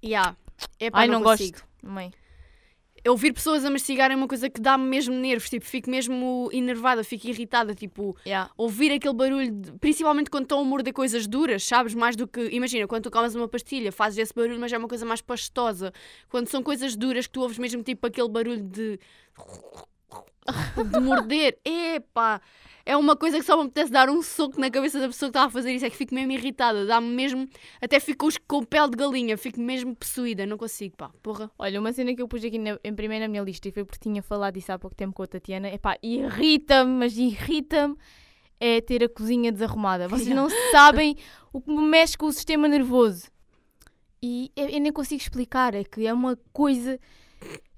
Yeah. 0.03 0.35
Epá, 0.79 0.99
Ai, 0.99 1.07
não, 1.07 1.19
não, 1.19 1.23
consigo. 1.23 1.59
gosto. 1.59 1.67
Mãe. 1.83 2.11
Ouvir 3.07 3.33
pessoas 3.33 3.63
a 3.63 3.69
mastigar 3.69 4.11
é 4.11 4.15
uma 4.15 4.27
coisa 4.27 4.49
que 4.49 4.59
dá-me 4.59 4.83
mesmo 4.85 5.13
nervos, 5.13 5.49
tipo, 5.49 5.65
fico 5.65 5.89
mesmo 5.89 6.49
enervada, 6.51 7.03
fico 7.03 7.27
irritada, 7.27 7.75
tipo, 7.75 8.15
Yeah. 8.25 8.49
ouvir 8.57 8.91
aquele 8.91 9.13
barulho, 9.13 9.51
de- 9.51 9.71
principalmente 9.73 10.29
quando 10.29 10.43
estão 10.45 10.59
a 10.59 10.63
morder 10.63 10.91
coisas 10.93 11.27
duras, 11.27 11.63
sabes? 11.63 11.93
Mais 11.93 12.15
do 12.15 12.27
que, 12.27 12.41
imagina, 12.49 12.87
quando 12.87 13.03
tu 13.03 13.11
comes 13.11 13.35
uma 13.35 13.47
pastilha, 13.47 13.91
fazes 13.91 14.17
esse 14.17 14.33
barulho, 14.33 14.59
mas 14.59 14.73
é 14.73 14.77
uma 14.77 14.87
coisa 14.87 15.05
mais 15.05 15.21
pastosa. 15.21 15.93
Quando 16.29 16.47
são 16.49 16.63
coisas 16.63 16.95
duras 16.95 17.27
que 17.27 17.33
tu 17.33 17.41
ouves 17.41 17.59
mesmo, 17.59 17.83
tipo, 17.83 18.07
aquele 18.07 18.27
barulho 18.29 18.61
de. 18.63 18.99
De 20.91 20.99
morder, 20.99 21.57
epá! 21.65 22.41
É 22.87 22.95
uma 22.95 23.15
coisa 23.15 23.39
que 23.39 23.43
só 23.43 23.57
me 23.57 23.63
apetece 23.63 23.91
dar 23.91 24.09
um 24.11 24.21
soco 24.21 24.61
na 24.61 24.69
cabeça 24.69 24.99
da 24.99 25.07
pessoa 25.07 25.31
que 25.31 25.37
está 25.37 25.45
a 25.45 25.49
fazer 25.49 25.73
isso, 25.73 25.83
é 25.85 25.89
que 25.89 25.95
fico 25.97 26.13
mesmo 26.13 26.31
irritada, 26.33 26.85
dá-me 26.85 27.07
mesmo. 27.07 27.47
Até 27.81 27.99
fico 27.99 28.27
com 28.47 28.63
pele 28.63 28.91
de 28.91 28.97
galinha, 28.97 29.35
fico 29.39 29.59
mesmo 29.59 29.95
possuída, 29.95 30.45
não 30.45 30.55
consigo, 30.55 30.95
pá, 30.95 31.09
porra. 31.23 31.49
Olha, 31.57 31.79
uma 31.79 31.91
cena 31.91 32.13
que 32.13 32.21
eu 32.21 32.27
pus 32.27 32.43
aqui 32.45 32.59
na- 32.59 32.77
em 32.83 32.93
primeiro 32.93 33.23
na 33.23 33.27
minha 33.27 33.41
lista 33.41 33.67
e 33.67 33.71
foi 33.71 33.83
porque 33.83 33.97
tinha 33.99 34.21
falado 34.21 34.53
disso 34.53 34.71
há 34.71 34.77
pouco 34.77 34.95
tempo 34.95 35.15
com 35.15 35.23
a 35.23 35.27
Tatiana. 35.27 35.67
Epá, 35.69 35.97
irrita-me, 36.03 36.91
mas 36.91 37.17
irrita-me 37.17 37.95
é 38.59 38.79
ter 38.81 39.03
a 39.03 39.09
cozinha 39.09 39.51
desarrumada. 39.51 40.07
Vocês 40.07 40.29
não 40.35 40.47
sabem 40.71 41.17
o 41.51 41.59
que 41.59 41.71
me 41.71 41.81
mexe 41.81 42.15
com 42.15 42.27
o 42.27 42.31
sistema 42.31 42.67
nervoso. 42.67 43.31
E 44.21 44.51
eu, 44.55 44.69
eu 44.69 44.79
nem 44.79 44.91
consigo 44.93 45.19
explicar, 45.19 45.73
é 45.73 45.83
que 45.83 46.05
é 46.05 46.13
uma 46.13 46.37
coisa... 46.53 46.99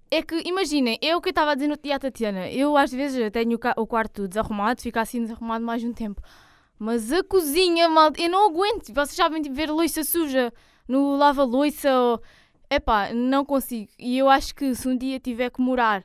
É 0.09 0.21
que, 0.21 0.41
imaginem, 0.45 0.97
é 1.01 1.15
o 1.15 1.21
que 1.21 1.29
eu 1.29 1.31
estava 1.31 1.51
a 1.51 1.55
dizer 1.55 1.67
no 1.67 1.77
dia 1.77 1.99
Tatiana. 1.99 2.49
Eu, 2.49 2.77
às 2.77 2.91
vezes, 2.91 3.19
eu 3.19 3.29
tenho 3.29 3.59
o, 3.77 3.87
quarto 3.87 4.27
desarrumado, 4.27 4.81
fica 4.81 5.01
assim 5.01 5.21
desarrumado 5.21 5.65
mais 5.65 5.83
um 5.83 5.91
tempo. 5.91 6.21
Mas 6.79 7.11
a 7.11 7.23
cozinha, 7.23 7.89
mal, 7.89 8.11
eu 8.17 8.29
não 8.29 8.49
aguento. 8.49 8.93
Vocês 8.93 9.15
sabem 9.15 9.41
tipo, 9.41 9.55
ver 9.55 9.69
louça 9.69 10.03
suja 10.03 10.53
no 10.87 11.17
lava-louça 11.17 11.93
ou... 11.93 12.21
Epá, 12.69 13.13
não 13.13 13.45
consigo. 13.45 13.89
E 13.99 14.17
eu 14.17 14.29
acho 14.29 14.53
que 14.55 14.75
se 14.75 14.87
um 14.87 14.97
dia 14.97 15.19
tiver 15.19 15.49
que 15.49 15.61
morar 15.61 16.03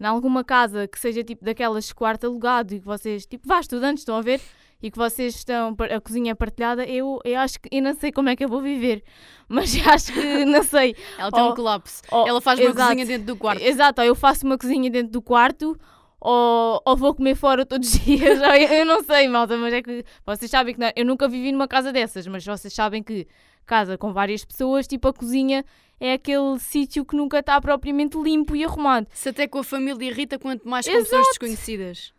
em 0.00 0.04
alguma 0.04 0.44
casa 0.44 0.86
que 0.86 0.98
seja 0.98 1.24
tipo 1.24 1.44
daquelas 1.44 1.92
quarto 1.92 2.26
alugado 2.26 2.74
e 2.74 2.80
que 2.80 2.86
vocês, 2.86 3.26
tipo, 3.26 3.46
vá 3.48 3.60
estudantes, 3.60 4.02
estão 4.02 4.16
a 4.16 4.22
ver? 4.22 4.40
E 4.80 4.90
que 4.92 4.96
vocês 4.98 5.34
estão, 5.34 5.74
a 5.94 6.00
cozinha 6.00 6.36
partilhada, 6.36 6.84
eu, 6.86 7.18
eu 7.24 7.38
acho 7.40 7.58
que, 7.60 7.68
eu 7.76 7.82
não 7.82 7.94
sei 7.94 8.12
como 8.12 8.28
é 8.28 8.36
que 8.36 8.44
eu 8.44 8.48
vou 8.48 8.60
viver. 8.60 9.02
Mas 9.48 9.74
acho 9.86 10.12
que, 10.12 10.44
não 10.44 10.62
sei. 10.62 10.94
Ela 11.18 11.32
tem 11.32 11.42
um 11.42 11.48
Oh, 11.48 11.54
colapso. 11.54 12.02
oh, 12.12 12.24
Ela 12.28 12.40
faz 12.40 12.60
uma 12.60 12.70
exato. 12.70 12.88
cozinha 12.88 13.06
dentro 13.06 13.26
do 13.26 13.36
quarto. 13.36 13.60
Exato, 13.62 14.00
ou 14.00 14.06
eu 14.06 14.14
faço 14.14 14.46
uma 14.46 14.56
cozinha 14.56 14.88
dentro 14.90 15.10
do 15.10 15.20
quarto 15.20 15.76
ou, 16.20 16.80
ou 16.84 16.96
vou 16.96 17.14
comer 17.14 17.34
fora 17.34 17.64
todos 17.66 17.92
os 17.92 17.98
dias. 18.04 18.38
ou 18.40 18.46
eu, 18.54 18.68
eu 18.68 18.86
não 18.86 19.02
sei, 19.02 19.26
malta, 19.28 19.56
mas 19.56 19.72
é 19.74 19.82
que 19.82 20.04
vocês 20.24 20.50
sabem 20.50 20.74
que 20.74 20.80
não- 20.80 20.92
eu 20.94 21.04
nunca 21.04 21.28
vivi 21.28 21.50
numa 21.52 21.66
casa 21.68 21.92
dessas, 21.92 22.26
mas 22.26 22.44
vocês 22.44 22.72
sabem 22.72 23.02
que 23.02 23.26
casa 23.66 23.98
com 23.98 24.12
várias 24.12 24.44
pessoas, 24.44 24.86
tipo 24.86 25.08
a 25.08 25.12
cozinha 25.12 25.64
é 26.00 26.12
aquele 26.14 26.58
sítio 26.60 27.04
que 27.04 27.16
nunca 27.16 27.40
está 27.40 27.60
propriamente 27.60 28.16
limpo 28.16 28.54
e 28.54 28.64
arrumado. 28.64 29.06
Se 29.12 29.28
até 29.30 29.46
com 29.48 29.58
a 29.58 29.64
família 29.64 30.08
irrita, 30.08 30.38
quanto 30.38 30.68
mais 30.68 30.86
com 30.86 30.92
Exato. 30.92 31.04
pessoas 31.10 31.26
desconhecidas. 31.28 32.12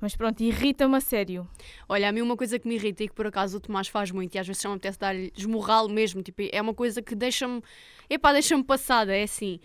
Mas 0.00 0.14
pronto, 0.14 0.40
irrita-me 0.42 0.96
a 0.96 1.00
sério. 1.00 1.48
Olha, 1.88 2.08
a 2.08 2.12
mim 2.12 2.20
uma 2.20 2.36
coisa 2.36 2.58
que 2.58 2.68
me 2.68 2.74
irrita 2.74 3.04
e 3.04 3.08
que 3.08 3.14
por 3.14 3.26
acaso 3.26 3.56
o 3.56 3.60
Tomás 3.60 3.88
faz 3.88 4.10
muito 4.10 4.34
e 4.34 4.38
às 4.38 4.46
vezes 4.46 4.60
só 4.60 4.68
me 4.68 4.74
apetece 4.74 4.98
dar-lhe 4.98 5.32
esmurrá-lo 5.36 5.88
mesmo, 5.88 6.22
tipo, 6.22 6.42
é 6.52 6.60
uma 6.60 6.74
coisa 6.74 7.00
que 7.00 7.14
deixa-me, 7.14 7.62
epá, 8.08 8.32
deixa-me 8.32 8.62
passada, 8.62 9.16
é 9.16 9.22
assim, 9.22 9.58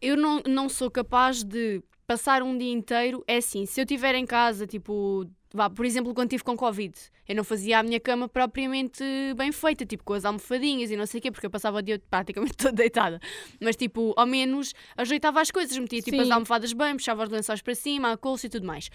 eu 0.00 0.16
não, 0.16 0.42
não 0.46 0.68
sou 0.68 0.90
capaz 0.90 1.44
de 1.44 1.82
passar 2.06 2.42
um 2.42 2.58
dia 2.58 2.72
inteiro, 2.72 3.22
é 3.26 3.36
assim, 3.36 3.64
se 3.64 3.80
eu 3.80 3.84
estiver 3.84 4.14
em 4.16 4.26
casa, 4.26 4.66
tipo, 4.66 5.24
vá, 5.54 5.70
por 5.70 5.86
exemplo, 5.86 6.12
quando 6.12 6.26
estive 6.26 6.42
com 6.42 6.56
Covid, 6.56 6.92
eu 7.28 7.36
não 7.36 7.44
fazia 7.44 7.78
a 7.78 7.82
minha 7.82 8.00
cama 8.00 8.28
propriamente 8.28 9.04
bem 9.36 9.52
feita, 9.52 9.86
tipo, 9.86 10.02
com 10.02 10.12
as 10.14 10.24
almofadinhas 10.24 10.90
e 10.90 10.96
não 10.96 11.06
sei 11.06 11.20
o 11.20 11.22
quê, 11.22 11.30
porque 11.30 11.46
eu 11.46 11.50
passava 11.50 11.78
o 11.78 11.82
dia 11.82 12.02
praticamente 12.10 12.54
toda 12.58 12.72
deitada, 12.72 13.20
mas 13.60 13.76
tipo, 13.76 14.12
ao 14.16 14.26
menos 14.26 14.74
ajeitava 14.96 15.40
as 15.40 15.52
coisas, 15.52 15.78
metia 15.78 16.02
tipo 16.02 16.20
as 16.20 16.30
almofadas 16.30 16.72
bem, 16.72 16.96
puxava 16.96 17.22
os 17.22 17.30
lençóis 17.30 17.62
para 17.62 17.74
cima, 17.76 18.12
a 18.12 18.16
colcha 18.16 18.48
e 18.48 18.50
tudo 18.50 18.66
mais. 18.66 18.90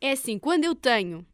É 0.00 0.12
assim, 0.12 0.38
quando 0.38 0.64
eu 0.64 0.74
tenho 0.74 1.26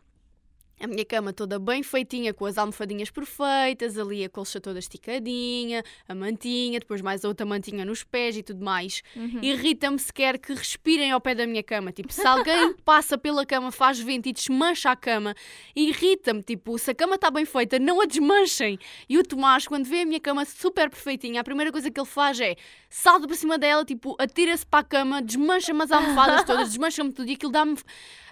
a 0.80 0.86
minha 0.86 1.04
cama 1.04 1.32
toda 1.32 1.58
bem 1.58 1.82
feitinha, 1.82 2.34
com 2.34 2.46
as 2.46 2.58
almofadinhas 2.58 3.10
perfeitas, 3.10 3.96
ali 3.96 4.24
a 4.24 4.28
colcha 4.28 4.60
toda 4.60 4.78
esticadinha, 4.78 5.82
a 6.08 6.14
mantinha, 6.14 6.80
depois 6.80 7.00
mais 7.00 7.24
outra 7.24 7.46
mantinha 7.46 7.84
nos 7.84 8.02
pés 8.02 8.36
e 8.36 8.42
tudo 8.42 8.64
mais. 8.64 9.02
Irrita-me 9.42 9.98
sequer 9.98 10.38
que 10.38 10.52
respirem 10.52 11.10
ao 11.10 11.20
pé 11.20 11.34
da 11.34 11.46
minha 11.46 11.62
cama. 11.62 11.92
Tipo, 11.92 12.12
se 12.12 12.26
alguém 12.26 12.74
passa 12.84 13.16
pela 13.16 13.46
cama, 13.46 13.70
faz 13.70 13.98
vento 14.00 14.28
e 14.28 14.32
desmancha 14.32 14.90
a 14.90 14.96
cama, 14.96 15.34
irrita-me. 15.74 16.42
Tipo, 16.42 16.78
se 16.78 16.90
a 16.90 16.94
cama 16.94 17.14
está 17.14 17.30
bem 17.30 17.44
feita, 17.44 17.78
não 17.78 18.00
a 18.00 18.06
desmanchem. 18.06 18.78
E 19.08 19.16
o 19.16 19.22
Tomás, 19.22 19.66
quando 19.66 19.86
vê 19.86 20.00
a 20.00 20.06
minha 20.06 20.20
cama 20.20 20.44
super 20.44 20.90
perfeitinha, 20.90 21.40
a 21.40 21.44
primeira 21.44 21.70
coisa 21.70 21.90
que 21.90 21.98
ele 22.00 22.06
faz 22.06 22.40
é 22.40 22.56
salta 22.90 23.26
por 23.26 23.36
cima 23.36 23.58
dela, 23.58 23.84
tipo, 23.84 24.16
atira-se 24.18 24.66
para 24.66 24.80
a 24.80 24.84
cama, 24.84 25.22
desmancha-me 25.22 25.82
as 25.82 25.92
almofadas 25.92 26.44
todas, 26.44 26.68
desmancha-me 26.74 27.12
tudo 27.12 27.28
e 27.30 27.34
aquilo 27.34 27.52
dá-me 27.52 27.76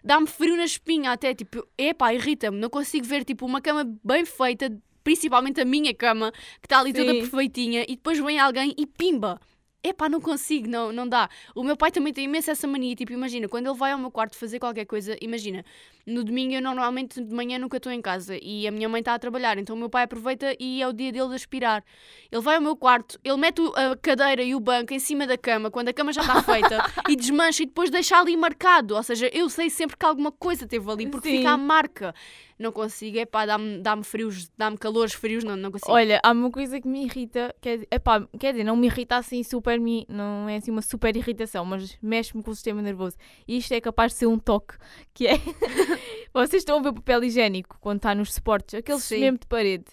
dá-me 0.04 0.26
frio 0.26 0.56
na 0.56 0.64
espinha 0.64 1.12
até, 1.12 1.34
tipo, 1.34 1.66
epá, 1.78 2.12
irrita-me, 2.32 2.58
não 2.58 2.70
consigo 2.70 3.06
ver, 3.06 3.24
tipo, 3.24 3.46
uma 3.46 3.60
cama 3.60 3.84
bem 4.02 4.24
feita, 4.24 4.72
principalmente 5.04 5.60
a 5.60 5.64
minha 5.64 5.94
cama, 5.94 6.32
que 6.60 6.66
está 6.66 6.80
ali 6.80 6.92
toda 6.92 7.12
Sim. 7.12 7.20
perfeitinha, 7.20 7.82
e 7.82 7.96
depois 7.96 8.18
vem 8.18 8.38
alguém 8.38 8.74
e 8.76 8.86
pimba. 8.86 9.40
Epá, 9.84 10.08
não 10.08 10.20
consigo, 10.20 10.68
não, 10.68 10.92
não 10.92 11.08
dá. 11.08 11.28
O 11.56 11.64
meu 11.64 11.76
pai 11.76 11.90
também 11.90 12.12
tem 12.12 12.24
imensa 12.24 12.52
essa 12.52 12.68
mania, 12.68 12.94
tipo, 12.94 13.12
imagina, 13.12 13.48
quando 13.48 13.66
ele 13.66 13.76
vai 13.76 13.90
ao 13.90 13.98
meu 13.98 14.12
quarto 14.12 14.36
fazer 14.36 14.60
qualquer 14.60 14.84
coisa, 14.84 15.16
imagina, 15.20 15.64
no 16.06 16.22
domingo 16.22 16.54
eu 16.54 16.60
normalmente 16.60 17.20
de 17.20 17.34
manhã 17.34 17.58
nunca 17.58 17.78
estou 17.78 17.90
em 17.90 18.00
casa 18.00 18.36
e 18.40 18.66
a 18.66 18.70
minha 18.70 18.88
mãe 18.88 19.00
está 19.00 19.14
a 19.14 19.18
trabalhar, 19.18 19.58
então 19.58 19.74
o 19.74 19.78
meu 19.78 19.90
pai 19.90 20.04
aproveita 20.04 20.54
e 20.58 20.80
é 20.80 20.86
o 20.86 20.92
dia 20.92 21.10
dele 21.10 21.28
de 21.30 21.34
aspirar. 21.34 21.84
Ele 22.30 22.40
vai 22.40 22.56
ao 22.56 22.60
meu 22.60 22.76
quarto, 22.76 23.18
ele 23.24 23.36
mete 23.36 23.60
a 23.74 23.96
cadeira 23.96 24.42
e 24.42 24.54
o 24.54 24.60
banco 24.60 24.94
em 24.94 25.00
cima 25.00 25.26
da 25.26 25.36
cama, 25.36 25.68
quando 25.68 25.88
a 25.88 25.92
cama 25.92 26.12
já 26.12 26.20
está 26.20 26.40
feita, 26.42 26.84
e 27.08 27.16
desmancha 27.16 27.64
e 27.64 27.66
depois 27.66 27.90
deixa 27.90 28.16
ali 28.16 28.36
marcado. 28.36 28.94
Ou 28.94 29.02
seja, 29.02 29.28
eu 29.32 29.48
sei 29.48 29.68
sempre 29.68 29.96
que 29.96 30.06
alguma 30.06 30.30
coisa 30.30 30.66
teve 30.66 30.88
ali, 30.90 31.08
porque 31.08 31.28
Sim. 31.28 31.38
fica 31.38 31.50
a 31.50 31.56
marca. 31.56 32.14
Não 32.62 32.70
consigo, 32.70 33.18
epá, 33.18 33.44
dá-me 33.44 33.78
dá 33.80 34.00
frios, 34.04 34.48
dá-me 34.56 34.78
calores 34.78 35.12
frios, 35.12 35.42
não, 35.42 35.56
não 35.56 35.72
consigo. 35.72 35.90
Olha, 35.90 36.20
há 36.22 36.30
uma 36.30 36.48
coisa 36.48 36.80
que 36.80 36.86
me 36.86 37.04
irrita, 37.04 37.52
quer, 37.60 37.86
epá, 37.90 38.24
quer 38.38 38.52
dizer, 38.52 38.62
não 38.62 38.76
me 38.76 38.86
irrita 38.86 39.16
assim 39.16 39.42
super, 39.42 39.80
me- 39.80 40.06
não 40.08 40.48
é 40.48 40.58
assim 40.58 40.70
uma 40.70 40.80
super 40.80 41.16
irritação, 41.16 41.64
mas 41.64 41.98
mexe-me 42.00 42.40
com 42.42 42.52
o 42.52 42.54
sistema 42.54 42.80
nervoso. 42.80 43.16
E 43.48 43.56
isto 43.56 43.72
é 43.72 43.80
capaz 43.80 44.12
de 44.12 44.18
ser 44.18 44.26
um 44.26 44.38
toque, 44.38 44.74
que 45.12 45.26
é, 45.26 45.32
vocês 46.32 46.62
estão 46.62 46.78
a 46.78 46.82
ver 46.82 46.90
o 46.90 46.94
papel 46.94 47.24
higiênico 47.24 47.76
quando 47.80 47.96
está 47.96 48.14
nos 48.14 48.32
suportes, 48.32 48.74
aqueles 48.76 49.02
Sim. 49.02 49.18
mesmo 49.20 49.38
de 49.38 49.46
parede. 49.48 49.86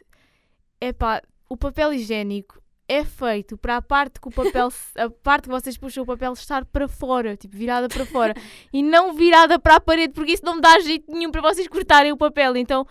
Epá, 0.79 1.21
o 1.49 1.57
papel 1.57 1.91
higiênico 1.93 2.61
é 2.89 3.05
feito 3.05 3.55
para 3.55 3.77
a 3.77 3.81
parte 3.83 4.19
que 4.19 4.27
o 4.27 4.31
papel, 4.31 4.67
a 4.97 5.09
parte 5.11 5.43
que 5.43 5.49
vocês 5.49 5.77
puxam 5.77 6.03
o 6.03 6.07
papel 6.07 6.33
estar 6.33 6.65
para 6.65 6.87
fora, 6.87 7.37
tipo 7.37 7.55
virada 7.55 7.87
para 7.87 8.03
fora, 8.03 8.33
e 8.73 8.81
não 8.81 9.13
virada 9.13 9.59
para 9.59 9.75
a 9.75 9.79
parede, 9.79 10.11
porque 10.13 10.33
isso 10.33 10.43
não 10.43 10.55
me 10.55 10.61
dá 10.61 10.79
jeito 10.79 11.05
nenhum 11.11 11.29
para 11.31 11.41
vocês 11.41 11.67
cortarem 11.67 12.11
o 12.11 12.17
papel. 12.17 12.57
Então, 12.57 12.87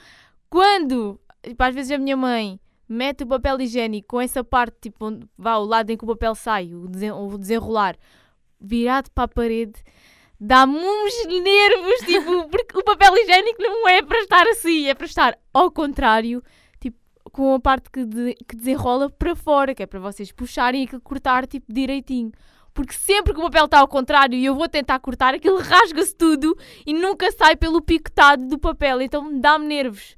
quando, 0.49 1.21
tipo, 1.43 1.61
às 1.63 1.75
vezes 1.75 1.91
a 1.91 1.99
minha 1.99 2.17
mãe 2.17 2.61
mete 2.89 3.25
o 3.25 3.27
papel 3.27 3.61
higiênico 3.61 4.07
com 4.07 4.21
essa 4.21 4.45
parte, 4.45 4.77
tipo, 4.83 5.05
onde 5.07 5.27
vá 5.37 5.57
o 5.57 5.65
lado 5.65 5.91
em 5.91 5.97
que 5.97 6.05
o 6.05 6.09
papel 6.09 6.35
sai, 6.37 6.73
o, 6.73 6.87
desen- 6.87 7.11
o 7.13 7.37
desenrolar, 7.37 7.97
virado 8.61 9.11
para 9.11 9.25
a 9.25 9.29
parede, 9.29 9.83
dá-me 10.41 10.79
uns 10.79 11.27
nervos, 11.27 11.99
tipo, 12.07 12.49
porque 12.49 12.79
o 12.79 12.85
papel 12.85 13.17
higiênico 13.17 13.61
não 13.61 13.89
é 13.89 14.01
para 14.01 14.21
estar 14.21 14.47
assim, 14.47 14.87
é 14.87 14.95
para 14.95 15.07
estar 15.07 15.37
ao 15.53 15.73
contrário, 15.73 16.41
com 17.31 17.55
a 17.55 17.61
parte 17.61 17.91
que, 17.91 18.05
de- 18.05 18.35
que 18.49 18.57
desenrola 18.57 19.09
para 19.11 19.35
fora, 19.37 19.75
que 19.75 19.83
é 19.83 19.87
para 19.87 20.01
vocês 20.01 20.33
puxarem 20.33 20.83
e 20.85 21.01
cortar, 21.01 21.47
tipo, 21.47 21.73
direitinho. 21.73 22.33
Porque 22.75 22.93
sempre 22.93 23.33
que 23.35 23.41
o 23.41 23.43
papel 23.45 23.65
está 23.65 23.81
ao 23.81 23.89
contrário 23.89 24.39
e 24.39 24.45
eu 24.45 24.55
vou 24.55 24.69
tentar 24.69 24.99
cortar, 25.01 25.35
aquilo 25.35 25.59
rasga-se 25.61 26.15
tudo 26.15 26.57
e 26.87 26.93
nunca 26.93 27.31
sai 27.33 27.57
pelo 27.57 27.83
picotado 27.83 28.47
do 28.47 28.59
papel, 28.59 29.01
então 29.03 29.41
dá-me 29.41 29.67
nervos. 29.67 30.17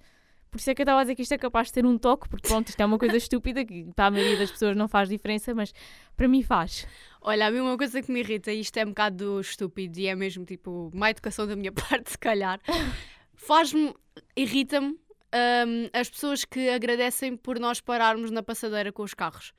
Por 0.50 0.58
isso 0.58 0.68
é 0.68 0.74
que 0.74 0.82
eu 0.82 0.84
estava 0.84 1.00
a 1.00 1.04
dizer 1.04 1.14
que 1.14 1.22
isto 1.22 1.32
é 1.32 1.38
capaz 1.38 1.68
de 1.68 1.74
ter 1.74 1.86
um 1.86 1.96
toque, 1.96 2.28
porque 2.28 2.48
pronto, 2.48 2.68
isto 2.68 2.80
é 2.80 2.84
uma 2.84 2.98
coisa 2.98 3.16
estúpida 3.16 3.64
que 3.64 3.84
para 3.94 4.06
a 4.06 4.10
maioria 4.10 4.36
das 4.36 4.50
pessoas 4.50 4.76
não 4.76 4.88
faz 4.88 5.08
diferença, 5.08 5.54
mas 5.54 5.72
para 6.16 6.26
mim 6.26 6.42
faz. 6.42 6.86
Olha, 7.22 7.46
a 7.46 7.50
mim 7.52 7.60
uma 7.60 7.78
coisa 7.78 8.02
que 8.02 8.10
me 8.10 8.18
irrita, 8.20 8.52
e 8.52 8.60
isto 8.60 8.76
é 8.76 8.84
um 8.84 8.88
bocado 8.88 9.40
estúpido 9.40 9.98
e 10.00 10.08
é 10.08 10.14
mesmo 10.16 10.44
tipo 10.44 10.90
má 10.92 11.08
educação 11.10 11.46
da 11.46 11.54
minha 11.54 11.70
parte, 11.72 12.10
se 12.10 12.18
calhar, 12.18 12.60
faz-me, 13.34 13.94
irrita-me 14.36 14.98
hum, 15.66 15.88
as 15.92 16.08
pessoas 16.10 16.44
que 16.44 16.68
agradecem 16.68 17.36
por 17.36 17.58
nós 17.58 17.80
pararmos 17.80 18.30
na 18.30 18.42
passadeira 18.42 18.92
com 18.92 19.02
os 19.02 19.14
carros. 19.14 19.52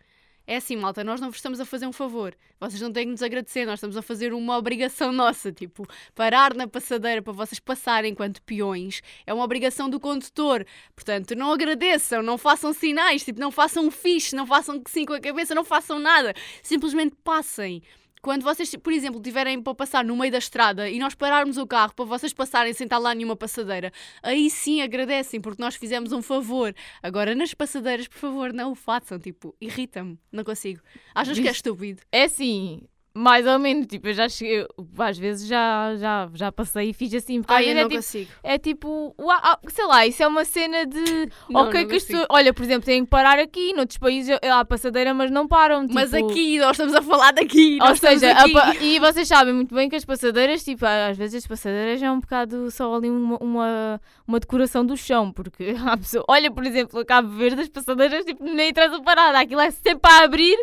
É 0.47 0.57
assim, 0.57 0.75
malta, 0.75 1.03
nós 1.03 1.21
não 1.21 1.29
vos 1.29 1.37
estamos 1.37 1.59
a 1.59 1.65
fazer 1.65 1.85
um 1.85 1.93
favor. 1.93 2.35
Vocês 2.59 2.81
não 2.81 2.91
têm 2.91 3.05
que 3.05 3.11
nos 3.11 3.21
agradecer, 3.21 3.65
nós 3.65 3.75
estamos 3.75 3.95
a 3.95 4.01
fazer 4.01 4.33
uma 4.33 4.57
obrigação 4.57 5.11
nossa. 5.13 5.51
Tipo, 5.51 5.87
parar 6.15 6.53
na 6.55 6.67
passadeira 6.67 7.21
para 7.21 7.31
vocês 7.31 7.59
passarem 7.59 8.11
enquanto 8.11 8.41
peões 8.41 9.01
é 9.25 9.33
uma 9.33 9.43
obrigação 9.43 9.89
do 9.89 9.99
condutor. 9.99 10.65
Portanto, 10.95 11.35
não 11.35 11.51
agradeçam, 11.53 12.21
não 12.21 12.37
façam 12.37 12.73
sinais, 12.73 13.23
tipo, 13.23 13.39
não 13.39 13.51
façam 13.51 13.85
um 13.85 13.91
fixe, 13.91 14.35
não 14.35 14.45
façam 14.45 14.81
sim 14.87 15.05
com 15.05 15.13
a 15.13 15.21
cabeça, 15.21 15.55
não 15.55 15.63
façam 15.63 15.99
nada. 15.99 16.33
Simplesmente 16.63 17.15
passem. 17.23 17.81
Quando 18.21 18.43
vocês, 18.43 18.75
por 18.75 18.93
exemplo, 18.93 19.19
tiverem 19.19 19.61
para 19.61 19.73
passar 19.73 20.03
no 20.03 20.15
meio 20.15 20.31
da 20.31 20.37
estrada 20.37 20.87
e 20.87 20.99
nós 20.99 21.15
pararmos 21.15 21.57
o 21.57 21.65
carro 21.65 21.93
para 21.95 22.05
vocês 22.05 22.31
passarem 22.31 22.71
sem 22.71 22.85
estar 22.85 22.99
lá 22.99 23.15
nenhuma 23.15 23.35
passadeira, 23.35 23.91
aí 24.21 24.49
sim 24.49 24.81
agradecem, 24.81 25.41
porque 25.41 25.61
nós 25.61 25.75
fizemos 25.75 26.11
um 26.11 26.21
favor. 26.21 26.73
Agora, 27.01 27.33
nas 27.33 27.53
passadeiras, 27.53 28.07
por 28.07 28.19
favor, 28.19 28.53
não 28.53 28.73
o 28.73 28.75
façam. 28.75 29.17
Tipo, 29.17 29.55
irrita-me. 29.59 30.19
Não 30.31 30.43
consigo. 30.43 30.81
Achas 31.15 31.39
que 31.39 31.47
é 31.47 31.51
estúpido? 31.51 32.01
É 32.11 32.25
assim, 32.25 32.83
mais 33.13 33.45
ou 33.45 33.59
menos, 33.59 33.87
tipo, 33.87 34.07
eu 34.07 34.13
já 34.13 34.29
cheguei, 34.29 34.65
às 34.97 35.17
vezes 35.17 35.47
já, 35.47 35.95
já, 35.97 36.29
já 36.33 36.51
passei 36.51 36.91
e 36.91 36.93
fiz 36.93 37.13
assim, 37.13 37.41
porque 37.41 37.53
às 37.53 37.59
eu 37.59 37.65
vezes 37.65 37.75
não 37.75 37.81
é 37.81 37.89
tipo, 37.89 37.95
consigo. 37.95 38.31
é 38.41 38.57
tipo, 38.57 39.15
uau, 39.19 39.39
ah, 39.41 39.59
sei 39.67 39.85
lá, 39.85 40.05
isso 40.07 40.23
é 40.23 40.27
uma 40.27 40.45
cena 40.45 40.85
de, 40.85 41.29
Não, 41.49 41.61
ok, 41.61 41.81
não 41.81 41.89
que 41.89 41.95
as 41.95 42.03
pessoas, 42.05 42.25
olha, 42.29 42.53
por 42.53 42.63
exemplo, 42.63 42.85
têm 42.85 43.03
que 43.03 43.09
parar 43.09 43.37
aqui, 43.37 43.73
noutros 43.73 43.97
países 43.97 44.37
há 44.41 44.59
a 44.61 44.65
passadeira, 44.65 45.13
mas 45.13 45.29
não 45.29 45.45
param, 45.45 45.81
tipo, 45.81 45.93
Mas 45.93 46.13
aqui, 46.13 46.57
nós 46.57 46.71
estamos 46.71 46.95
a 46.95 47.01
falar 47.01 47.31
daqui. 47.33 47.79
ou 47.81 47.95
seja, 47.97 48.33
a 48.33 48.75
e 48.81 48.97
vocês 48.99 49.27
sabem 49.27 49.53
muito 49.53 49.75
bem 49.75 49.89
que 49.89 49.95
as 49.97 50.05
passadeiras, 50.05 50.63
tipo, 50.63 50.85
às 50.85 51.17
vezes 51.17 51.43
as 51.43 51.47
passadeiras 51.47 52.01
é 52.01 52.09
um 52.09 52.21
bocado 52.21 52.71
só 52.71 52.95
ali 52.95 53.09
uma, 53.09 53.37
uma, 53.37 54.01
uma 54.25 54.39
decoração 54.39 54.85
do 54.85 54.95
chão, 54.95 55.33
porque 55.33 55.75
a 55.85 55.97
pessoa, 55.97 56.23
olha, 56.29 56.49
por 56.49 56.65
exemplo, 56.65 56.99
a 56.99 57.05
Cabo 57.05 57.27
Verde, 57.29 57.63
as 57.63 57.69
passadeiras, 57.69 58.23
tipo, 58.23 58.41
nem 58.41 58.69
interessa 58.69 59.01
parada, 59.01 59.39
aquilo 59.39 59.59
é 59.59 59.69
sempre 59.69 60.09
a 60.09 60.23
abrir 60.23 60.57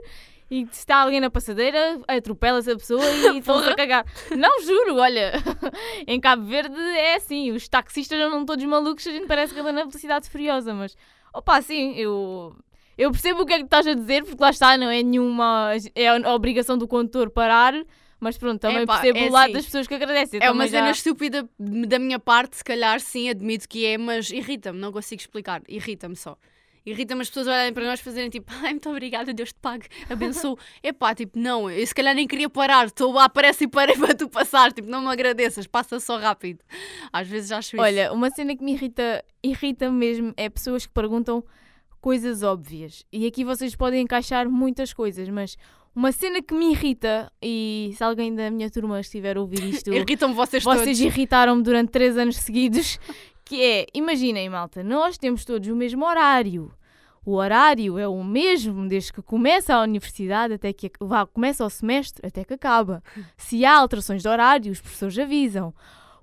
e 0.51 0.67
se 0.71 0.81
está 0.81 1.03
alguém 1.03 1.21
na 1.21 1.31
passadeira, 1.31 2.01
atropela-se 2.09 2.71
a 2.71 2.77
pessoa 2.77 3.05
e 3.05 3.39
estão-se 3.39 3.69
a 3.69 3.75
cagar. 3.77 4.05
Não, 4.37 4.63
juro, 4.63 4.97
olha, 4.97 5.33
em 6.07 6.19
Cabo 6.21 6.45
Verde 6.45 6.79
é 6.81 7.17
assim, 7.17 7.51
os 7.53 7.69
taxistas 7.69 8.19
andam 8.19 8.45
todos 8.45 8.65
malucos, 8.65 9.07
a 9.07 9.11
gente 9.11 9.27
parece 9.27 9.53
que 9.53 9.61
anda 9.61 9.73
na 9.73 9.81
velocidade 9.85 10.29
furiosa, 10.29 10.73
mas, 10.75 10.97
opa, 11.33 11.61
sim, 11.63 11.95
eu... 11.95 12.57
Eu 12.97 13.13
percebo 13.13 13.43
o 13.43 13.47
que 13.47 13.53
é 13.53 13.59
que 13.59 13.65
estás 13.65 13.87
a 13.87 13.95
dizer, 13.95 14.25
porque 14.25 14.43
lá 14.43 14.51
está, 14.51 14.77
não 14.77 14.91
é 14.91 15.05
nenhuma. 15.05 15.71
É 15.95 16.09
a 16.09 16.35
obrigação 16.35 16.77
do 16.77 16.89
condutor 16.89 17.31
parar, 17.31 17.73
mas 18.19 18.37
pronto, 18.37 18.61
também 18.61 18.83
Epá, 18.83 18.95
percebo 18.99 19.19
é 19.21 19.29
o 19.29 19.33
lado 19.33 19.45
assim, 19.45 19.53
das 19.53 19.65
pessoas 19.67 19.87
que 19.87 19.95
agradecem. 19.95 20.41
É 20.43 20.51
uma 20.51 20.67
cena 20.67 20.87
já- 20.87 20.91
estúpida 20.91 21.49
da 21.59 21.99
minha 22.01 22.19
parte, 22.19 22.57
se 22.57 22.65
calhar 22.65 22.99
sim, 22.99 23.29
admito 23.29 23.69
que 23.69 23.87
é, 23.87 23.97
mas 23.97 24.31
irrita-me, 24.31 24.81
não 24.81 24.91
consigo 24.91 25.21
explicar, 25.21 25.63
irrita-me 25.69 26.17
só. 26.17 26.37
Irrita-me 26.91 27.23
as 27.23 27.29
pessoas 27.29 27.47
olharem 27.47 27.73
para 27.73 27.85
nós 27.85 28.01
fazerem 28.01 28.31
tipo, 28.31 28.53
ai, 28.63 28.71
muito 28.71 28.89
obrigada, 28.91 29.33
Deus 29.33 29.53
te 29.53 29.59
pague, 29.61 29.87
abençoe. 30.09 30.57
Epá, 30.83 31.15
tipo, 31.15 31.39
não, 31.39 31.71
eu 31.71 31.87
se 31.87 31.95
calhar 31.95 32.15
nem 32.15 32.27
queria 32.27 32.49
parar, 32.49 32.87
estou 32.87 33.13
lá, 33.13 33.25
aparece 33.25 33.65
e 33.65 33.69
parei 33.69 33.97
para 33.99 34.15
tu 34.15 34.29
passar, 34.29 34.73
tipo, 34.73 34.89
não 34.89 35.03
me 35.03 35.09
agradeças, 35.09 35.67
passa 35.67 36.01
só 36.01 36.19
rápido. 36.19 36.61
Às 37.13 37.27
vezes 37.29 37.53
acho 37.53 37.77
isso. 37.77 37.83
Olha, 37.83 38.13
uma 38.13 38.31
cena 38.31 38.57
que 38.57 38.65
me 38.65 38.73
irrita, 38.73 39.25
irrita 39.43 39.91
mesmo 39.91 40.33
é 40.37 40.49
pessoas 40.49 40.87
que 40.87 40.93
perguntam 40.93 41.45
coisas 42.01 42.43
óbvias. 42.43 43.05
E 43.13 43.27
aqui 43.27 43.45
vocês 43.45 43.75
podem 43.75 44.03
encaixar 44.03 44.49
muitas 44.49 44.93
coisas, 44.93 45.29
mas 45.29 45.57
uma 45.95 46.13
cena 46.13 46.41
que 46.41 46.55
me 46.55 46.71
irrita, 46.71 47.31
e 47.43 47.93
se 47.97 48.05
alguém 48.05 48.33
da 48.35 48.51
minha 48.51 48.71
turma 48.71 49.01
estiver 49.01 49.37
a 49.37 49.41
ouvir 49.41 49.65
isto, 49.65 49.91
irritam-me 49.93 50.35
vocês, 50.35 50.63
vocês 50.63 51.01
irritaram-me 51.01 51.63
durante 51.63 51.91
três 51.91 52.17
anos 52.17 52.37
seguidos, 52.37 53.01
que 53.45 53.61
é, 53.61 53.87
imaginem 53.93 54.49
malta, 54.49 54.85
nós 54.85 55.19
temos 55.19 55.45
todos 55.45 55.69
o 55.69 55.75
mesmo 55.75 56.05
horário. 56.05 56.71
O 57.29 57.35
horário 57.35 57.99
é 57.99 58.09
o 58.09 58.25
mesmo 58.25 58.89
desde 58.89 59.13
que 59.13 59.21
começa 59.21 59.75
a 59.75 59.83
universidade 59.83 60.55
até 60.55 60.73
que 60.73 60.91
vá, 60.99 61.27
começa 61.27 61.63
o 61.63 61.69
semestre 61.69 62.27
até 62.27 62.43
que 62.43 62.55
acaba. 62.55 63.03
Se 63.37 63.67
há 63.67 63.77
alterações 63.77 64.23
de 64.23 64.29
horário, 64.31 64.73
os 64.73 64.81
professores 64.81 65.19
avisam. 65.19 65.75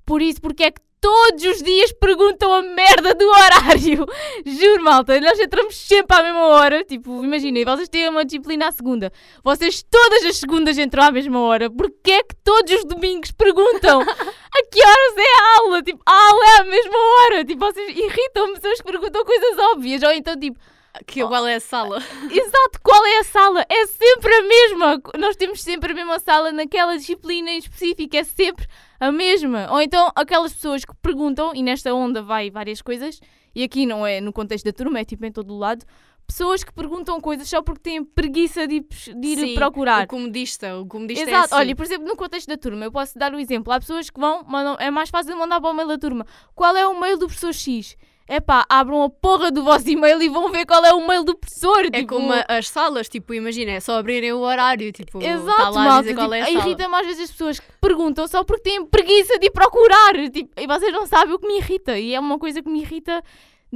Por 0.03 0.19
isso, 0.19 0.41
porque 0.41 0.63
é 0.63 0.71
que 0.71 0.81
todos 0.99 1.45
os 1.45 1.61
dias 1.61 1.93
perguntam 1.93 2.51
a 2.51 2.63
merda 2.63 3.13
do 3.13 3.23
horário? 3.23 4.07
Juro, 4.47 4.83
malta, 4.83 5.21
nós 5.21 5.39
entramos 5.39 5.77
sempre 5.77 6.17
à 6.17 6.23
mesma 6.23 6.47
hora. 6.47 6.83
Tipo, 6.83 7.23
imaginem, 7.23 7.63
vocês 7.63 7.87
têm 7.87 8.09
uma 8.09 8.25
disciplina 8.25 8.69
à 8.69 8.71
segunda. 8.71 9.11
Vocês 9.43 9.83
todas 9.83 10.25
as 10.25 10.37
segundas 10.37 10.75
entram 10.75 11.03
à 11.03 11.11
mesma 11.11 11.39
hora. 11.39 11.69
Porquê 11.69 12.13
é 12.13 12.23
que 12.23 12.35
todos 12.43 12.73
os 12.73 12.83
domingos 12.83 13.29
perguntam 13.29 14.01
a 14.01 14.65
que 14.71 14.81
horas 14.81 15.17
é 15.19 15.21
a 15.21 15.59
aula? 15.59 15.83
Tipo, 15.83 16.01
a 16.03 16.29
aula 16.29 16.45
é 16.45 16.61
à 16.61 16.63
mesma 16.63 16.97
hora. 16.97 17.45
Tipo, 17.45 17.63
vocês 17.63 17.95
irritam 17.95 18.55
pessoas 18.55 18.81
que 18.81 18.91
perguntam 18.91 19.23
coisas 19.23 19.59
óbvias. 19.71 20.01
Ou 20.01 20.11
então, 20.11 20.35
tipo, 20.39 20.57
Que 21.05 21.21
igual 21.21 21.45
é 21.45 21.55
a 21.55 21.59
sala. 21.59 21.97
Exato, 22.31 22.79
qual 22.83 23.05
é 23.05 23.19
a 23.19 23.23
sala? 23.23 23.65
É 23.69 23.85
sempre 23.87 24.33
a 24.33 24.41
mesma. 24.43 25.01
Nós 25.17 25.35
temos 25.35 25.61
sempre 25.61 25.91
a 25.91 25.95
mesma 25.95 26.19
sala 26.19 26.51
naquela 26.51 26.95
disciplina 26.95 27.49
em 27.51 27.57
específico, 27.57 28.15
é 28.15 28.23
sempre 28.23 28.67
a 28.99 29.11
mesma. 29.11 29.67
Ou 29.71 29.81
então 29.81 30.11
aquelas 30.15 30.53
pessoas 30.53 30.85
que 30.85 30.93
perguntam, 31.01 31.53
e 31.53 31.61
nesta 31.61 31.93
onda 31.93 32.21
vai 32.21 32.49
várias 32.49 32.81
coisas, 32.81 33.19
e 33.53 33.63
aqui 33.63 33.85
não 33.85 34.05
é 34.05 34.21
no 34.21 34.31
contexto 34.33 34.65
da 34.65 34.73
turma, 34.73 34.99
é 34.99 35.05
tipo 35.05 35.25
em 35.25 35.31
todo 35.31 35.53
o 35.53 35.57
lado, 35.57 35.85
pessoas 36.25 36.63
que 36.63 36.73
perguntam 36.73 37.21
coisas 37.21 37.47
só 37.47 37.61
porque 37.61 37.81
têm 37.81 38.03
preguiça 38.03 38.67
de 38.67 38.79
de 38.79 39.27
ir 39.27 39.37
Sim, 39.37 39.55
procurar. 39.55 40.05
O 40.05 40.07
comodista, 40.07 40.77
o 40.77 40.85
comodista 40.85 41.23
é 41.23 41.29
Exato, 41.29 41.53
assim. 41.53 41.55
olha, 41.55 41.75
por 41.75 41.85
exemplo, 41.85 42.07
no 42.07 42.15
contexto 42.15 42.47
da 42.47 42.57
turma, 42.57 42.85
eu 42.85 42.91
posso 42.91 43.17
dar 43.17 43.33
o 43.33 43.39
exemplo. 43.39 43.71
Há 43.71 43.79
pessoas 43.79 44.09
que 44.09 44.19
vão, 44.19 44.43
mandam, 44.43 44.75
é 44.79 44.89
mais 44.89 45.09
fácil 45.09 45.37
mandar 45.37 45.61
para 45.61 45.69
o 45.69 45.73
mail 45.73 45.87
da 45.87 45.97
turma. 45.97 46.25
Qual 46.53 46.75
é 46.75 46.87
o 46.87 46.99
mail 46.99 47.17
do 47.17 47.27
professor 47.27 47.53
X? 47.53 47.95
Epá, 48.27 48.65
abram 48.67 49.03
a 49.03 49.09
porra 49.09 49.51
do 49.51 49.63
vosso 49.63 49.87
e-mail 49.87 50.19
e 50.21 50.27
vão 50.27 50.51
ver 50.51 50.65
qual 50.65 50.83
é 50.83 50.91
o 50.93 51.05
mail 51.07 51.23
do 51.23 51.35
professor. 51.37 51.85
É 51.85 51.91
tipo, 51.91 52.15
como 52.15 52.33
a- 52.33 52.43
as 52.47 52.67
salas, 52.67 53.07
tipo, 53.07 53.33
imagina, 53.35 53.71
é 53.73 53.79
só 53.79 53.99
abrirem 53.99 54.33
o 54.33 54.39
horário, 54.39 54.91
tipo, 54.91 55.21
Exato, 55.23 55.57
tá 55.61 55.69
lá 55.69 55.83
malta. 55.83 56.01
dizer 56.03 56.15
qual 56.15 56.33
é 56.33 56.41
a 56.41 56.45
tipo, 56.45 56.57
sala. 56.57 56.69
Irrita-me 56.71 56.95
às 56.95 57.05
vezes 57.05 57.23
as 57.25 57.31
pessoas 57.31 57.59
que 57.59 57.67
perguntam 57.79 58.27
só 58.27 58.43
porque 58.43 58.63
têm 58.69 58.83
preguiça 58.85 59.37
de 59.37 59.45
ir 59.45 59.51
procurar. 59.51 60.13
Tipo, 60.31 60.49
e 60.59 60.65
vocês 60.65 60.91
não 60.91 61.05
sabem 61.05 61.35
o 61.35 61.39
que 61.39 61.47
me 61.47 61.57
irrita. 61.59 61.99
E 61.99 62.15
é 62.15 62.19
uma 62.19 62.39
coisa 62.39 62.63
que 62.63 62.69
me 62.69 62.81
irrita 62.81 63.23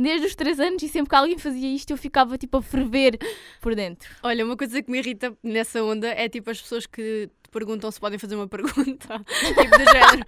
desde 0.01 0.27
os 0.27 0.35
três 0.35 0.59
anos. 0.59 0.81
E 0.83 0.87
sempre 0.89 1.09
que 1.09 1.15
alguém 1.15 1.37
fazia 1.37 1.67
isto, 1.73 1.91
eu 1.91 1.97
ficava 1.97 2.37
tipo 2.37 2.57
a 2.57 2.61
ferver 2.61 3.17
por 3.61 3.75
dentro. 3.75 4.09
Olha, 4.23 4.45
uma 4.45 4.55
coisa 4.57 4.81
que 4.81 4.89
me 4.91 4.99
irrita 4.99 5.35
nessa 5.43 5.83
onda 5.83 6.07
é 6.07 6.27
tipo 6.29 6.49
as 6.49 6.61
pessoas 6.61 6.85
que 6.85 7.29
te 7.43 7.49
perguntam 7.51 7.89
se 7.91 7.99
podem 7.99 8.17
fazer 8.19 8.35
uma 8.35 8.47
pergunta. 8.49 9.21
tipo 9.25 9.77
do 9.77 9.91
género. 9.91 10.25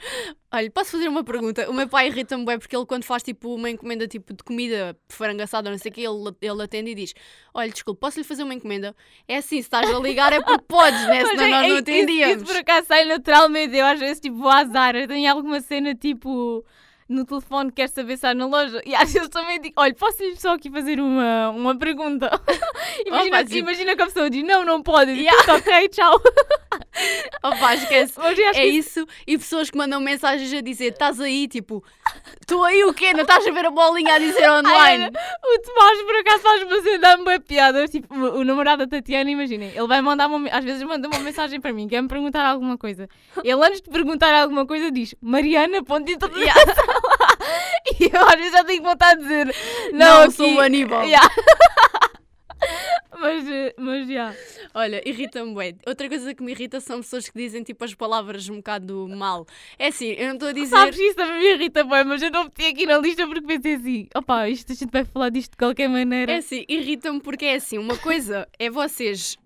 Olha, 0.53 0.71
posso 0.71 0.91
fazer 0.91 1.07
uma 1.07 1.23
pergunta? 1.23 1.69
O 1.69 1.73
meu 1.73 1.87
pai 1.87 2.07
irrita-me 2.07 2.43
bem 2.45 2.57
porque 2.59 2.75
ele 2.75 2.85
quando 2.85 3.03
faz 3.03 3.23
tipo 3.23 3.53
uma 3.55 3.69
encomenda 3.69 4.07
tipo 4.07 4.33
de 4.33 4.43
comida 4.43 4.97
de 5.09 5.15
frango 5.15 5.41
assado 5.41 5.67
ou 5.67 5.71
não 5.71 5.77
sei 5.79 5.91
o 5.91 5.93
que, 5.93 6.01
ele, 6.01 6.35
ele 6.41 6.61
atende 6.63 6.91
e 6.91 6.95
diz 6.95 7.13
Olha, 7.53 7.69
desculpe, 7.69 7.99
posso 7.99 8.17
lhe 8.17 8.23
fazer 8.23 8.43
uma 8.43 8.53
encomenda? 8.53 8.95
É 9.27 9.37
assim, 9.37 9.57
se 9.57 9.59
estás 9.61 9.89
a 9.93 9.99
ligar 9.99 10.33
é 10.33 10.41
porque 10.41 10.63
podes, 10.67 11.01
né? 11.07 11.23
Senão 11.25 11.35
nós 11.35 11.41
é- 11.47 11.49
não 11.49 11.67
isso- 11.67 11.77
atendíamos. 11.77 12.35
Isso, 12.37 12.45
por 12.45 12.55
acaso 12.57 12.87
sai 12.87 13.05
naturalmente. 13.05 13.75
Eu 13.75 13.85
às 13.85 13.99
vezes 13.99 14.19
tipo 14.19 14.37
vou 14.37 14.49
azar. 14.49 14.95
Eu 14.95 15.07
tenho 15.07 15.31
alguma 15.31 15.61
cena 15.61 15.93
tipo 15.95 16.65
no 17.11 17.25
telefone 17.25 17.71
quer 17.71 17.87
saber 17.89 18.17
se 18.17 18.25
há 18.25 18.33
na 18.33 18.45
loja. 18.45 18.81
E 18.85 18.95
às 18.95 19.11
vezes 19.11 19.29
também 19.29 19.59
digo, 19.61 19.73
olha, 19.77 19.93
posso-lhe 19.93 20.35
só 20.37 20.53
aqui 20.53 20.69
fazer 20.71 20.99
uma, 20.99 21.49
uma 21.49 21.77
pergunta? 21.77 22.29
imagina, 23.05 23.37
Opa, 23.37 23.43
tipo- 23.45 23.57
imagina 23.59 23.95
que 23.95 24.01
a 24.01 24.05
pessoa 24.05 24.29
diz, 24.29 24.43
não, 24.43 24.63
não 24.65 24.81
pode. 24.81 25.11
Digo, 25.13 25.21
Yeah. 25.21 25.43
"Tá 25.45 25.55
ok, 25.55 25.89
tchau. 25.89 26.21
Opa, 27.43 27.75
esquece. 27.75 28.19
Acho 28.19 28.41
É 28.41 28.53
que 28.53 28.63
isso, 28.65 29.05
e 29.27 29.37
pessoas 29.37 29.69
que 29.69 29.77
mandam 29.77 29.99
mensagens 29.99 30.53
a 30.53 30.61
dizer: 30.61 30.91
estás 30.93 31.19
aí, 31.19 31.47
tipo, 31.47 31.83
estou 32.39 32.63
aí 32.63 32.83
o 32.83 32.93
quê? 32.93 33.13
Não 33.13 33.21
estás 33.21 33.45
a 33.45 33.51
ver 33.51 33.65
a 33.65 33.71
bolinha 33.71 34.15
a 34.15 34.19
dizer 34.19 34.49
online? 34.51 35.07
O 35.07 35.61
Tomás, 35.61 36.01
por 36.03 36.15
acaso, 36.17 36.39
faz 36.43 36.63
uma 36.63 36.81
cena, 36.81 36.99
dá-me 36.99 37.23
uma 37.23 37.39
piada. 37.39 37.87
Tipo, 37.87 38.13
o 38.15 38.43
namorado 38.43 38.85
da 38.85 38.97
Tatiana, 38.97 39.29
imaginem, 39.29 39.69
ele 39.69 39.87
vai 39.87 40.01
mandar 40.01 40.27
uma, 40.27 40.39
me- 40.39 40.51
às 40.51 40.63
vezes 40.63 40.83
manda 40.83 41.07
uma 41.07 41.19
mensagem 41.19 41.59
para 41.59 41.73
mim, 41.73 41.87
quer-me 41.87 42.07
perguntar 42.07 42.45
alguma 42.45 42.77
coisa. 42.77 43.07
Ele, 43.43 43.65
antes 43.65 43.81
de 43.81 43.89
perguntar 43.89 44.33
alguma 44.33 44.65
coisa, 44.65 44.91
diz 44.91 45.15
Mariana, 45.21 45.83
ponto 45.83 46.05
de 46.05 46.13
interrogação. 46.13 47.00
E 48.01 48.05
eu 48.15 48.25
às 48.27 48.35
vezes 48.35 48.51
já 48.51 48.63
tenho 48.63 48.81
vontade 48.83 49.21
de 49.21 49.27
dizer, 49.27 49.55
não, 49.93 49.97
Não, 49.99 50.21
aqui- 50.23 50.33
sou 50.33 50.53
o 50.55 50.59
Aníbal. 50.59 51.03
Yeah. 51.07 51.29
mas, 53.19 53.43
mas, 53.77 54.07
já. 54.07 54.35
Olha, 54.73 55.01
irrita-me 55.07 55.53
bem. 55.55 55.77
Outra 55.85 56.07
coisa 56.07 56.33
que 56.33 56.43
me 56.43 56.51
irrita 56.51 56.79
são 56.79 56.97
pessoas 57.01 57.27
que 57.29 57.37
dizem 57.37 57.63
tipo 57.63 57.83
as 57.83 57.93
palavras 57.95 58.47
um 58.49 58.57
bocado 58.57 59.07
mal. 59.09 59.45
É 59.79 59.87
assim, 59.87 60.11
eu 60.11 60.27
não 60.27 60.33
estou 60.35 60.49
a 60.49 60.53
dizer. 60.53 60.67
Sabes 60.75 60.99
isso 60.99 61.15
também 61.15 61.39
me 61.39 61.53
irrita 61.53 61.83
bem, 61.83 62.03
mas 62.03 62.21
eu 62.21 62.29
não 62.31 62.43
meti 62.45 62.65
aqui 62.65 62.85
na 62.85 62.97
lista 62.99 63.25
porque 63.27 63.41
pensei 63.41 63.75
assim, 63.75 64.07
opá, 64.15 64.47
isto 64.49 64.71
a 64.71 64.75
gente 64.75 64.91
vai 64.91 65.03
falar 65.05 65.29
disto 65.29 65.51
de 65.51 65.57
qualquer 65.57 65.87
maneira. 65.89 66.31
É 66.33 66.37
assim, 66.37 66.63
irrita-me 66.67 67.19
porque 67.19 67.45
é 67.45 67.55
assim, 67.55 67.77
uma 67.79 67.97
coisa 67.97 68.47
é 68.59 68.69
vocês 68.69 69.37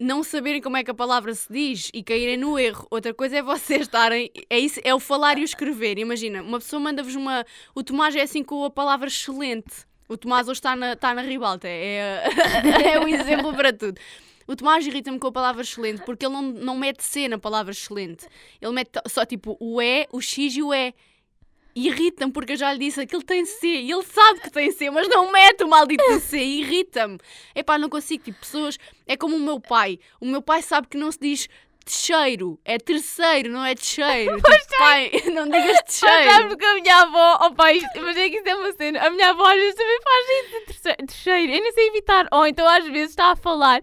não 0.00 0.24
saberem 0.24 0.62
como 0.62 0.78
é 0.78 0.82
que 0.82 0.90
a 0.90 0.94
palavra 0.94 1.34
se 1.34 1.52
diz 1.52 1.90
e 1.92 2.02
caírem 2.02 2.38
no 2.38 2.58
erro. 2.58 2.86
Outra 2.90 3.12
coisa 3.12 3.36
é 3.36 3.42
vocês 3.42 3.82
estarem. 3.82 4.30
É, 4.48 4.58
isso, 4.58 4.80
é 4.82 4.94
o 4.94 4.98
falar 4.98 5.36
e 5.36 5.42
o 5.42 5.44
escrever. 5.44 5.98
Imagina, 5.98 6.42
uma 6.42 6.58
pessoa 6.58 6.80
manda-vos 6.80 7.14
uma. 7.14 7.44
O 7.74 7.84
Tomás 7.84 8.16
é 8.16 8.22
assim 8.22 8.42
com 8.42 8.64
a 8.64 8.70
palavra 8.70 9.08
excelente. 9.08 9.86
O 10.08 10.16
Tomás 10.16 10.48
hoje 10.48 10.58
está 10.58 10.74
na, 10.74 10.94
está 10.94 11.12
na 11.12 11.20
ribalta. 11.20 11.68
É, 11.68 12.24
é 12.94 12.98
um 12.98 13.06
exemplo 13.06 13.54
para 13.54 13.74
tudo. 13.74 14.00
O 14.46 14.56
Tomás 14.56 14.84
irrita-me 14.86 15.18
com 15.18 15.28
a 15.28 15.32
palavra 15.32 15.62
excelente 15.62 16.02
porque 16.04 16.24
ele 16.24 16.32
não, 16.32 16.42
não 16.42 16.78
mete 16.78 17.04
C 17.04 17.28
na 17.28 17.38
palavra 17.38 17.70
excelente. 17.70 18.26
Ele 18.60 18.72
mete 18.72 18.90
só 19.06 19.26
tipo 19.26 19.56
o 19.60 19.82
E, 19.82 20.08
o 20.10 20.20
X 20.20 20.56
e 20.56 20.62
o 20.62 20.72
E. 20.72 20.94
Irrita-me 21.74 22.32
porque 22.32 22.52
eu 22.52 22.56
já 22.56 22.72
lhe 22.72 22.78
disse 22.78 23.06
que 23.06 23.14
ele 23.14 23.24
tem 23.24 23.44
C 23.44 23.66
e 23.66 23.90
ele 23.90 24.02
sabe 24.02 24.40
que 24.40 24.50
tem 24.50 24.70
C, 24.70 24.90
mas 24.90 25.08
não 25.08 25.30
mete 25.30 25.64
o 25.64 25.68
maldito 25.68 26.02
C. 26.20 26.38
Irrita-me. 26.38 27.18
Epá, 27.54 27.78
não 27.78 27.88
consigo. 27.88 28.24
Tipo, 28.24 28.40
pessoas. 28.40 28.78
É 29.06 29.16
como 29.16 29.36
o 29.36 29.40
meu 29.40 29.60
pai. 29.60 29.98
O 30.20 30.26
meu 30.26 30.42
pai 30.42 30.62
sabe 30.62 30.88
que 30.88 30.96
não 30.96 31.10
se 31.10 31.18
diz 31.20 31.48
Teixeiro, 31.84 32.60
é 32.64 32.78
terceiro, 32.78 33.50
não 33.50 33.64
é 33.64 33.74
Teixeiro. 33.74 34.36
Tipo, 34.40 34.78
pai, 34.78 35.10
não 35.32 35.44
digas 35.44 35.82
Teixeiro. 35.82 36.30
Sabe 36.30 36.48
porque 36.48 36.64
a 36.64 36.74
minha 36.74 36.96
avó, 37.02 37.38
oh 37.46 37.54
pai, 37.54 37.80
mas 38.00 38.16
é 38.16 38.28
que 38.28 38.36
isso 38.36 38.48
é 38.48 38.54
uma 38.54 38.72
cena. 38.72 39.06
A 39.06 39.10
minha 39.10 39.30
avó 39.30 39.44
às 39.44 39.56
vezes 39.56 39.74
também 39.74 39.98
faz 40.02 40.26
isso 40.28 40.50
de 40.60 41.06
terceiro. 41.06 41.52
Eu 41.52 41.62
nem 41.62 41.72
sei 41.72 41.88
evitar. 41.88 42.28
Ou 42.30 42.46
então 42.46 42.68
às 42.68 42.84
vezes 42.86 43.10
está 43.10 43.32
a 43.32 43.36
falar 43.36 43.80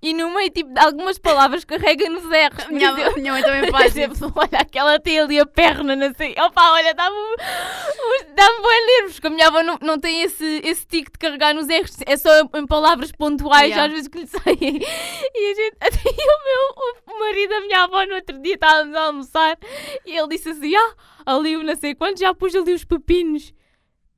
e 0.00 0.14
no 0.14 0.30
meio 0.34 0.50
tipo, 0.50 0.72
de 0.72 0.80
algumas 0.80 1.18
palavras 1.18 1.64
carrega 1.64 2.08
nos. 2.08 2.24
A 2.24 2.70
minha, 2.70 2.90
a 2.90 3.16
minha 3.16 3.32
mãe 3.32 3.42
também 3.42 3.70
faz 3.72 3.96
exemplo, 3.96 4.32
olha, 4.34 4.60
aquela 4.60 4.98
tem 5.00 5.18
ali 5.20 5.38
a 5.40 5.46
perna, 5.46 5.96
não 5.96 6.12
sei. 6.14 6.34
Opa, 6.38 6.70
olha, 6.72 6.94
dá-me 6.94 7.16
dá 8.34 8.46
bem 8.62 8.86
nervos, 8.86 9.14
porque 9.14 9.26
a 9.26 9.30
minha 9.30 9.46
avó 9.48 9.62
não, 9.62 9.78
não 9.80 9.98
tem 9.98 10.22
esse, 10.22 10.60
esse 10.64 10.86
tique 10.86 11.10
de 11.10 11.18
carregar 11.18 11.54
nos 11.54 11.66
R's, 11.66 11.98
é 12.06 12.16
só 12.16 12.30
em 12.54 12.66
palavras 12.66 13.10
pontuais, 13.10 13.70
yeah. 13.70 13.84
às 13.84 13.92
vezes 13.92 14.08
que 14.08 14.18
lhe 14.18 14.26
saem. 14.26 14.80
E 15.34 15.50
a 15.50 15.54
gente, 15.54 15.76
até 15.80 16.08
o 16.08 16.44
meu 16.44 17.14
o 17.14 17.20
marido 17.20 17.50
da 17.50 17.60
minha 17.60 17.82
avó 17.82 18.04
no 18.04 18.14
outro 18.14 18.38
dia 18.40 18.54
estávamos 18.54 18.94
a 18.94 19.02
almoçar 19.02 19.58
e 20.06 20.16
ele 20.16 20.28
disse 20.28 20.50
assim: 20.50 20.74
Ah, 20.76 20.94
ali 21.26 21.56
o 21.56 21.62
não 21.62 21.74
sei 21.74 21.94
quanto, 21.94 22.20
já 22.20 22.32
pus 22.32 22.54
ali 22.54 22.72
os 22.72 22.84
pepinos. 22.84 23.52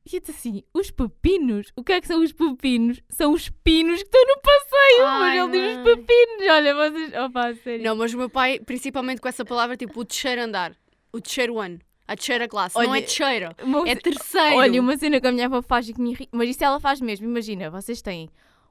E 0.05 0.17
eu 0.17 0.21
disse 0.21 0.31
assim: 0.31 0.63
os 0.73 0.91
pepinos? 0.91 1.73
O 1.77 1.85
que 1.85 1.93
é 1.93 2.01
que 2.01 2.07
são 2.07 2.23
os 2.23 2.33
pepinos? 2.33 3.01
São 3.09 3.33
os 3.33 3.49
pinos 3.49 4.03
que 4.03 4.09
estão 4.09 4.23
no 4.27 4.41
passeio. 4.41 5.07
Ai, 5.07 5.41
mas 5.41 5.55
ele 5.55 5.69
diz 5.69 5.77
os 5.77 5.85
pepinos. 5.85 6.51
Olha, 6.51 6.75
vocês. 6.75 7.15
Opa, 7.15 7.55
sério. 7.55 7.85
Não, 7.85 7.97
mas 7.97 8.15
o 8.15 8.19
meu 8.19 8.31
pai, 8.31 8.59
principalmente 8.61 9.21
com 9.21 9.29
essa 9.29 9.45
palavra, 9.45 9.77
tipo 9.77 10.01
o 10.01 10.05
terceiro 10.05 10.43
andar, 10.43 10.75
o 11.13 11.21
terceiro 11.21 11.59
ano. 11.59 11.79
A 12.09 12.17
terceira 12.17 12.49
classe, 12.49 12.77
olha, 12.77 12.89
não 12.89 12.95
é 12.97 13.03
terceira, 13.03 13.57
é 13.87 13.95
terceiro. 13.95 14.57
Olha, 14.57 14.81
uma 14.81 14.97
cena 14.97 15.21
que 15.21 15.29
a 15.29 15.31
minha 15.31 15.47
avó 15.47 15.63
faz 15.63 15.89
e 15.89 15.93
que 15.93 16.01
me 16.01 16.11
irrita, 16.11 16.37
mas 16.37 16.51
isso 16.51 16.65
ela 16.65 16.81
faz 16.81 17.01
mesmo. 17.01 17.25
Imagina, 17.25 17.71
vocês 17.71 18.03
têm 18.03 18.29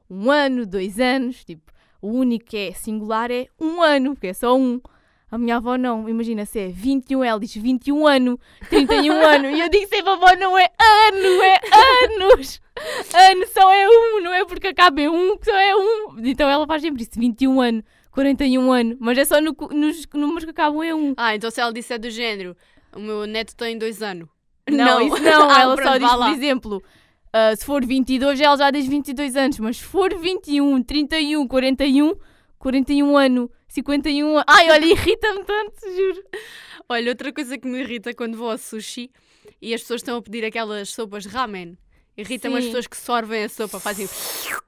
um 0.09 0.29
ano, 0.29 0.65
dois 0.65 0.99
anos, 0.99 1.45
tipo, 1.45 1.71
o 2.01 2.09
único 2.09 2.47
que 2.47 2.57
é 2.57 2.73
singular 2.73 3.31
é 3.31 3.47
um 3.57 3.81
ano, 3.81 4.13
porque 4.13 4.27
é 4.27 4.33
só 4.33 4.57
um. 4.57 4.81
A 5.31 5.37
minha 5.37 5.57
avó 5.57 5.77
não, 5.77 6.09
imagina 6.09 6.43
se 6.43 6.59
é 6.59 6.67
21, 6.69 7.23
ela 7.23 7.39
diz 7.39 7.53
21 7.53 8.07
ano, 8.07 8.39
31 8.67 9.13
ano, 9.21 9.49
e 9.51 9.61
eu 9.61 9.69
digo 9.69 9.87
sempre, 9.87 10.09
avó, 10.09 10.33
não 10.35 10.57
é 10.57 10.65
ano, 10.79 11.43
é 11.43 12.15
anos. 12.15 12.59
Ano 13.13 13.45
só 13.53 13.71
é 13.71 13.87
um, 13.87 14.23
não 14.23 14.33
é 14.33 14.43
porque 14.45 14.67
acaba 14.67 14.99
em 15.01 15.07
um 15.07 15.37
que 15.37 15.45
só 15.45 15.55
é 15.55 15.75
um. 15.75 16.15
Então 16.25 16.49
ela 16.49 16.65
faz 16.65 16.81
sempre 16.81 17.03
isso, 17.03 17.11
21 17.15 17.61
ano, 17.61 17.83
41 18.11 18.71
ano, 18.71 18.97
mas 18.99 19.17
é 19.19 19.25
só 19.25 19.39
no, 19.39 19.55
nos 19.71 20.07
números 20.13 20.45
que 20.45 20.51
acabam 20.51 20.83
em 20.83 20.93
um. 20.93 21.13
Ah, 21.15 21.35
então 21.35 21.51
se 21.51 21.61
ela 21.61 21.71
disser 21.71 21.99
do 21.99 22.09
género, 22.09 22.57
o 22.95 22.99
meu 22.99 23.27
neto 23.27 23.55
tem 23.55 23.77
dois 23.77 24.01
anos. 24.01 24.27
Não, 24.67 24.85
não 24.85 25.01
isso 25.01 25.21
não, 25.21 25.49
ah, 25.49 25.61
ela 25.61 25.75
pronto, 25.75 25.89
só 25.89 25.97
diz, 25.97 26.11
por 26.11 26.43
exemplo, 26.43 26.77
uh, 26.77 27.55
se 27.55 27.65
for 27.65 27.85
22, 27.85 28.41
ela 28.41 28.57
já 28.57 28.71
diz 28.71 28.87
22 28.87 29.35
anos, 29.35 29.59
mas 29.59 29.77
se 29.77 29.83
for 29.83 30.17
21, 30.17 30.81
31, 30.81 31.47
41, 31.47 32.15
41 32.57 33.17
ano. 33.17 33.51
51. 33.69 34.43
Ai, 34.47 34.69
olha, 34.71 34.85
irrita-me 34.85 35.43
tanto, 35.45 35.79
juro. 35.95 36.23
Olha, 36.89 37.11
outra 37.11 37.31
coisa 37.31 37.57
que 37.57 37.67
me 37.67 37.79
irrita 37.79 38.13
quando 38.13 38.35
vou 38.35 38.51
ao 38.51 38.57
sushi 38.57 39.11
e 39.61 39.73
as 39.73 39.81
pessoas 39.81 40.01
estão 40.01 40.17
a 40.17 40.21
pedir 40.21 40.43
aquelas 40.43 40.89
sopas 40.89 41.25
ramen. 41.25 41.77
Irrita-me 42.17 42.57
as 42.57 42.65
pessoas 42.65 42.87
que 42.87 42.97
sorvem 42.97 43.43
a 43.43 43.49
sopa, 43.49 43.79
fazem. 43.79 44.09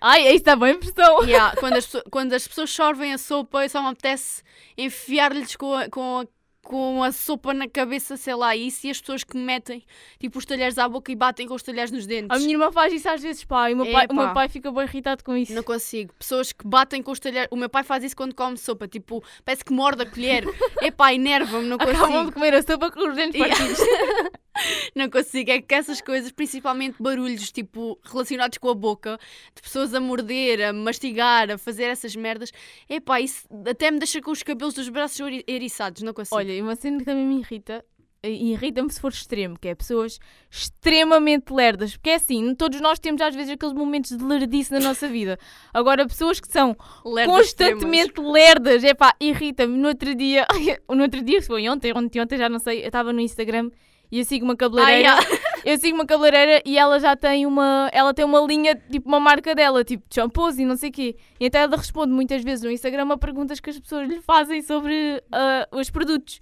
Ai, 0.00 0.28
isso 0.34 0.44
dá 0.44 0.54
boa 0.54 0.70
impressão. 0.70 1.24
Yeah, 1.24 1.56
quando, 1.56 1.76
as, 1.76 1.90
quando 2.10 2.32
as 2.32 2.46
pessoas 2.46 2.70
sorvem 2.70 3.12
a 3.12 3.18
sopa, 3.18 3.68
só 3.68 3.80
me 3.82 3.88
apetece 3.88 4.42
enfiar-lhes 4.76 5.56
com 5.56 5.74
a, 5.74 5.88
com 5.88 6.20
a 6.20 6.26
com 6.68 7.02
a 7.02 7.10
sopa 7.10 7.54
na 7.54 7.66
cabeça, 7.66 8.14
sei 8.18 8.34
lá, 8.34 8.54
isso, 8.54 8.86
e 8.86 8.90
as 8.90 9.00
pessoas 9.00 9.24
que 9.24 9.38
metem 9.38 9.82
tipo 10.20 10.38
os 10.38 10.44
talheres 10.44 10.76
à 10.76 10.86
boca 10.86 11.10
e 11.10 11.16
batem 11.16 11.48
com 11.48 11.54
os 11.54 11.62
talheres 11.62 11.90
nos 11.90 12.06
dentes. 12.06 12.28
A 12.30 12.38
minha 12.38 12.52
irmã 12.52 12.70
faz 12.70 12.92
isso 12.92 13.08
às 13.08 13.22
vezes, 13.22 13.42
pá, 13.42 13.70
e 13.70 13.74
o 13.74 13.78
meu, 13.78 13.86
é, 13.86 13.92
pai, 13.92 14.06
pá. 14.06 14.12
o 14.12 14.16
meu 14.16 14.34
pai 14.34 14.48
fica 14.50 14.70
bem 14.70 14.84
irritado 14.84 15.24
com 15.24 15.34
isso. 15.34 15.54
Não 15.54 15.62
consigo. 15.62 16.12
Pessoas 16.18 16.52
que 16.52 16.66
batem 16.66 17.02
com 17.02 17.10
os 17.10 17.18
talheres. 17.18 17.48
O 17.50 17.56
meu 17.56 17.70
pai 17.70 17.82
faz 17.84 18.04
isso 18.04 18.14
quando 18.14 18.34
come 18.34 18.58
sopa, 18.58 18.86
tipo, 18.86 19.24
parece 19.46 19.64
que 19.64 19.72
morde 19.72 20.02
a 20.02 20.06
colher. 20.06 20.44
Epá, 20.82 21.14
enerva-me, 21.14 21.66
não 21.66 21.78
consigo. 21.78 22.04
Acabam 22.04 22.26
de 22.26 22.32
comer 22.32 22.54
a 22.54 22.62
sopa 22.62 22.90
com 22.90 23.08
os 23.08 23.16
dentes 23.16 23.40
partidos. 23.40 23.78
não 24.94 25.08
consigo. 25.10 25.50
É 25.50 25.60
que 25.60 25.74
essas 25.74 26.00
coisas, 26.00 26.32
principalmente 26.32 27.02
barulhos 27.02 27.50
tipo 27.52 27.98
relacionados 28.02 28.58
com 28.58 28.68
a 28.68 28.74
boca, 28.74 29.18
de 29.54 29.62
pessoas 29.62 29.94
a 29.94 30.00
morder, 30.00 30.62
a 30.62 30.72
mastigar, 30.72 31.50
a 31.50 31.58
fazer 31.58 31.84
essas 31.84 32.14
merdas, 32.16 32.52
epá, 32.88 33.20
isso 33.20 33.46
até 33.68 33.90
me 33.90 33.98
deixa 33.98 34.20
com 34.20 34.30
os 34.30 34.42
cabelos 34.42 34.74
dos 34.74 34.88
braços 34.88 35.20
eriçados, 35.46 36.02
não 36.02 36.12
consigo. 36.12 36.36
Olha, 36.36 36.62
uma 36.62 36.76
cena 36.76 36.98
que 36.98 37.04
também 37.04 37.24
me 37.24 37.40
irrita 37.40 37.84
irrita-me 38.22 38.90
se 38.90 39.00
for 39.00 39.12
extremo, 39.12 39.56
que 39.58 39.68
é 39.68 39.74
pessoas 39.74 40.18
extremamente 40.50 41.52
lerdas, 41.52 41.96
porque 41.96 42.10
é 42.10 42.14
assim, 42.14 42.54
todos 42.54 42.80
nós 42.80 42.98
temos 42.98 43.20
às 43.22 43.34
vezes 43.34 43.52
aqueles 43.52 43.74
momentos 43.74 44.16
de 44.16 44.24
lerdice 44.24 44.72
na 44.72 44.80
nossa 44.80 45.08
vida. 45.08 45.38
Agora, 45.72 46.06
pessoas 46.06 46.40
que 46.40 46.50
são 46.50 46.76
lerdas 47.04 47.36
constantemente 47.36 48.08
extremas. 48.08 48.32
lerdas, 48.32 48.84
é 48.84 48.94
pá, 48.94 49.14
irrita-me. 49.20 49.76
No 49.76 49.88
outro 49.88 50.14
dia, 50.14 50.46
no 50.88 51.02
outro 51.02 51.22
dia, 51.22 51.40
foi 51.42 51.68
ontem, 51.68 51.92
ontem, 51.94 52.20
ontem, 52.20 52.36
já 52.36 52.48
não 52.48 52.58
sei, 52.58 52.82
eu 52.82 52.86
estava 52.86 53.12
no 53.12 53.20
Instagram 53.20 53.70
e 54.10 54.18
eu 54.18 54.24
sigo 54.24 54.44
uma 54.44 54.56
cabeleireira. 54.56 55.12
Ah, 55.12 55.20
yeah. 55.20 55.38
eu 55.64 55.78
sigo 55.78 55.96
uma 55.96 56.06
cabeleireira 56.06 56.62
e 56.64 56.78
ela 56.78 56.98
já 56.98 57.14
tem 57.16 57.46
uma. 57.46 57.90
Ela 57.92 58.14
tem 58.14 58.24
uma 58.24 58.40
linha, 58.40 58.74
tipo 58.90 59.08
uma 59.08 59.20
marca 59.20 59.54
dela, 59.54 59.84
tipo 59.84 60.04
de 60.08 60.14
shampoos 60.14 60.58
e 60.58 60.64
não 60.64 60.76
sei 60.76 60.90
o 60.90 60.92
quê. 60.92 61.16
E 61.38 61.46
então 61.46 61.60
ela 61.60 61.76
responde 61.76 62.12
muitas 62.12 62.42
vezes 62.42 62.64
no 62.64 62.70
Instagram 62.70 63.12
a 63.12 63.18
perguntas 63.18 63.60
que 63.60 63.70
as 63.70 63.78
pessoas 63.78 64.08
lhe 64.08 64.20
fazem 64.20 64.62
sobre 64.62 65.22
uh, 65.26 65.78
os 65.78 65.90
produtos. 65.90 66.40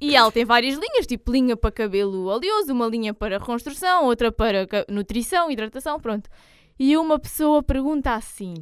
E 0.00 0.14
ela 0.14 0.30
tem 0.30 0.44
várias 0.44 0.74
linhas, 0.74 1.06
tipo 1.06 1.32
linha 1.32 1.56
para 1.56 1.72
cabelo 1.72 2.26
oleoso, 2.26 2.72
uma 2.72 2.86
linha 2.86 3.14
para 3.14 3.38
reconstrução, 3.38 4.04
outra 4.04 4.30
para 4.30 4.66
nutrição, 4.88 5.50
hidratação, 5.50 5.98
pronto. 5.98 6.28
E 6.78 6.96
uma 6.98 7.18
pessoa 7.18 7.62
pergunta 7.62 8.14
assim. 8.14 8.54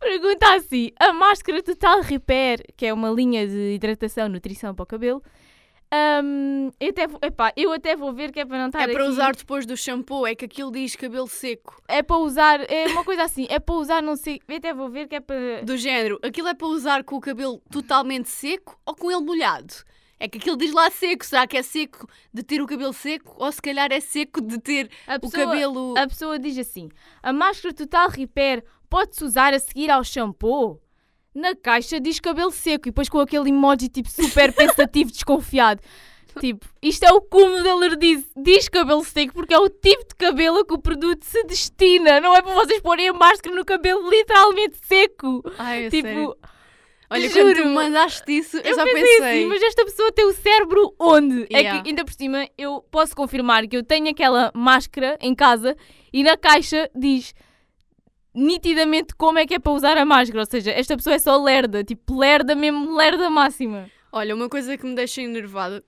Pergunta 0.00 0.54
assim: 0.54 0.90
a 0.98 1.12
máscara 1.12 1.62
Total 1.62 2.00
Repair, 2.00 2.62
que 2.76 2.86
é 2.86 2.92
uma 2.92 3.10
linha 3.10 3.46
de 3.46 3.74
hidratação, 3.74 4.28
nutrição 4.28 4.74
para 4.74 4.82
o 4.82 4.86
cabelo, 4.86 5.22
um, 6.22 6.70
eu, 6.78 6.90
até 6.90 7.06
vou, 7.06 7.18
epá, 7.22 7.52
eu 7.56 7.72
até 7.72 7.96
vou 7.96 8.12
ver 8.12 8.30
que 8.30 8.40
é 8.40 8.44
para 8.44 8.58
não 8.58 8.66
estar. 8.66 8.82
É 8.82 8.92
para 8.92 9.02
aqui. 9.02 9.10
usar 9.10 9.34
depois 9.34 9.64
do 9.64 9.74
shampoo, 9.74 10.26
é 10.26 10.34
que 10.34 10.44
aquilo 10.44 10.70
diz 10.70 10.94
cabelo 10.94 11.26
seco. 11.26 11.82
É 11.88 12.02
para 12.02 12.18
usar, 12.18 12.60
é 12.70 12.88
uma 12.88 13.04
coisa 13.04 13.22
assim, 13.22 13.46
é 13.48 13.58
para 13.58 13.74
usar, 13.74 14.02
não 14.02 14.14
sei. 14.14 14.40
Eu 14.46 14.56
até 14.56 14.74
vou 14.74 14.90
ver 14.90 15.08
que 15.08 15.14
é 15.14 15.20
para. 15.20 15.62
Do 15.62 15.76
género, 15.78 16.18
aquilo 16.22 16.48
é 16.48 16.54
para 16.54 16.66
usar 16.66 17.04
com 17.04 17.16
o 17.16 17.20
cabelo 17.20 17.62
totalmente 17.70 18.28
seco 18.28 18.78
ou 18.84 18.94
com 18.94 19.10
ele 19.10 19.22
molhado? 19.22 19.72
É 20.20 20.28
que 20.28 20.36
aquilo 20.36 20.56
diz 20.56 20.72
lá 20.72 20.90
seco. 20.90 21.24
Será 21.24 21.46
que 21.46 21.56
é 21.56 21.62
seco 21.62 22.06
de 22.34 22.42
ter 22.42 22.60
o 22.60 22.66
cabelo 22.66 22.92
seco? 22.92 23.34
Ou 23.38 23.50
se 23.50 23.62
calhar 23.62 23.90
é 23.90 24.00
seco 24.00 24.42
de 24.42 24.58
ter 24.58 24.90
pessoa, 25.06 25.20
o 25.22 25.30
cabelo. 25.30 25.94
A 25.96 26.06
pessoa 26.06 26.38
diz 26.38 26.58
assim: 26.58 26.90
a 27.22 27.32
máscara 27.32 27.72
Total 27.72 28.10
Repair 28.10 28.62
pode-se 28.88 29.24
usar 29.24 29.54
a 29.54 29.58
seguir 29.58 29.90
ao 29.90 30.04
shampoo? 30.04 30.80
Na 31.34 31.54
caixa 31.54 32.00
diz 32.00 32.18
cabelo 32.18 32.50
seco 32.50 32.88
e 32.88 32.90
depois 32.90 33.08
com 33.08 33.20
aquele 33.20 33.50
emoji 33.50 33.88
tipo 33.88 34.08
super 34.10 34.52
pensativo, 34.52 35.10
desconfiado. 35.12 35.80
Tipo, 36.40 36.66
isto 36.82 37.04
é 37.04 37.12
o 37.12 37.20
cúmulo 37.20 37.62
da 37.62 37.72
alerdice. 37.72 38.26
Diz 38.36 38.68
cabelo 38.68 39.04
seco 39.04 39.34
porque 39.34 39.54
é 39.54 39.58
o 39.58 39.68
tipo 39.68 40.06
de 40.08 40.14
cabelo 40.14 40.58
a 40.58 40.66
que 40.66 40.74
o 40.74 40.78
produto 40.78 41.24
se 41.24 41.42
destina. 41.44 42.20
Não 42.20 42.34
é 42.34 42.42
para 42.42 42.54
vocês 42.54 42.80
porem 42.80 43.08
a 43.08 43.12
máscara 43.12 43.54
no 43.54 43.64
cabelo 43.64 44.08
literalmente 44.08 44.78
seco. 44.84 45.42
Ai, 45.58 45.86
é 45.86 45.90
tipo, 45.90 46.08
sério? 46.08 46.36
Olha, 47.10 47.28
Juro, 47.28 47.54
quando 47.54 47.62
tu 47.62 47.68
mandaste 47.70 48.30
isso, 48.30 48.58
eu, 48.58 48.62
eu 48.64 48.76
já 48.76 48.84
pensei. 48.84 49.40
Assim, 49.40 49.46
mas 49.46 49.62
esta 49.62 49.84
pessoa 49.84 50.12
tem 50.12 50.26
o 50.26 50.32
cérebro 50.32 50.94
onde? 50.98 51.46
Yeah. 51.50 51.78
É 51.78 51.82
que, 51.82 51.88
ainda 51.88 52.04
por 52.04 52.12
cima, 52.12 52.46
eu 52.56 52.84
posso 52.90 53.16
confirmar 53.16 53.66
que 53.66 53.76
eu 53.76 53.82
tenho 53.82 54.10
aquela 54.10 54.52
máscara 54.54 55.16
em 55.20 55.34
casa 55.34 55.74
e 56.12 56.22
na 56.22 56.36
caixa 56.36 56.90
diz 56.94 57.34
nitidamente 58.38 59.14
como 59.14 59.38
é 59.38 59.46
que 59.46 59.54
é 59.54 59.58
para 59.58 59.72
usar 59.72 59.96
a 59.98 60.04
máscara. 60.04 60.40
Ou 60.40 60.46
seja, 60.46 60.70
esta 60.70 60.96
pessoa 60.96 61.14
é 61.14 61.18
só 61.18 61.42
lerda, 61.42 61.82
tipo 61.82 62.16
lerda 62.18 62.54
mesmo, 62.54 62.96
lerda 62.96 63.28
máxima. 63.28 63.90
Olha, 64.12 64.34
uma 64.34 64.48
coisa 64.48 64.78
que 64.78 64.86
me 64.86 64.94
deixa 64.94 65.20
enervada. 65.20 65.84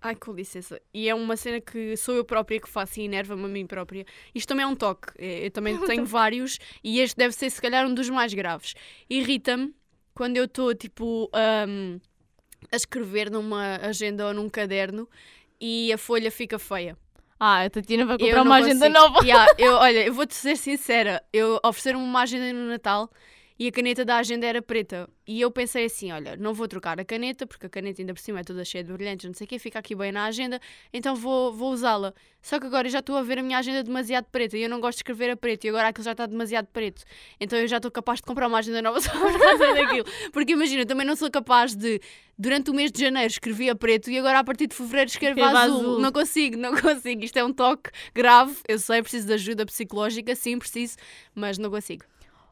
Ai, 0.00 0.14
com 0.14 0.32
licença. 0.32 0.80
E 0.92 1.08
é 1.08 1.14
uma 1.14 1.36
cena 1.36 1.60
que 1.60 1.96
sou 1.96 2.14
eu 2.14 2.24
própria 2.24 2.60
que 2.60 2.68
faço 2.68 3.00
e 3.00 3.04
enerva-me 3.04 3.44
a 3.44 3.48
mim 3.48 3.66
própria. 3.66 4.04
Isto 4.34 4.48
também 4.48 4.64
é 4.64 4.66
um 4.66 4.76
toque. 4.76 5.08
É, 5.18 5.46
eu 5.46 5.50
também 5.50 5.76
tenho 5.86 6.04
vários 6.04 6.58
e 6.84 7.00
este 7.00 7.16
deve 7.16 7.34
ser, 7.34 7.50
se 7.50 7.60
calhar, 7.60 7.86
um 7.86 7.94
dos 7.94 8.08
mais 8.10 8.32
graves. 8.34 8.74
Irrita-me 9.08 9.74
quando 10.14 10.36
eu 10.36 10.44
estou, 10.44 10.74
tipo, 10.74 11.30
um, 11.68 11.98
a 12.70 12.76
escrever 12.76 13.30
numa 13.30 13.76
agenda 13.76 14.26
ou 14.28 14.34
num 14.34 14.48
caderno 14.48 15.08
e 15.60 15.92
a 15.92 15.98
folha 15.98 16.30
fica 16.30 16.58
feia. 16.58 16.96
Ah, 17.38 17.64
a 17.64 17.70
Tatiana 17.70 18.06
vai 18.06 18.18
comprar 18.18 18.42
uma 18.42 18.56
agenda 18.56 18.88
nova. 18.88 19.20
Yeah, 19.22 19.46
eu, 19.58 19.74
olha, 19.76 20.06
eu 20.06 20.14
vou-te 20.14 20.34
ser 20.34 20.56
sincera. 20.56 21.22
Eu 21.32 21.60
ofereceram-me 21.64 22.04
uma 22.04 22.22
agenda 22.22 22.52
no 22.52 22.68
Natal 22.68 23.10
e 23.58 23.68
a 23.68 23.72
caneta 23.72 24.04
da 24.04 24.16
agenda 24.16 24.46
era 24.46 24.60
preta. 24.60 25.08
E 25.26 25.40
eu 25.40 25.50
pensei 25.50 25.86
assim: 25.86 26.12
olha, 26.12 26.36
não 26.36 26.52
vou 26.52 26.68
trocar 26.68 27.00
a 27.00 27.04
caneta, 27.04 27.46
porque 27.46 27.66
a 27.66 27.68
caneta 27.68 28.02
ainda 28.02 28.12
por 28.12 28.20
cima 28.20 28.40
é 28.40 28.44
toda 28.44 28.64
cheia 28.64 28.84
de 28.84 28.92
brilhantes, 28.92 29.26
não 29.26 29.34
sei 29.34 29.44
o 29.44 29.48
quê, 29.48 29.58
fica 29.58 29.78
aqui 29.78 29.94
bem 29.94 30.12
na 30.12 30.24
agenda, 30.24 30.60
então 30.92 31.16
vou, 31.16 31.52
vou 31.52 31.72
usá-la. 31.72 32.12
Só 32.42 32.60
que 32.60 32.66
agora 32.66 32.86
eu 32.86 32.92
já 32.92 33.00
estou 33.00 33.16
a 33.16 33.22
ver 33.22 33.38
a 33.38 33.42
minha 33.42 33.58
agenda 33.58 33.82
demasiado 33.82 34.26
preta 34.30 34.56
e 34.56 34.62
eu 34.62 34.68
não 34.68 34.78
gosto 34.78 34.98
de 34.98 35.00
escrever 35.00 35.30
a 35.30 35.36
preto 35.36 35.64
e 35.64 35.68
agora 35.68 35.88
aquilo 35.88 36.04
já 36.04 36.12
está 36.12 36.26
demasiado 36.26 36.66
preto. 36.66 37.02
Então 37.40 37.58
eu 37.58 37.66
já 37.66 37.78
estou 37.78 37.90
capaz 37.90 38.20
de 38.20 38.22
comprar 38.22 38.46
uma 38.46 38.58
agenda 38.58 38.80
nova 38.80 39.00
só 39.02 39.10
por 39.10 39.38
causa 39.38 39.74
daquilo. 39.74 40.06
Porque 40.32 40.52
imagina, 40.52 40.82
eu 40.82 40.86
também 40.86 41.06
não 41.06 41.16
sou 41.16 41.28
capaz 41.28 41.74
de, 41.74 42.00
durante 42.38 42.70
o 42.70 42.74
mês 42.74 42.92
de 42.92 43.00
janeiro, 43.00 43.28
escrever 43.28 43.70
a 43.70 43.74
preto 43.74 44.10
e 44.10 44.18
agora 44.18 44.38
a 44.38 44.44
partir 44.44 44.68
de 44.68 44.76
fevereiro 44.76 45.10
escrevo 45.10 45.42
a 45.42 45.48
azul. 45.62 45.80
azul. 45.80 45.98
Não 45.98 46.12
consigo, 46.12 46.56
não 46.56 46.76
consigo. 46.76 47.24
Isto 47.24 47.38
é 47.38 47.44
um 47.44 47.52
toque 47.52 47.90
grave. 48.14 48.54
Eu 48.68 48.78
sei, 48.78 49.02
preciso 49.02 49.26
de 49.26 49.32
ajuda 49.32 49.66
psicológica, 49.66 50.36
sim, 50.36 50.56
preciso, 50.56 50.96
mas 51.34 51.58
não 51.58 51.68
consigo. 51.68 52.04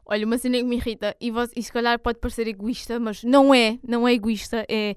Olha, 0.05 0.25
uma 0.25 0.37
cena 0.37 0.57
que 0.57 0.63
me 0.63 0.75
irrita, 0.75 1.15
e, 1.19 1.31
e 1.55 1.63
se 1.63 1.71
calhar 1.71 1.97
pode 1.99 2.19
parecer 2.19 2.47
egoísta, 2.47 2.99
mas 2.99 3.23
não 3.23 3.53
é, 3.53 3.79
não 3.87 4.07
é 4.07 4.13
egoísta, 4.13 4.65
é. 4.69 4.95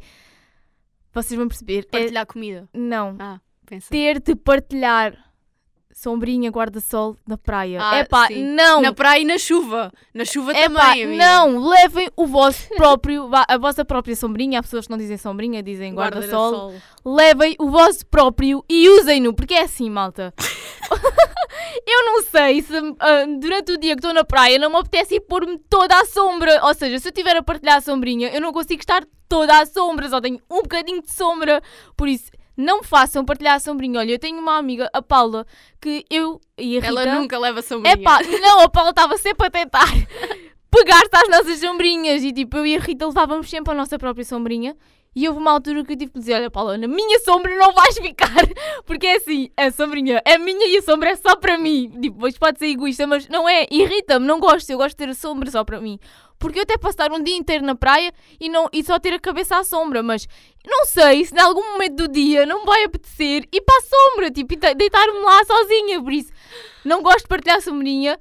Vocês 1.13 1.37
vão 1.39 1.49
perceber. 1.49 1.87
É, 1.89 1.99
Partilhar 1.99 2.27
comida. 2.27 2.69
não. 2.75 3.17
Ah, 3.19 3.41
pensa. 3.67 3.89
Ter 3.91 4.21
de 4.21 4.37
partilhar 4.37 5.28
sombrinha, 5.99 6.49
guarda-sol 6.51 7.17
na 7.27 7.37
praia. 7.37 7.81
Ah, 7.83 7.97
É 7.97 8.05
pá, 8.05 8.29
sim. 8.29 8.45
não! 8.55 8.81
Na 8.81 8.93
praia 8.93 9.21
e 9.21 9.25
na 9.25 9.37
chuva. 9.37 9.93
Na 10.15 10.25
chuva 10.25 10.53
É 10.53 10.69
também, 10.69 11.05
amiga. 11.05 11.17
não! 11.25 11.59
Levem 11.69 12.09
o 12.17 12.25
vosso 12.27 12.69
próprio, 12.77 13.29
a 13.33 13.59
vossa 13.59 13.85
própria 13.85 14.15
sombrinha. 14.15 14.61
Há 14.61 14.63
pessoas 14.63 14.87
que 14.87 14.91
não 14.93 14.99
dizem 14.99 15.17
sombrinha, 15.17 15.61
dizem 15.63 15.93
guarda-sol. 15.95 16.53
Guarda-sol. 16.69 16.75
levem 17.05 17.57
o 17.59 17.69
vosso 17.69 18.07
próprio 18.07 18.65
e 18.69 18.89
usem-no, 18.91 19.35
porque 19.35 19.55
é 19.55 19.63
assim, 19.63 19.91
malta. 19.91 20.33
eu 21.87 22.05
não 22.05 22.23
sei 22.23 22.63
se 22.63 22.73
ah, 23.01 23.25
durante 23.41 23.73
o 23.73 23.79
dia 23.79 23.95
que 23.95 23.99
estou 24.01 24.15
na 24.15 24.25
praia 24.25 24.59
não 24.59 24.71
me 24.71 24.77
apetece 24.77 25.17
ir 25.17 25.21
pôr-me 25.21 25.59
toda 25.69 25.99
à 25.99 26.05
sombra. 26.05 26.61
Ou 26.65 26.75
seja, 26.75 26.99
se 26.99 27.09
eu 27.09 27.11
estiver 27.11 27.37
a 27.37 27.43
partilhar 27.43 27.77
a 27.79 27.81
sombrinha, 27.81 28.29
eu 28.29 28.41
não 28.41 28.53
consigo 28.53 28.81
estar 28.81 29.05
toda 29.29 29.59
à 29.61 29.67
sombra, 29.67 30.09
só 30.09 30.21
tenho 30.21 30.39
um 30.51 30.63
bocadinho 30.63 31.03
de 31.03 31.11
sombra. 31.13 31.61
Por 31.97 32.09
isso, 32.09 32.31
não 32.59 32.83
façam 32.83 33.25
partilhar 33.25 33.55
a 33.55 33.61
sombrinha. 33.61 34.01
Olha, 34.01 34.11
eu 34.11 34.19
tenho 34.19 34.41
uma 34.41 34.59
amiga, 34.59 34.91
a 34.93 35.01
Paula, 35.01 35.47
que 35.81 36.05
eu 36.11 36.41
e 36.59 36.77
a 36.77 36.81
Rita... 36.81 36.87
Ela 36.89 37.15
nunca 37.15 37.39
leva 37.39 37.63
sombrinha. 37.63 37.95
É 37.95 37.97
pá, 37.97 38.19
não, 38.43 38.61
a 38.63 38.69
Paula 38.69 38.91
estava 38.91 39.17
sempre 39.17 39.47
a 39.47 39.51
tentar 39.51 39.87
pegar-se 40.69 41.11
às 41.13 41.29
nossas 41.29 41.61
sombrinhas 41.61 42.25
e 42.25 42.33
tipo, 42.33 42.57
eu 42.57 42.67
e 42.67 42.77
a 42.77 42.81
Rita 42.81 43.07
levávamos 43.07 43.49
sempre 43.49 43.73
a 43.73 43.77
nossa 43.77 43.97
própria 43.97 44.25
sombrinha. 44.25 44.77
E 45.17 45.27
houve 45.27 45.41
uma 45.41 45.51
altura 45.53 45.85
que 45.85 45.93
eu 45.93 45.97
tive 45.97 46.13
que 46.13 46.19
dizer: 46.19 46.35
Olha, 46.35 46.51
Paula, 46.51 46.79
na 46.79 46.87
minha 46.87 47.19
sombra 47.21 47.55
não 47.57 47.73
vais 47.73 47.97
ficar, 47.99 48.35
porque 48.87 49.07
é 49.07 49.17
assim, 49.17 49.51
a 49.57 49.71
sombrinha 49.71 50.23
é 50.25 50.39
minha 50.39 50.67
e 50.69 50.77
a 50.77 50.83
sombra 50.83 51.11
é 51.11 51.17
só 51.17 51.35
para 51.35 51.59
mim. 51.59 51.91
Tipo, 52.01 52.19
pode 52.39 52.59
ser 52.59 52.67
egoísta, 52.67 53.07
mas 53.07 53.27
não 53.29 53.49
é, 53.49 53.67
irrita-me, 53.71 54.27
não 54.27 54.39
gosto. 54.39 54.71
Eu 54.71 54.79
gosto 54.79 54.91
de 54.91 54.97
ter 54.97 55.09
a 55.11 55.15
sombra 55.15 55.51
só 55.51 55.65
para 55.65 55.81
mim. 55.81 55.99
Porque 56.39 56.61
eu 56.61 56.63
até 56.63 56.77
posso 56.79 56.93
estar 56.93 57.11
um 57.11 57.21
dia 57.21 57.35
inteiro 57.37 57.65
na 57.65 57.75
praia 57.75 58.13
e, 58.39 58.49
não, 58.49 58.69
e 58.73 58.85
só 58.85 58.97
ter 59.01 59.13
a 59.13 59.19
cabeça 59.19 59.57
à 59.59 59.65
sombra, 59.65 60.05
mas 60.05 60.29
não 60.65 60.85
sei 60.85 61.25
se 61.25 61.35
em 61.35 61.41
algum 61.41 61.73
momento 61.73 61.97
do 61.97 62.07
dia 62.09 62.47
não 62.47 62.65
vai 62.65 62.85
apetecer 62.85 63.43
ir 63.53 63.61
para 63.63 63.77
a 63.77 63.81
sombra, 63.83 64.31
tipo, 64.31 64.55
de- 64.55 64.75
deitar-me 64.75 65.19
lá 65.19 65.45
sozinha. 65.45 66.01
Por 66.01 66.13
isso, 66.13 66.31
não 66.85 67.03
gosto 67.03 67.23
de 67.23 67.29
partilhar 67.29 67.57
a 67.57 67.61
sombrinha 67.61 68.17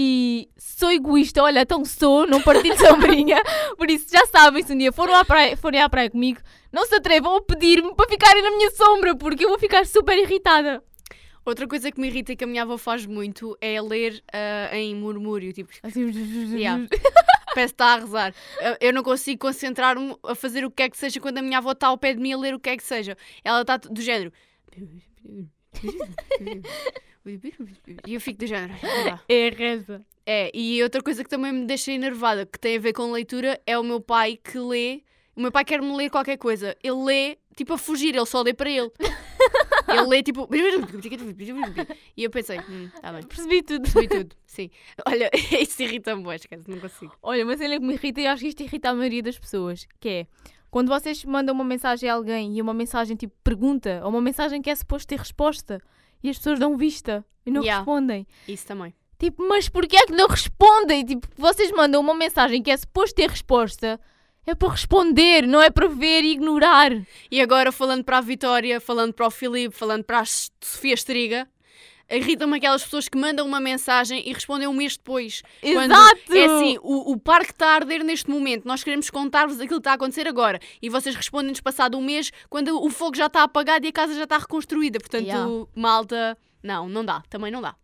e 0.00 0.48
sou 0.56 0.92
egoísta, 0.92 1.42
olha, 1.42 1.62
então 1.62 1.84
sou, 1.84 2.24
não 2.24 2.40
partilho 2.40 2.78
sombrinha. 2.78 3.42
Por 3.76 3.90
isso, 3.90 4.06
já 4.08 4.24
sabem, 4.26 4.62
se 4.62 4.72
um 4.72 4.78
dia 4.78 4.92
foram 4.92 5.12
à 5.12 5.24
praia, 5.24 5.56
forem 5.56 5.82
à 5.82 5.88
praia 5.88 6.08
comigo, 6.08 6.40
não 6.70 6.86
se 6.86 6.94
atrevam 6.94 7.34
a 7.36 7.42
pedir-me 7.42 7.92
para 7.96 8.08
ficarem 8.08 8.40
na 8.40 8.52
minha 8.52 8.70
sombra, 8.70 9.16
porque 9.16 9.44
eu 9.44 9.48
vou 9.48 9.58
ficar 9.58 9.84
super 9.84 10.16
irritada. 10.16 10.80
Outra 11.44 11.66
coisa 11.66 11.90
que 11.90 12.00
me 12.00 12.06
irrita 12.06 12.32
e 12.32 12.36
que 12.36 12.44
a 12.44 12.46
minha 12.46 12.62
avó 12.62 12.78
faz 12.78 13.06
muito 13.06 13.58
é 13.60 13.80
ler 13.82 14.22
ah, 14.32 14.76
em 14.76 14.94
murmúrio. 14.94 15.52
Tipo, 15.52 15.72
Assim, 15.82 16.12
Yeah. 16.54 16.86
parece 17.52 17.74
que 17.74 17.82
está 17.82 17.94
a 17.94 17.96
rezar. 17.96 18.34
Eu 18.80 18.92
não 18.92 19.02
consigo 19.02 19.40
concentrar-me 19.40 20.16
a 20.22 20.34
fazer 20.36 20.64
o 20.64 20.70
que 20.70 20.84
é 20.84 20.88
que 20.88 20.96
seja 20.96 21.18
quando 21.18 21.38
a 21.38 21.42
minha 21.42 21.58
avó 21.58 21.72
está 21.72 21.88
ao 21.88 21.98
pé 21.98 22.14
de 22.14 22.20
mim 22.20 22.32
a 22.32 22.38
ler 22.38 22.54
o 22.54 22.60
que 22.60 22.70
é 22.70 22.76
que 22.76 22.84
seja. 22.84 23.16
Ela 23.42 23.62
está 23.62 23.78
do 23.78 24.00
género. 24.00 24.32
E 28.06 28.14
eu 28.14 28.20
fico 28.20 28.38
do 28.38 28.46
género. 28.46 28.74
É 29.28 29.48
reza. 29.50 30.04
É, 30.24 30.50
e 30.54 30.82
outra 30.82 31.02
coisa 31.02 31.24
que 31.24 31.30
também 31.30 31.52
me 31.52 31.66
deixa 31.66 31.90
enervada, 31.92 32.44
que 32.44 32.58
tem 32.58 32.76
a 32.76 32.80
ver 32.80 32.92
com 32.92 33.10
leitura, 33.10 33.60
é 33.66 33.78
o 33.78 33.82
meu 33.82 34.00
pai 34.00 34.36
que 34.36 34.58
lê. 34.58 35.02
O 35.34 35.40
meu 35.40 35.52
pai 35.52 35.64
quer-me 35.64 35.94
ler 35.96 36.10
qualquer 36.10 36.36
coisa. 36.36 36.76
Ele 36.82 37.04
lê, 37.04 37.38
tipo, 37.56 37.72
a 37.72 37.78
fugir, 37.78 38.14
ele 38.14 38.26
só 38.26 38.42
lê 38.42 38.52
para 38.52 38.70
ele. 38.70 38.90
ele 39.88 40.02
lê, 40.02 40.22
tipo. 40.22 40.48
E 42.16 42.24
eu 42.24 42.30
pensei, 42.30 42.58
hum, 42.58 42.90
tá 43.00 43.12
bem. 43.12 43.22
Percebi 43.22 43.62
tudo. 43.62 43.82
Percebi 43.82 44.08
tudo, 44.08 44.36
sim. 44.46 44.70
Olha, 45.06 45.30
isso 45.60 45.82
irrita-me, 45.82 46.34
esquece, 46.34 46.68
não 46.68 46.80
consigo. 46.80 47.16
Olha, 47.22 47.44
uma 47.44 47.56
cena 47.56 47.78
que 47.78 47.86
me 47.86 47.94
irrita 47.94 48.20
e 48.20 48.26
acho 48.26 48.42
que 48.42 48.48
isto 48.48 48.62
irrita 48.62 48.90
a 48.90 48.94
maioria 48.94 49.22
das 49.22 49.38
pessoas, 49.38 49.86
que 49.98 50.08
é 50.08 50.26
quando 50.70 50.88
vocês 50.88 51.24
mandam 51.24 51.54
uma 51.54 51.64
mensagem 51.64 52.08
a 52.10 52.14
alguém 52.14 52.56
e 52.56 52.60
uma 52.60 52.74
mensagem 52.74 53.16
tipo 53.16 53.34
pergunta, 53.42 54.00
ou 54.02 54.10
uma 54.10 54.20
mensagem 54.20 54.60
que 54.60 54.68
é 54.68 54.74
suposto 54.74 55.08
ter 55.08 55.18
resposta, 55.18 55.80
e 56.22 56.30
as 56.30 56.36
pessoas 56.38 56.58
dão 56.58 56.76
vista 56.76 57.24
e 57.46 57.50
não 57.50 57.62
Yeah. 57.62 57.78
respondem. 57.80 58.26
Isso 58.46 58.66
também. 58.66 58.94
Tipo, 59.18 59.48
mas 59.48 59.68
porquê 59.68 59.96
é 59.96 60.06
que 60.06 60.12
não 60.12 60.28
respondem? 60.28 61.04
Tipo, 61.04 61.26
vocês 61.36 61.70
mandam 61.72 62.00
uma 62.00 62.14
mensagem 62.14 62.62
que 62.62 62.70
é 62.70 62.76
suposto 62.76 63.16
ter 63.16 63.28
resposta, 63.28 64.00
é 64.46 64.54
para 64.54 64.70
responder, 64.70 65.46
não 65.46 65.60
é 65.60 65.70
para 65.70 65.88
ver 65.88 66.22
e 66.24 66.32
ignorar. 66.32 66.92
E 67.30 67.40
agora, 67.40 67.72
falando 67.72 68.04
para 68.04 68.18
a 68.18 68.20
Vitória, 68.22 68.80
falando 68.80 69.12
para 69.12 69.26
o 69.26 69.30
Filipe, 69.30 69.74
falando 69.74 70.04
para 70.04 70.20
a 70.20 70.24
Sofia 70.24 70.94
Estriga, 70.94 71.48
irritam-me 72.10 72.56
aquelas 72.56 72.82
pessoas 72.84 73.08
que 73.08 73.18
mandam 73.18 73.46
uma 73.46 73.60
mensagem 73.60 74.22
e 74.28 74.32
respondem 74.32 74.66
um 74.68 74.72
mês 74.72 74.96
depois. 74.96 75.42
Quando 75.60 75.92
Exato! 75.92 76.32
É 76.34 76.44
assim, 76.44 76.78
o, 76.82 77.12
o 77.12 77.18
parque 77.18 77.50
está 77.52 77.68
a 77.72 77.74
arder 77.74 78.02
neste 78.04 78.30
momento, 78.30 78.64
nós 78.66 78.82
queremos 78.82 79.10
contar-vos 79.10 79.56
aquilo 79.60 79.76
que 79.80 79.80
está 79.80 79.92
a 79.92 79.94
acontecer 79.94 80.26
agora. 80.26 80.58
E 80.80 80.88
vocês 80.88 81.14
respondem-nos 81.14 81.60
passado 81.60 81.98
um 81.98 82.02
mês, 82.02 82.30
quando 82.48 82.82
o 82.82 82.88
fogo 82.90 83.16
já 83.16 83.26
está 83.26 83.42
apagado 83.42 83.84
e 83.84 83.88
a 83.88 83.92
casa 83.92 84.14
já 84.14 84.24
está 84.24 84.38
reconstruída. 84.38 84.98
Portanto, 84.98 85.24
Yeah. 85.26 85.66
malta, 85.74 86.38
não, 86.62 86.88
não 86.88 87.04
dá, 87.04 87.22
também 87.28 87.50
não 87.50 87.60
dá. 87.60 87.74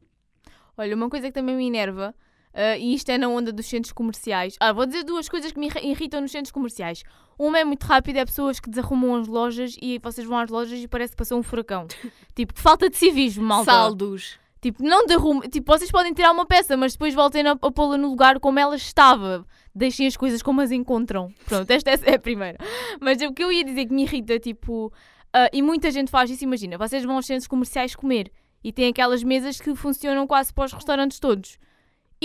Olha, 0.76 0.94
uma 0.96 1.08
coisa 1.10 1.26
que 1.28 1.32
também 1.32 1.54
me 1.56 1.66
enerva, 1.66 2.14
ah, 2.52 2.76
e 2.78 2.94
isto 2.94 3.08
é 3.10 3.18
na 3.18 3.28
onda 3.28 3.52
dos 3.52 3.66
centros 3.66 3.92
comerciais. 3.92 4.56
Ah, 4.60 4.72
vou 4.72 4.86
dizer 4.86 5.04
duas 5.04 5.28
coisas 5.28 5.52
que 5.52 5.58
me 5.58 5.66
irri- 5.66 5.86
irritam 5.90 6.20
nos 6.20 6.32
centros 6.32 6.50
comerciais. 6.50 7.02
Uma 7.38 7.58
é 7.58 7.64
muito 7.64 7.84
rápida, 7.84 8.20
é 8.20 8.24
pessoas 8.24 8.60
que 8.60 8.70
desarrumam 8.70 9.16
as 9.16 9.26
lojas 9.26 9.76
e 9.80 9.98
vocês 9.98 10.26
vão 10.26 10.38
às 10.38 10.50
lojas 10.50 10.78
e 10.78 10.88
parece 10.88 11.12
que 11.12 11.16
passou 11.16 11.38
um 11.38 11.42
furacão. 11.42 11.86
tipo, 12.34 12.52
falta 12.58 12.88
de 12.88 12.96
civismo, 12.96 13.44
malta. 13.44 13.70
Saldos. 13.70 14.38
Tipo, 14.60 14.82
não 14.82 15.06
derrume. 15.06 15.48
Tipo, 15.48 15.72
vocês 15.72 15.90
podem 15.90 16.14
tirar 16.14 16.32
uma 16.32 16.46
peça, 16.46 16.76
mas 16.76 16.92
depois 16.92 17.14
voltem 17.14 17.46
a, 17.46 17.52
a 17.52 17.70
pô-la 17.70 17.98
no 17.98 18.08
lugar 18.08 18.40
como 18.40 18.58
ela 18.58 18.76
estava. 18.76 19.44
Deixem 19.74 20.06
as 20.06 20.16
coisas 20.16 20.42
como 20.42 20.60
as 20.60 20.70
encontram. 20.70 21.32
Pronto, 21.44 21.70
esta 21.70 21.90
é 21.90 22.14
a 22.14 22.18
primeira. 22.18 22.58
Mas 23.00 23.20
o 23.20 23.32
que 23.32 23.44
eu 23.44 23.52
ia 23.52 23.64
dizer 23.64 23.86
que 23.86 23.92
me 23.92 24.04
irrita, 24.04 24.38
tipo, 24.38 24.90
ah, 25.34 25.50
e 25.52 25.60
muita 25.60 25.90
gente 25.90 26.12
faz 26.12 26.30
isso, 26.30 26.44
imagina, 26.44 26.78
vocês 26.78 27.04
vão 27.04 27.16
aos 27.16 27.26
centros 27.26 27.48
comerciais 27.48 27.96
comer 27.96 28.30
e 28.62 28.72
tem 28.72 28.88
aquelas 28.88 29.24
mesas 29.24 29.60
que 29.60 29.74
funcionam 29.74 30.28
quase 30.28 30.54
para 30.54 30.64
os 30.64 30.72
restaurantes 30.72 31.18
todos. 31.18 31.58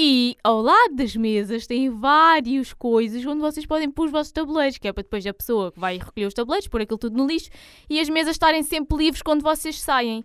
E 0.02 0.38
ao 0.42 0.62
lado 0.62 0.96
das 0.96 1.14
mesas 1.14 1.68
tem 1.68 1.90
várias 1.90 2.72
coisas 2.72 3.26
onde 3.26 3.42
vocês 3.42 3.66
podem 3.66 3.92
pôr 3.92 4.06
os 4.06 4.12
vossos 4.14 4.32
tabuleiros, 4.32 4.78
que 4.78 4.88
é 4.88 4.94
para 4.94 5.04
depois 5.04 5.28
a 5.28 5.34
pessoa 5.34 5.74
que 5.74 5.80
vai 5.82 5.98
recolher 5.98 6.26
os 6.26 6.34
tabuleiros, 6.34 6.70
pôr 6.70 6.84
aquilo 6.84 6.98
tudo 6.98 7.18
no 7.18 7.28
lixo 7.28 7.50
e 7.90 8.00
as 8.00 8.08
mesas 8.08 8.36
estarem 8.36 8.64
sempre 8.64 8.98
livres 8.98 9.22
quando 9.22 9.42
vocês 9.42 9.78
saem. 9.78 10.24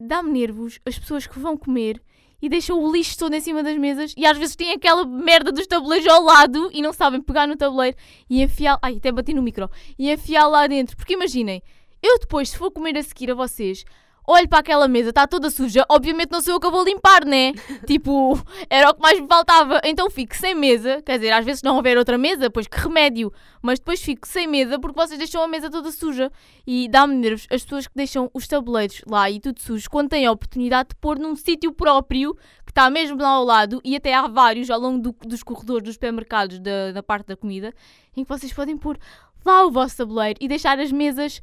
Dá-me 0.00 0.32
nervos 0.32 0.80
as 0.84 0.98
pessoas 0.98 1.24
que 1.24 1.38
vão 1.38 1.56
comer 1.56 2.02
e 2.42 2.48
deixam 2.48 2.82
o 2.82 2.90
lixo 2.90 3.16
todo 3.16 3.32
em 3.34 3.40
cima 3.40 3.62
das 3.62 3.78
mesas 3.78 4.12
e 4.16 4.26
às 4.26 4.36
vezes 4.36 4.56
têm 4.56 4.72
aquela 4.72 5.06
merda 5.06 5.52
dos 5.52 5.68
tabuleiros 5.68 6.08
ao 6.08 6.24
lado 6.24 6.68
e 6.72 6.82
não 6.82 6.92
sabem 6.92 7.22
pegar 7.22 7.46
no 7.46 7.54
tabuleiro 7.54 7.96
e 8.28 8.42
enfiar. 8.42 8.76
Ai, 8.82 8.96
até 8.96 9.12
bati 9.12 9.32
no 9.32 9.40
micro. 9.40 9.70
E 9.96 10.10
enfiar 10.10 10.48
lá 10.48 10.66
dentro. 10.66 10.96
Porque 10.96 11.12
imaginem, 11.12 11.62
eu 12.02 12.18
depois, 12.18 12.48
se 12.48 12.58
for 12.58 12.72
comer 12.72 12.98
a 12.98 13.04
seguir 13.04 13.30
a 13.30 13.34
vocês, 13.36 13.84
olho 14.26 14.48
para 14.48 14.58
aquela 14.60 14.88
mesa, 14.88 15.10
está 15.10 15.26
toda 15.26 15.50
suja, 15.50 15.84
obviamente 15.88 16.30
não 16.32 16.40
sou 16.40 16.54
eu 16.54 16.60
que 16.60 16.70
vou 16.70 16.84
limpar, 16.84 17.24
né? 17.24 17.52
tipo, 17.86 18.38
era 18.70 18.90
o 18.90 18.94
que 18.94 19.00
mais 19.02 19.20
me 19.20 19.26
faltava. 19.28 19.80
Então 19.84 20.08
fico 20.10 20.34
sem 20.36 20.54
mesa, 20.54 21.02
quer 21.02 21.16
dizer, 21.18 21.32
às 21.32 21.44
vezes 21.44 21.62
não 21.62 21.76
houver 21.76 21.98
outra 21.98 22.16
mesa, 22.16 22.48
pois 22.50 22.66
que 22.66 22.78
remédio. 22.78 23.32
Mas 23.60 23.78
depois 23.78 24.00
fico 24.02 24.26
sem 24.26 24.46
mesa 24.46 24.78
porque 24.78 24.98
vocês 25.00 25.18
deixam 25.18 25.42
a 25.42 25.48
mesa 25.48 25.70
toda 25.70 25.90
suja. 25.90 26.30
E 26.66 26.88
dá-me 26.88 27.14
nervos 27.14 27.46
as 27.50 27.62
pessoas 27.62 27.86
que 27.86 27.94
deixam 27.94 28.30
os 28.34 28.46
tabuleiros 28.48 29.02
lá 29.06 29.30
e 29.30 29.40
tudo 29.40 29.60
sujo 29.60 29.88
quando 29.90 30.08
têm 30.10 30.26
a 30.26 30.32
oportunidade 30.32 30.90
de 30.90 30.94
pôr 30.96 31.18
num 31.18 31.34
sítio 31.36 31.72
próprio 31.72 32.34
que 32.64 32.70
está 32.70 32.88
mesmo 32.90 33.20
lá 33.20 33.28
ao 33.30 33.44
lado 33.44 33.80
e 33.84 33.94
até 33.96 34.14
há 34.14 34.26
vários 34.26 34.70
ao 34.70 34.80
longo 34.80 34.98
do- 35.00 35.16
dos 35.26 35.42
corredores 35.42 35.84
dos 35.84 35.94
supermercados 35.94 36.58
da, 36.58 36.92
da 36.92 37.02
parte 37.02 37.26
da 37.26 37.36
comida 37.36 37.72
em 38.16 38.22
que 38.24 38.28
vocês 38.28 38.52
podem 38.52 38.76
pôr 38.76 38.98
lá 39.44 39.64
o 39.66 39.70
vosso 39.70 39.96
tabuleiro 39.98 40.38
e 40.40 40.48
deixar 40.48 40.78
as 40.78 40.90
mesas 40.90 41.40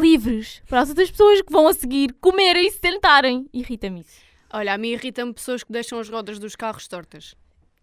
livres 0.00 0.62
para 0.68 0.80
as 0.80 0.88
outras 0.88 1.10
pessoas 1.10 1.42
que 1.42 1.52
vão 1.52 1.66
a 1.68 1.72
seguir 1.72 2.14
comerem 2.20 2.66
e 2.66 2.70
se 2.70 2.78
sentarem. 2.78 3.46
Irrita-me 3.52 4.00
isso. 4.00 4.20
Olha, 4.52 4.74
a 4.74 4.78
mim 4.78 4.90
irrita-me 4.90 5.32
pessoas 5.32 5.62
que 5.64 5.72
deixam 5.72 5.98
as 5.98 6.08
rodas 6.08 6.38
dos 6.38 6.54
carros 6.56 6.86
tortas. 6.86 7.34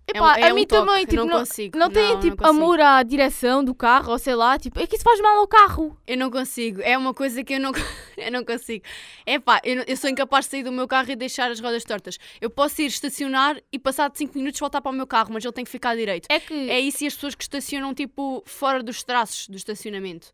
Epá, 0.06 0.38
é 0.38 0.50
a 0.50 0.52
um 0.52 0.56
mim 0.56 0.68
toque, 0.68 0.86
também, 0.86 1.06
tipo, 1.06 1.16
não, 1.16 1.26
não, 1.28 1.40
consigo. 1.40 1.78
não 1.78 1.90
têm 1.90 2.10
não 2.14 2.20
tipo 2.20 2.36
consigo. 2.36 2.58
amor 2.62 2.80
à 2.82 3.02
direção 3.04 3.64
do 3.64 3.74
carro, 3.74 4.12
ou 4.12 4.20
sei 4.20 4.36
lá, 4.36 4.60
tipo, 4.60 4.78
é 4.78 4.86
que 4.86 4.96
isso 4.96 5.04
faz 5.04 5.18
mal 5.22 5.38
ao 5.38 5.48
carro. 5.48 5.98
Eu 6.06 6.18
não 6.18 6.30
consigo. 6.30 6.82
É 6.82 6.98
uma 6.98 7.14
coisa 7.14 7.42
que 7.42 7.54
eu 7.54 7.60
não, 7.60 7.72
eu 8.18 8.30
não 8.30 8.44
consigo. 8.44 8.84
É 9.26 9.40
pá, 9.40 9.62
eu, 9.64 9.78
não- 9.78 9.84
eu 9.88 9.96
sou 9.96 10.10
incapaz 10.10 10.44
de 10.46 10.52
sair 10.52 10.64
do 10.64 10.74
meu 10.74 10.90
carro 10.90 11.10
e 11.10 11.16
deixar 11.16 11.50
as 11.50 11.62
rodas 11.62 11.86
tortas. 11.86 12.18
Eu 12.42 12.50
posso 12.50 12.82
ir 12.82 12.88
estacionar 12.88 13.58
e 13.72 13.80
passar 13.80 14.10
de 14.10 14.18
5 14.18 14.38
minutos 14.38 14.60
voltar 14.60 14.82
para 14.82 14.92
o 14.92 14.94
meu 14.94 15.08
carro, 15.08 15.30
mas 15.32 15.44
ele 15.46 15.54
tem 15.54 15.64
que 15.64 15.72
ficar 15.72 15.96
direito. 15.96 16.28
É 16.30 16.38
que 16.38 16.54
É 16.70 16.82
isso 16.82 17.02
e 17.06 17.08
as 17.08 17.14
pessoas 17.16 17.34
que 17.34 17.44
estacionam 17.44 17.94
tipo 17.94 18.44
fora 18.46 18.84
dos 18.84 19.04
traços 19.04 19.48
do 19.48 19.56
estacionamento. 19.56 20.34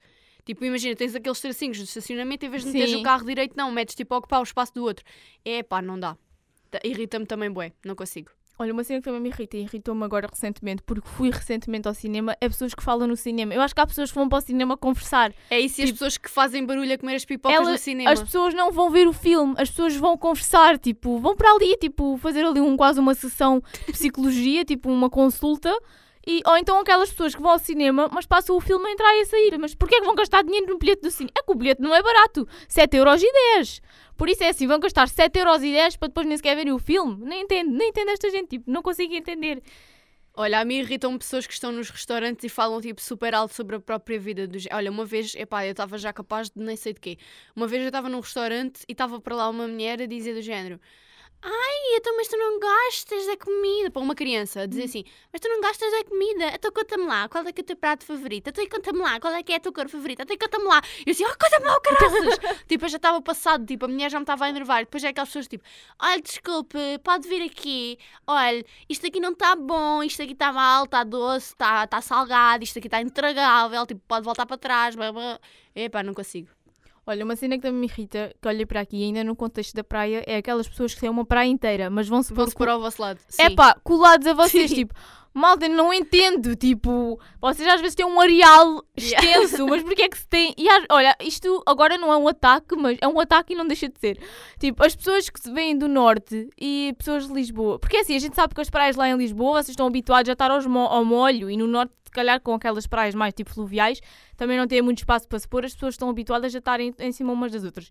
Tipo, 0.50 0.66
imagina, 0.66 0.95
tens 0.95 1.14
aqueles 1.14 1.39
tracinhos 1.39 1.78
do 1.78 1.84
estacionamento 1.84 2.43
em 2.43 2.50
vez 2.50 2.64
de 2.64 2.70
meteres 2.70 2.89
Sim. 2.95 3.02
o 3.02 3.04
carro 3.04 3.24
direito, 3.24 3.54
não, 3.56 3.72
metes 3.72 3.93
tipo 3.93 4.16
a 4.16 4.18
ocupar 4.18 4.39
o 4.39 4.43
espaço 4.43 4.74
do 4.74 4.84
outro. 4.84 5.06
É 5.45 5.62
pá, 5.62 5.80
não 5.80 6.00
dá. 6.00 6.18
Ta- 6.72 6.80
Irrita-me 6.84 7.28
também, 7.28 7.52
bué, 7.52 7.72
não 7.86 7.93
consigo. 7.95 8.32
Olha, 8.58 8.74
uma 8.74 8.84
cena 8.84 9.00
que 9.00 9.06
também 9.06 9.22
me 9.22 9.30
irrita 9.30 9.58
e 9.58 9.62
irritou-me 9.62 10.04
agora 10.04 10.28
recentemente, 10.28 10.82
porque 10.82 11.08
fui 11.08 11.30
recentemente 11.30 11.88
ao 11.88 11.93
cinema, 11.93 12.36
é 12.41 12.50
pessoas 12.50 12.74
que 12.74 12.82
falam 12.82 13.08
no 13.08 13.16
cinema. 13.16 13.54
Eu 13.54 13.62
acho 13.62 13.76
que 13.76 13.80
há 13.80 13.86
pessoas 13.86 14.10
que 14.10 14.16
vão 14.16 14.28
para 14.28 14.39
o 14.39 14.41
cinema 14.41 14.76
conversar. 14.76 15.32
É 15.52 15.60
isso 15.60 15.82
e 15.82 15.84
as 15.84 15.89
Tipo, 15.89 16.00
pessoas 16.00 16.18
que 16.18 16.28
fazem 16.32 16.66
barulho 16.66 16.91
a 16.95 16.97
comer 16.97 17.14
as 17.14 17.26
pipocas 17.26 17.68
no 17.68 17.78
cinema. 17.78 18.10
As 18.10 18.20
pessoas 18.24 18.56
não 18.56 18.72
vão 18.72 18.89
ver 18.89 19.08
o 19.08 19.14
filme, 19.14 19.54
as 19.56 19.70
pessoas 19.70 19.95
vão 19.95 20.18
conversar, 20.18 20.80
tipo, 20.80 21.20
vão 21.20 21.36
para 21.36 21.52
ali, 21.54 21.78
tipo, 21.78 22.18
fazer 22.18 22.43
ali 22.43 22.60
um, 22.60 22.76
quase 22.76 23.00
uma 23.00 23.14
sessão 23.14 23.62
de 23.86 23.91
psicologia, 23.93 24.66
tipo, 24.66 24.89
uma 24.91 25.12
consulta. 25.12 25.72
E, 26.28 26.41
ou 26.45 26.57
então 26.57 26.80
aquelas 26.80 27.09
pessoas 27.09 27.34
que 27.34 27.41
vão 27.41 27.51
ao 27.51 27.59
cinema, 27.59 28.09
mas 28.11 28.26
passam 28.26 28.55
o 28.55 28.61
filme 28.61 28.88
a 28.88 28.91
entrar 28.91 29.15
e 29.15 29.22
a 29.22 29.26
sair. 29.26 29.57
Mas 29.57 29.74
porquê 29.74 29.95
é 29.95 29.99
que 29.99 30.05
vão 30.05 30.15
gastar 30.15 30.43
dinheiro 30.43 30.67
no 30.67 30.78
bilhete 30.78 31.01
do 31.01 31.11
cinema? 31.11 31.34
É 31.38 31.43
que 31.43 31.51
o 31.51 31.55
bilhete 31.55 31.82
não 31.82 31.93
é 31.93 32.01
barato. 32.01 32.47
7,10€. 32.67 33.82
Por 34.17 34.28
isso 34.28 34.43
é 34.43 34.49
assim, 34.49 34.67
vão 34.67 34.80
gastar 34.80 35.07
7,10€ 35.07 35.97
para 35.97 36.07
depois 36.09 36.28
nem 36.28 36.38
sequer 36.38 36.55
verem 36.55 36.74
o 36.74 36.80
filme. 36.80 37.24
Nem 37.26 37.43
entendo, 37.43 37.72
nem 37.72 37.89
entendo 37.89 38.09
esta 38.09 38.30
gente, 38.30 38.49
tipo, 38.49 38.70
não 38.70 38.82
consigo 38.82 39.13
entender. 39.13 39.63
Olha, 40.36 40.59
a 40.59 40.65
mim 40.65 40.76
irritam 40.76 41.17
pessoas 41.17 41.45
que 41.45 41.53
estão 41.53 41.72
nos 41.72 41.89
restaurantes 41.89 42.45
e 42.45 42.49
falam 42.49 42.80
tipo 42.80 43.01
super 43.01 43.36
alto 43.36 43.53
sobre 43.53 43.76
a 43.76 43.80
própria 43.80 44.20
vida 44.20 44.47
dos. 44.47 44.65
Olha, 44.72 44.89
uma 44.89 45.03
vez, 45.03 45.36
epá, 45.36 45.65
eu 45.65 45.72
estava 45.72 45.97
já 45.97 46.13
capaz 46.13 46.49
de 46.49 46.61
nem 46.61 46.76
sei 46.76 46.93
de 46.93 46.99
quê. 46.99 47.17
Uma 47.55 47.67
vez 47.67 47.82
eu 47.82 47.89
estava 47.89 48.07
num 48.07 48.20
restaurante 48.20 48.84
e 48.88 48.93
estava 48.93 49.20
para 49.20 49.36
lá 49.36 49.49
uma 49.49 49.67
mulher 49.67 50.01
a 50.01 50.05
dizer 50.05 50.34
do 50.34 50.41
género: 50.41 50.80
Ai, 51.41 51.95
então, 51.95 52.15
mas 52.17 52.27
tu 52.27 52.35
não 52.37 52.59
gostas 52.59 53.25
da 53.25 53.37
comida. 53.37 53.89
Para 53.89 54.01
uma 54.01 54.13
criança, 54.13 54.67
dizer 54.67 54.83
assim: 54.83 55.05
Mas 55.31 55.39
tu 55.39 55.47
não 55.47 55.61
gostas 55.61 55.89
da 55.91 56.03
comida. 56.03 56.51
Então 56.53 56.71
conta-me 56.71 57.05
lá, 57.05 57.29
qual 57.29 57.45
é 57.45 57.53
que 57.53 57.61
é 57.61 57.63
o 57.63 57.65
teu 57.65 57.77
prato 57.77 58.05
favorito? 58.05 58.49
Então 58.49 58.67
conta-me 58.67 58.99
lá, 58.99 59.19
qual 59.21 59.33
é 59.33 59.41
que 59.41 59.53
é 59.53 59.55
a 59.55 59.59
tua 59.59 59.71
cor 59.71 59.87
favorita? 59.87 60.23
Então 60.23 60.37
conta-me 60.37 60.65
lá. 60.65 60.81
E 61.05 61.09
eu 61.09 61.11
assim: 61.13 61.23
Oh, 61.25 61.37
conta-me 61.39 61.65
lá, 61.65 61.77
o 61.77 61.81
caraças. 61.81 62.39
tipo, 62.67 62.85
eu 62.85 62.89
já 62.89 62.97
estava 62.97 63.21
passado, 63.21 63.65
tipo, 63.65 63.85
a 63.85 63.87
mulher 63.87 64.11
já 64.11 64.19
me 64.19 64.23
estava 64.23 64.45
a 64.45 64.49
enervar. 64.49 64.83
Depois 64.83 65.03
é 65.03 65.09
aquelas 65.09 65.29
pessoas 65.29 65.47
tipo: 65.47 65.63
Olha, 66.01 66.21
desculpe, 66.21 66.77
pode 67.03 67.27
vir 67.29 67.43
aqui. 67.43 67.97
Olha, 68.27 68.65
isto 68.89 69.07
aqui 69.07 69.19
não 69.21 69.31
está 69.31 69.55
bom, 69.55 70.03
isto 70.03 70.21
aqui 70.21 70.33
está 70.33 70.51
mal, 70.51 70.83
está 70.85 71.03
doce, 71.05 71.53
está 71.53 71.87
tá 71.87 72.01
salgado, 72.01 72.63
isto 72.65 72.79
aqui 72.79 72.87
está 72.87 73.01
intragável, 73.01 73.85
tipo, 73.87 74.01
pode 74.07 74.25
voltar 74.25 74.45
para 74.45 74.57
trás. 74.57 74.95
Blá, 74.95 75.11
blá. 75.11 75.39
Epá, 75.75 76.03
não 76.03 76.13
consigo. 76.13 76.59
Olha, 77.10 77.26
uma 77.26 77.36
cena 77.36 77.55
que 77.55 77.64
também 77.64 77.80
me 77.82 77.88
irrita, 77.88 78.32
que 78.39 78.47
olhei 78.47 78.66
para 78.68 78.82
aqui, 78.82 79.03
ainda 79.03 79.24
no 79.24 79.36
contexto 79.36 79.74
da 79.74 79.84
praia, 79.84 80.24
é 80.28 80.38
aquelas 80.38 80.68
pessoas 80.68 80.93
que 80.93 80.99
têm 81.01 81.10
uma 81.10 81.26
praia 81.26 81.47
inteira, 81.49 81.89
mas 81.89 82.07
vão-se 82.07 82.32
pôr 82.32 82.53
para 82.53 82.78
o 82.78 82.80
vosso 82.82 83.01
lado. 83.01 83.20
É 83.39 83.49
pá, 83.49 83.76
colados 83.84 84.28
a 84.28 84.34
vocês, 84.34 84.70
Sim. 84.70 84.76
tipo, 84.76 84.93
malta, 85.34 85.68
não 85.68 85.91
entendo, 85.91 86.55
tipo, 86.55 87.20
vocês 87.41 87.68
às 87.68 87.82
vezes 87.82 87.95
têm 87.95 88.05
um 88.05 88.22
areal 88.22 88.84
extenso, 88.95 89.66
mas 89.68 89.82
porquê 89.82 90.03
é 90.03 90.10
que 90.10 90.20
se 90.20 90.28
tem. 90.28 90.53
E 90.55 90.68
olha, 90.91 91.16
isto 91.22 91.64
agora 91.66 91.97
não 91.97 92.14
é 92.14 92.18
um 92.18 92.28
ataque, 92.28 92.76
mas 92.76 92.97
é 93.01 93.07
um 93.07 93.20
ataque 93.20 93.53
e 93.53 93.55
não 93.55 93.66
deixa 93.66 93.89
de 93.89 93.99
ser. 93.99 94.20
Tipo, 94.60 94.86
as 94.86 94.95
pessoas 94.95 95.30
que 95.32 95.39
se 95.39 95.51
vêm 95.51 95.76
do 95.76 95.88
norte 95.88 96.47
e 96.62 96.93
pessoas 96.97 97.28
de 97.28 97.34
Lisboa, 97.34 97.80
porque 97.80 97.97
assim, 97.97 98.16
a 98.16 98.20
gente 98.20 98.36
sabe 98.36 98.53
que 98.53 98.62
as 98.62 98.70
praias 98.70 98.95
lá 98.95 99.10
em 99.10 99.18
Lisboa, 99.18 99.64
vocês 99.64 99.70
estão 99.70 99.88
habituados 99.88 100.30
a 100.30 100.34
estar 100.34 100.51
aos 100.51 100.68
mo- 100.68 100.80
ao 100.88 101.03
molho 101.03 101.49
e 101.49 101.57
no 101.57 101.66
norte, 101.66 101.91
se 102.05 102.12
calhar 102.12 102.39
com 102.41 102.53
aquelas 102.55 102.86
praias 102.88 103.14
mais 103.16 103.34
tipo 103.34 103.51
fluviais, 103.51 103.99
também 104.39 104.57
não 104.57 104.65
têm 104.67 104.81
muito 104.81 104.99
espaço 104.99 105.27
para 105.27 105.37
se 105.37 105.47
pôr, 105.47 105.63
as 105.65 105.73
pessoas 105.73 105.93
estão 105.93 106.09
habituadas 106.09 106.55
a 106.55 106.57
estarem 106.57 106.95
em 106.99 107.11
cima 107.11 107.31
umas 107.33 107.51
das 107.51 107.63
outras. 107.63 107.89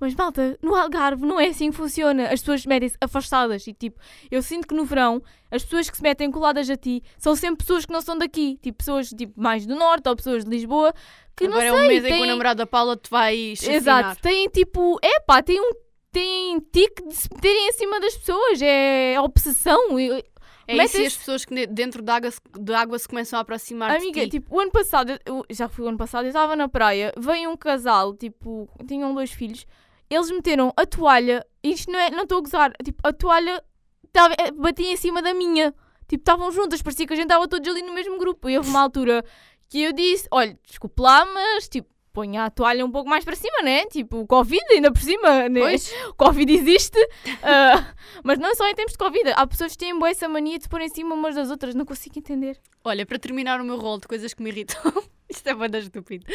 Mas 0.00 0.14
malta, 0.16 0.58
no 0.60 0.74
Algarve 0.74 1.24
não 1.24 1.38
é 1.38 1.46
assim 1.48 1.70
que 1.70 1.76
funciona. 1.76 2.24
As 2.24 2.40
pessoas 2.40 2.66
metem-se 2.66 2.96
afastadas 3.00 3.64
e 3.68 3.72
tipo, 3.72 4.00
eu 4.32 4.42
sinto 4.42 4.66
que 4.66 4.74
no 4.74 4.84
verão 4.84 5.22
as 5.48 5.62
pessoas 5.62 5.88
que 5.88 5.96
se 5.96 6.02
metem 6.02 6.28
coladas 6.28 6.68
a 6.68 6.76
ti 6.76 7.02
são 7.18 7.36
sempre 7.36 7.58
pessoas 7.64 7.86
que 7.86 7.92
não 7.92 8.00
são 8.00 8.18
daqui, 8.18 8.58
tipo 8.60 8.78
pessoas 8.78 9.10
tipo, 9.10 9.40
mais 9.40 9.64
do 9.64 9.76
norte 9.76 10.08
ou 10.08 10.16
pessoas 10.16 10.44
de 10.44 10.50
Lisboa 10.50 10.92
que 11.36 11.44
Agora 11.44 11.60
não 11.70 11.76
é 11.76 11.78
sei, 11.78 11.84
um 11.84 11.88
mês 11.88 12.00
em 12.04 12.06
que 12.08 12.12
têm- 12.14 12.22
o 12.22 12.26
namorado 12.26 12.58
da 12.58 12.66
Paula 12.66 12.96
te 12.96 13.08
vai 13.08 13.54
chacinar. 13.54 13.76
Exato, 13.76 14.22
têm 14.22 14.48
tipo, 14.48 14.98
epá, 15.02 15.40
têm 15.40 15.60
um 15.60 15.70
têm 16.10 16.60
tique 16.72 17.06
de 17.08 17.14
se 17.14 17.28
meterem 17.32 17.68
em 17.68 17.72
cima 17.72 17.98
das 18.00 18.16
pessoas, 18.16 18.60
é 18.60 19.18
obsessão. 19.20 19.80
É 20.80 20.84
isso 20.84 20.98
e 20.98 21.06
as 21.06 21.16
pessoas 21.16 21.44
que 21.44 21.66
dentro 21.66 22.02
da 22.02 22.16
água, 22.16 22.30
de 22.60 22.74
água 22.74 22.98
se 22.98 23.08
começam 23.08 23.38
a 23.38 23.42
aproximar 23.42 23.90
Amiga, 23.90 24.20
de 24.20 24.26
ti. 24.26 24.30
tipo, 24.40 24.54
o 24.54 24.60
ano 24.60 24.70
passado, 24.70 25.18
eu 25.24 25.44
já 25.50 25.68
fui 25.68 25.84
o 25.84 25.88
ano 25.88 25.98
passado, 25.98 26.24
eu 26.24 26.28
estava 26.28 26.56
na 26.56 26.68
praia, 26.68 27.12
veio 27.16 27.50
um 27.50 27.56
casal, 27.56 28.14
tipo, 28.14 28.68
tinham 28.86 29.14
dois 29.14 29.30
filhos, 29.30 29.66
eles 30.08 30.30
meteram 30.30 30.72
a 30.76 30.86
toalha, 30.86 31.46
isto 31.62 31.90
não 31.90 31.98
é, 31.98 32.10
não 32.10 32.24
estou 32.24 32.38
a 32.38 32.40
gozar, 32.42 32.72
tipo, 32.84 33.00
a 33.06 33.12
toalha 33.12 33.62
tava, 34.12 34.34
eh, 34.38 34.50
batia 34.52 34.92
em 34.92 34.96
cima 34.96 35.22
da 35.22 35.32
minha. 35.32 35.74
Tipo, 36.06 36.20
estavam 36.22 36.52
juntas, 36.52 36.82
parecia 36.82 37.06
que 37.06 37.12
a 37.12 37.16
gente 37.16 37.24
estava 37.24 37.48
todos 37.48 37.66
ali 37.68 37.82
no 37.82 37.94
mesmo 37.94 38.18
grupo. 38.18 38.48
E 38.48 38.56
houve 38.56 38.68
uma 38.68 38.82
altura 38.82 39.24
que 39.68 39.82
eu 39.82 39.92
disse, 39.92 40.28
olha, 40.30 40.58
desculpe 40.66 41.00
lá, 41.00 41.24
mas, 41.24 41.68
tipo, 41.68 41.88
ponha 42.12 42.44
a 42.44 42.50
toalha 42.50 42.84
um 42.84 42.90
pouco 42.90 43.08
mais 43.08 43.24
para 43.24 43.34
cima, 43.34 43.62
né? 43.62 43.86
Tipo, 43.86 44.18
o 44.18 44.26
Covid 44.26 44.62
ainda 44.70 44.92
por 44.92 45.00
cima, 45.00 45.48
né? 45.48 45.60
Pois, 45.60 45.92
O 46.08 46.14
Covid 46.14 46.52
existe, 46.52 46.98
ah, 47.42 47.94
mas 48.22 48.38
não 48.38 48.54
só 48.54 48.68
em 48.68 48.74
tempos 48.74 48.92
de 48.92 48.98
Covid. 48.98 49.32
Há 49.34 49.46
pessoas 49.46 49.72
que 49.72 49.78
têm 49.78 49.98
boa 49.98 50.10
essa 50.10 50.28
mania 50.28 50.58
de 50.58 50.64
se 50.64 50.68
pôr 50.68 50.80
em 50.80 50.88
cima 50.88 51.14
umas 51.14 51.34
das 51.34 51.50
outras, 51.50 51.74
não 51.74 51.84
consigo 51.84 52.18
entender. 52.18 52.58
olha, 52.84 53.06
para 53.06 53.18
terminar 53.18 53.60
o 53.60 53.64
meu 53.64 53.78
rol 53.78 53.98
de 53.98 54.06
coisas 54.06 54.34
que 54.34 54.42
me 54.42 54.50
irritam, 54.50 54.80
isto 55.28 55.48
é 55.48 55.54
banda 55.54 55.78
estúpido, 55.78 56.26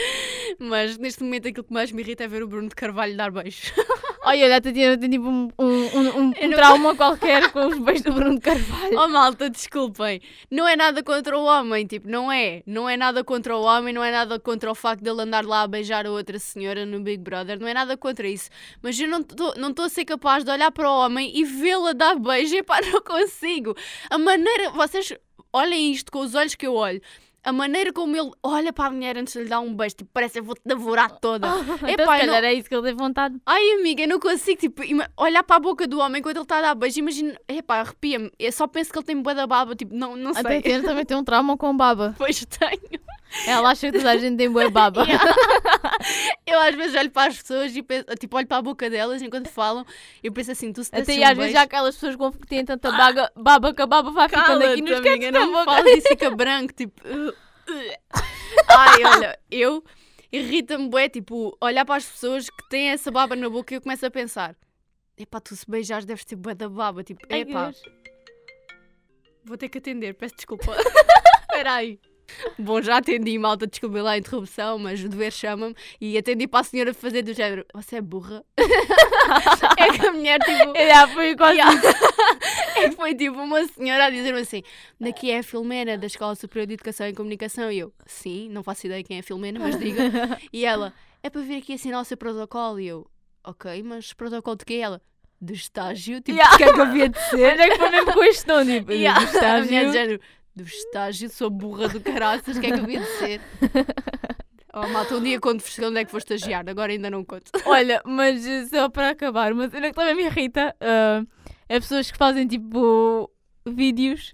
mas 0.59 0.97
neste 0.97 1.23
momento 1.23 1.47
aquilo 1.47 1.63
que 1.63 1.73
mais 1.73 1.91
me 1.91 2.01
irrita 2.01 2.23
é 2.23 2.27
ver 2.27 2.41
o 2.43 2.47
Bruno 2.47 2.69
de 2.69 2.75
Carvalho 2.75 3.15
dar 3.15 3.31
beijos. 3.31 3.71
Olha, 4.27 4.57
a 4.57 4.59
Tatiana 4.59 4.97
tem 4.97 5.09
tipo 5.09 5.25
um, 5.25 5.47
um, 5.57 5.99
um, 5.99 6.27
um 6.27 6.31
trauma 6.51 6.93
qualquer 6.93 7.49
com 7.49 7.65
os 7.65 7.79
beijos 7.79 8.03
do 8.03 8.11
Bruno 8.11 8.35
de 8.35 8.41
Carvalho. 8.41 8.99
Oh 8.99 9.07
malta, 9.07 9.49
desculpem. 9.49 10.19
Não 10.51 10.67
é 10.67 10.75
nada 10.75 11.01
contra 11.01 11.39
o 11.39 11.45
homem, 11.45 11.87
tipo, 11.87 12.09
não 12.09 12.29
é. 12.29 12.61
Não 12.65 12.89
é 12.89 12.97
nada 12.97 13.23
contra 13.23 13.55
o 13.55 13.61
homem, 13.61 13.93
não 13.93 14.03
é 14.03 14.11
nada 14.11 14.37
contra 14.37 14.69
o 14.69 14.75
facto 14.75 15.01
dele 15.01 15.21
andar 15.21 15.45
lá 15.45 15.61
a 15.61 15.67
beijar 15.67 16.05
a 16.05 16.11
outra 16.11 16.37
senhora 16.39 16.85
no 16.85 16.99
Big 16.99 17.23
Brother, 17.23 17.57
não 17.57 17.69
é 17.69 17.73
nada 17.73 17.95
contra 17.95 18.27
isso. 18.27 18.49
Mas 18.81 18.99
eu 18.99 19.07
não 19.07 19.21
estou 19.21 19.53
não 19.55 19.73
tô 19.73 19.83
a 19.83 19.89
ser 19.89 20.03
capaz 20.03 20.43
de 20.43 20.51
olhar 20.51 20.73
para 20.73 20.91
o 20.91 21.05
homem 21.05 21.31
e 21.33 21.45
vê-la 21.45 21.93
dar 21.93 22.19
beijo, 22.19 22.53
e 22.53 22.61
pá, 22.61 22.81
não 22.91 23.01
consigo. 23.01 23.77
A 24.09 24.17
maneira, 24.17 24.71
vocês 24.71 25.13
olhem 25.53 25.93
isto 25.93 26.11
com 26.11 26.19
os 26.19 26.35
olhos 26.35 26.53
que 26.53 26.67
eu 26.67 26.73
olho. 26.73 27.01
A 27.47 27.53
maneira 27.53 27.93
como 27.93 28.13
ele 28.13 28.29
olha 28.43 28.73
para 28.73 28.87
a 28.87 28.91
mulher 28.91 29.17
antes 29.17 29.31
de 29.33 29.43
lhe 29.43 29.45
dar 29.49 29.61
um 29.61 29.73
beijo, 29.73 29.95
tipo, 29.95 30.09
parece 30.13 30.33
que 30.33 30.39
eu 30.39 30.43
vou-te 30.43 30.61
devorar 30.65 31.09
toda. 31.11 31.47
então, 31.87 31.89
Epá, 31.89 32.17
se 32.19 32.25
eu 32.25 32.31
calhar 32.33 32.43
é 32.43 32.53
isso 32.53 32.67
que 32.67 32.75
ele 32.75 32.83
teve 32.83 32.97
vontade. 32.97 33.37
Ai, 33.45 33.71
amiga, 33.79 34.03
eu 34.03 34.07
não 34.09 34.19
consigo, 34.19 34.59
tipo, 34.59 34.83
ima- 34.83 35.09
olhar 35.15 35.43
para 35.43 35.55
a 35.55 35.59
boca 35.59 35.87
do 35.87 35.97
homem 35.99 36.19
enquanto 36.19 36.35
ele 36.35 36.43
está 36.43 36.57
a 36.57 36.61
dar 36.61 36.75
beijo. 36.75 36.99
Imagina, 36.99 37.39
epá, 37.47 37.79
arrepia-me. 37.79 38.29
Eu 38.37 38.51
só 38.51 38.67
penso 38.67 38.91
que 38.91 38.99
ele 38.99 39.05
tem 39.05 39.21
bué 39.21 39.33
da 39.33 39.47
baba, 39.47 39.75
tipo, 39.75 39.95
não, 39.95 40.17
não 40.17 40.33
sei. 40.33 40.43
Tatiana 40.43 40.83
também 40.83 41.05
tem 41.05 41.15
um 41.15 41.23
trauma 41.23 41.55
com 41.55 41.75
baba. 41.75 42.13
Pois 42.19 42.45
tenho. 42.45 42.99
Ela 43.45 43.71
acha 43.71 43.91
que 43.91 43.97
toda 43.97 44.11
a 44.11 44.17
gente 44.17 44.37
tem 44.37 44.49
boa 44.49 44.69
baba. 44.69 45.05
Yeah. 45.07 45.35
Eu 46.45 46.59
às 46.59 46.75
vezes 46.75 46.95
olho 46.95 47.11
para 47.11 47.29
as 47.29 47.41
pessoas 47.41 47.75
e 47.75 47.83
penso, 47.83 48.05
tipo, 48.19 48.37
olho 48.37 48.47
para 48.47 48.57
a 48.57 48.61
boca 48.61 48.89
delas 48.89 49.21
enquanto 49.21 49.49
falam 49.49 49.85
e 50.23 50.27
eu 50.27 50.31
penso 50.31 50.51
assim, 50.51 50.71
tu 50.71 50.83
se 50.83 50.89
Até 50.93 51.13
e 51.15 51.19
um 51.19 51.27
às 51.27 51.37
vezes 51.37 51.55
há 51.55 51.63
aquelas 51.63 51.95
pessoas 51.95 52.15
com- 52.15 52.31
que 52.31 52.47
têm 52.47 52.63
tanta 52.63 52.91
baga, 52.91 53.31
baba 53.35 53.73
que 53.73 53.81
a 53.81 53.85
baba 53.85 54.11
vai 54.11 54.29
ficando 54.29 54.63
aqui 54.63 54.81
nos 54.81 54.99
cantos 55.01 55.31
da 55.31 55.45
boca. 55.45 55.65
falas 55.65 55.97
isso 55.97 56.07
fica 56.07 56.29
branco, 56.31 56.73
tipo... 56.73 57.01
uh, 57.07 57.29
uh. 57.29 58.23
Ai, 58.69 59.03
olha, 59.03 59.39
eu... 59.51 59.83
Irrita-me 60.31 60.89
bué, 60.89 61.09
tipo, 61.09 61.57
olhar 61.61 61.85
para 61.85 61.95
as 61.95 62.05
pessoas 62.05 62.49
que 62.49 62.69
têm 62.69 62.89
essa 62.89 63.09
baba 63.11 63.35
na 63.35 63.49
boca 63.49 63.73
e 63.73 63.77
eu 63.77 63.81
começo 63.81 64.05
a 64.05 64.11
pensar 64.11 64.55
epá, 65.17 65.39
tu 65.39 65.55
se 65.55 65.69
beijares 65.69 66.05
deves 66.05 66.23
ter 66.23 66.35
bué 66.35 66.53
da 66.53 66.69
baba, 66.69 67.03
tipo, 67.03 67.21
epá, 67.33 67.71
vou 69.43 69.57
ter 69.57 69.69
que 69.69 69.79
atender, 69.79 70.13
peço 70.13 70.35
desculpa. 70.35 70.75
Espera 71.41 71.73
aí. 71.73 71.99
Bom, 72.57 72.81
já 72.81 72.97
atendi, 72.97 73.37
malta, 73.37 73.65
desculpe 73.65 73.99
lá 74.01 74.11
a 74.11 74.17
interrupção, 74.17 74.77
mas 74.77 75.03
o 75.03 75.09
dever 75.09 75.31
chama-me 75.31 75.75
e 75.99 76.17
atendi 76.17 76.47
para 76.47 76.59
a 76.59 76.63
senhora 76.63 76.93
fazer 76.93 77.21
do 77.21 77.33
género, 77.33 77.65
você 77.73 77.97
é 77.97 78.01
burra? 78.01 78.43
é 79.77 79.91
que 79.91 80.05
a 80.05 80.11
mulher, 80.11 80.39
tipo... 80.39 80.73
Já 80.87 81.07
foi 81.07 81.35
quase 81.35 81.57
Yeah. 81.57 81.81
é 82.75 82.89
que 82.89 82.95
foi 82.95 83.15
tipo 83.15 83.39
uma 83.39 83.65
senhora 83.67 84.05
a 84.05 84.09
dizer-me 84.09 84.41
assim: 84.41 84.61
daqui 84.99 85.31
é 85.31 85.39
a 85.39 85.43
Filomena 85.43 85.97
da 85.97 86.05
Escola 86.05 86.35
Superior 86.35 86.67
de 86.67 86.73
Educação 86.75 87.07
e 87.07 87.13
Comunicação. 87.13 87.71
E 87.71 87.79
eu, 87.79 87.91
sim, 88.05 88.49
não 88.49 88.61
faço 88.61 88.85
ideia 88.85 89.03
quem 89.03 89.17
é 89.17 89.19
a 89.21 89.23
Filomena, 89.23 89.59
mas 89.59 89.79
diga. 89.79 90.03
E 90.53 90.65
ela, 90.65 90.93
é 91.23 91.29
para 91.29 91.41
vir 91.41 91.57
aqui 91.57 91.73
assinar 91.73 92.01
o 92.01 92.05
seu 92.05 92.17
protocolo. 92.17 92.79
E 92.79 92.87
eu, 92.87 93.07
ok, 93.43 93.81
mas 93.81 94.13
protocolo 94.13 94.55
de 94.57 94.65
quê? 94.65 94.75
Ela, 94.75 95.01
de 95.41 95.53
estágio, 95.53 96.21
tipo, 96.21 96.37
Yeah. 96.37 96.53
o 96.53 96.57
que 96.57 96.63
é 96.63 96.73
que 96.73 96.81
havia 96.81 97.09
de 97.09 97.19
ser? 97.29 97.59
É 97.59 97.69
que 97.69 97.77
foi 97.77 97.89
mesmo 97.89 98.13
com 98.13 98.23
este 98.23 98.45
tom? 98.45 98.65
Tipo, 98.65 98.91
Yeah. 98.91 99.19
do 99.19 99.25
estágio. 99.25 100.19
De 100.57 100.63
do 100.63 100.67
estágio, 100.67 101.29
sou 101.29 101.51
burra 101.51 101.87
do 101.87 102.01
caraças, 102.01 102.57
o 102.57 102.59
que 102.59 102.65
é 102.65 102.71
que 102.71 102.79
havia 102.79 102.99
de 102.99 103.05
ser? 103.05 103.41
Oh, 104.73 104.87
malta, 104.87 105.15
um 105.15 105.21
dia 105.21 105.39
conto 105.39 105.63
onde 105.83 105.99
é 105.99 106.05
que 106.05 106.11
vou 106.11 106.17
estagiar, 106.17 106.67
agora 106.67 106.91
ainda 106.91 107.09
não 107.11 107.23
conto. 107.23 107.51
Olha, 107.65 108.01
mas 108.03 108.45
eh, 108.45 108.65
só 108.65 108.89
para 108.89 109.09
acabar, 109.09 109.53
uma 109.53 109.69
cena 109.69 109.89
que 109.89 109.93
também 109.95 110.15
me 110.15 110.23
irrita 110.25 110.75
ah, 110.81 111.23
é 111.69 111.79
pessoas 111.79 112.09
que 112.09 112.17
fazem 112.17 112.47
tipo 112.47 113.31
vídeos 113.67 114.33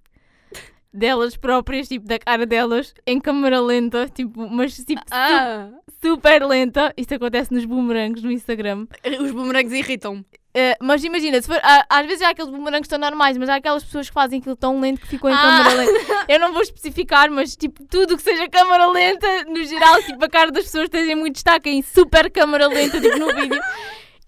delas 0.94 1.36
próprias, 1.36 1.88
tipo, 1.90 2.06
da 2.08 2.20
cara 2.20 2.46
delas, 2.46 2.94
em 3.06 3.20
câmera 3.20 3.60
lenta, 3.60 4.08
tipo, 4.08 4.48
mas 4.50 4.76
tipo, 4.78 5.02
Ah, 5.12 5.72
super 6.02 6.46
lenta. 6.46 6.94
Isto 6.96 7.16
acontece 7.16 7.54
nos 7.54 7.66
boomerangs 7.66 8.22
no 8.22 8.32
Instagram. 8.32 8.88
os 9.20 9.32
bumerangues 9.32 9.74
irritam-me. 9.74 10.26
Eh, 10.56 10.78
mas 10.80 11.04
imagina, 11.04 11.42
se 11.42 11.48
for, 11.48 11.60
às 11.90 12.06
vezes 12.06 12.22
há 12.22 12.30
aqueles 12.30 12.52
boomerangs 12.52 12.82
que 12.88 12.94
estão 12.94 13.00
normais, 13.00 13.38
mas 13.38 13.50
há 13.50 13.56
aquelas 13.56 13.84
pessoas 13.84 14.08
que 14.08 14.14
fazem 14.14 14.40
aquilo 14.40 14.56
tão 14.56 14.80
lento 14.80 15.02
que 15.02 15.08
ficam 15.08 15.30
em 15.30 15.34
Ah. 15.34 15.38
câmera 15.64 15.74
lenta. 15.92 15.94
Eu 16.32 16.40
não 16.40 16.54
vou 16.54 16.62
especificar, 16.62 17.32
mas 17.32 17.56
tipo, 17.56 17.84
tudo 17.86 18.16
que 18.16 18.22
seja 18.22 18.48
câmera 18.48 18.86
lenta, 18.92 19.46
no 19.46 19.64
geral, 19.64 20.02
tipo, 20.04 20.24
a 20.24 20.30
cara 20.30 20.52
das 20.52 20.66
pessoas 20.66 20.84
esteja 20.86 21.16
muito 21.16 21.34
destaque 21.36 21.70
em 21.70 21.82
super 21.82 22.30
câmera 22.30 22.68
lenta, 22.68 23.02
tipo, 23.02 23.18
no 23.18 23.34
vídeo. 23.34 23.60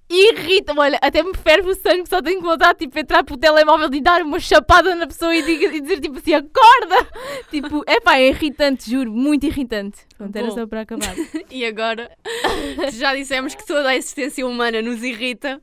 Irrita-me, 0.08 0.80
olha, 0.80 1.00
até 1.02 1.24
me 1.24 1.34
ferve 1.36 1.68
o 1.72 1.74
sangue, 1.76 2.08
só 2.08 2.22
tenho 2.22 2.40
vontade 2.40 2.78
tipo, 2.80 2.98
entrar 3.00 3.24
pro 3.24 3.36
telemóvel 3.38 3.90
e 3.92 4.02
dar 4.02 4.22
uma 4.22 4.40
chapada 4.40 4.94
na 4.94 5.08
pessoa 5.08 5.36
e, 5.36 5.42
diga- 5.42 5.76
e 5.76 5.82
dizer 5.82 6.00
tipo 6.00 6.20
assim, 6.20 6.36
acorda! 6.36 7.08
Tipo, 7.50 7.84
é 7.88 8.00
pá, 8.00 8.18
é 8.20 8.28
irritante, 8.30 8.90
juro, 8.90 9.12
muito 9.12 9.48
irritante. 9.48 9.98
Pronto, 10.16 10.36
era 10.36 10.48
Bom. 10.48 10.54
só 10.54 10.68
para 10.68 10.82
acabar. 10.82 11.14
E 11.50 11.66
agora, 11.66 12.12
já 12.94 13.16
dissemos 13.16 13.56
que 13.56 13.66
toda 13.66 13.90
a 13.90 13.96
existência 13.96 14.46
humana 14.46 14.80
nos 14.82 15.02
irrita. 15.04 15.60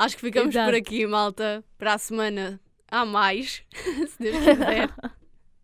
Acho 0.00 0.14
que 0.16 0.22
ficamos 0.22 0.54
Exato. 0.54 0.70
por 0.70 0.78
aqui, 0.78 1.06
malta. 1.06 1.62
Para 1.76 1.92
a 1.92 1.98
semana 1.98 2.58
há 2.90 3.04
mais, 3.04 3.62
se 4.08 4.18
Deus 4.18 4.38
quiser. 4.38 4.88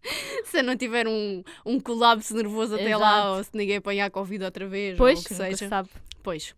se 0.44 0.58
eu 0.58 0.62
não 0.62 0.76
tiver 0.76 1.08
um, 1.08 1.42
um 1.64 1.80
colapso 1.80 2.34
nervoso 2.34 2.74
até 2.74 2.94
lá, 2.94 3.12
Exato. 3.20 3.28
ou 3.38 3.44
se 3.44 3.50
ninguém 3.54 3.76
apanhar 3.76 4.10
Covid 4.10 4.44
outra 4.44 4.66
vez, 4.68 4.98
Pois, 4.98 5.20
ou 5.20 5.24
o 5.24 5.28
que 5.28 5.34
seja. 5.34 5.68
sabe. 5.70 5.88
Pois. 6.22 6.54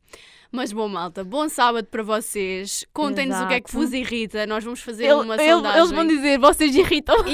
Mas 0.51 0.73
bom, 0.73 0.89
malta, 0.89 1.23
bom 1.23 1.47
sábado 1.49 1.87
para 1.91 2.03
vocês. 2.03 2.85
Contem-nos 2.95 3.39
o 3.41 3.49
que 3.49 3.55
é 3.55 3.61
que 3.61 3.71
vos 3.73 3.93
irrita. 3.93 4.47
Nós 4.47 4.65
vamos 4.65 4.81
fazer 4.81 5.05
Ele- 5.05 5.13
uma 5.15 5.35
ele- 5.35 5.53
sondagem. 5.53 5.79
eles 5.79 5.91
vão 5.93 6.07
dizer, 6.07 6.39
vocês 6.39 6.75
irritam. 6.75 7.17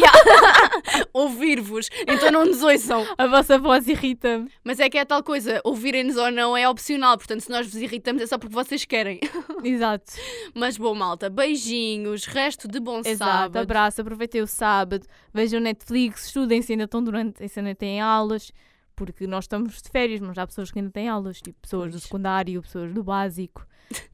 Ouvir-vos. 1.13 1.89
Então 2.09 2.31
não 2.31 2.45
nos 2.45 2.63
ouçam. 2.63 3.07
A 3.17 3.27
vossa 3.27 3.59
voz 3.59 3.87
irrita-me. 3.89 4.51
Mas 4.65 4.81
é 4.81 4.89
que 4.91 4.99
é 4.99 5.05
tal 5.05 5.23
coisa, 5.23 5.61
ouvirem-nos 5.65 6.17
ou 6.17 6.31
não 6.31 6.57
é 6.57 6.69
opcional. 6.69 7.17
Portanto, 7.17 7.41
se 7.41 7.51
nós 7.51 7.67
vos 7.67 7.77
irritamos 7.77 8.23
é 8.23 8.27
só 8.27 8.39
porque 8.39 8.55
vocês 8.55 8.85
querem. 8.85 9.21
Exato. 9.63 10.13
Mas 10.55 10.77
bom, 10.77 10.95
malta, 10.95 11.31
beijinhos, 11.31 12.25
resto 12.27 12.67
de 12.69 12.81
bom 12.81 13.01
Exato. 13.05 13.31
sábado. 13.31 13.57
Abraço, 13.59 14.01
aproveitem 14.01 14.43
o 14.43 14.47
sábado, 14.47 15.07
vejam 15.33 15.61
Netflix, 15.61 16.27
estudem 16.27 16.61
se 16.63 16.73
ainda 16.73 16.85
estão 16.85 17.03
durante, 17.03 17.47
se 17.49 17.59
ainda 17.61 17.75
têm 17.75 18.01
aulas, 18.01 18.51
porque 18.95 19.27
nós 19.27 19.45
estamos 19.45 19.81
de 19.83 19.89
férias, 19.91 20.21
mas 20.21 20.37
há 20.39 20.47
pessoas 20.47 20.71
que 20.71 20.79
ainda 20.79 20.91
têm 20.91 21.09
aulas, 21.09 21.41
tipo 21.41 21.59
pessoas 21.61 21.93
do 21.93 22.01
secundário, 22.01 22.63
pessoas 22.63 22.93
do 22.93 23.03
básico, 23.03 23.67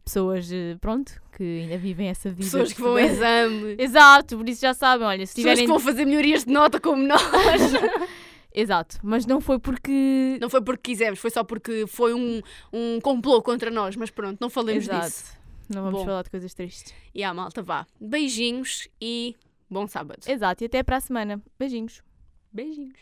pessoas, 0.05 0.51
eh, 0.53 0.77
pronto, 0.81 1.21
que 1.37 1.43
ainda 1.63 1.79
vivem 1.79 2.09
essa 2.09 2.29
vida. 2.31 2.43
Pessoas 2.45 2.73
que 2.73 2.81
vão 2.81 2.97
a 2.97 3.03
estudante. 3.03 3.55
exame, 3.57 3.77
Exato, 3.79 4.37
por 4.37 4.49
isso 4.49 4.61
já 4.61 4.75
sabem, 4.75 5.07
olha, 5.07 5.27
se 5.27 5.35
pessoas 5.35 5.53
tiverem. 5.55 5.65
que 5.65 5.69
vão 5.71 5.81
fazer 5.81 6.05
melhorias 6.05 6.45
de 6.45 6.53
nota 6.53 6.81
como 6.81 7.07
nós. 7.07 7.21
Exato, 8.53 8.99
mas 9.03 9.27
não 9.27 9.41
foi 9.41 9.59
porque. 9.61 10.37
Não 10.41 10.51
foi 10.51 10.61
porque 10.61 10.91
quisemos, 10.91 11.21
foi 11.21 11.31
só 11.31 11.45
porque 11.45 11.87
foi 11.87 12.13
um, 12.15 12.41
um 12.73 13.01
complô 13.01 13.41
contra 13.41 13.71
nós. 13.71 13.95
Mas 13.95 14.11
pronto, 14.11 14.39
não 14.41 14.51
falemos 14.51 14.85
Exato. 14.89 15.07
disso. 15.07 15.39
Não 15.69 15.85
vamos 15.85 16.01
Bom. 16.01 16.05
falar 16.07 16.23
de 16.25 16.31
coisas 16.31 16.53
tristes. 16.53 16.93
E 17.15 17.23
a 17.23 17.33
malta, 17.33 17.63
vá. 17.63 17.87
Beijinhos 18.01 18.89
e 19.01 19.37
bom 19.71 19.87
sábado. 19.87 20.19
Exato, 20.27 20.65
e 20.65 20.67
até 20.67 20.83
para 20.83 20.97
a 20.97 21.01
semana. 21.01 21.41
Beijinhos. 21.57 22.03
Beijinhos. 22.53 22.99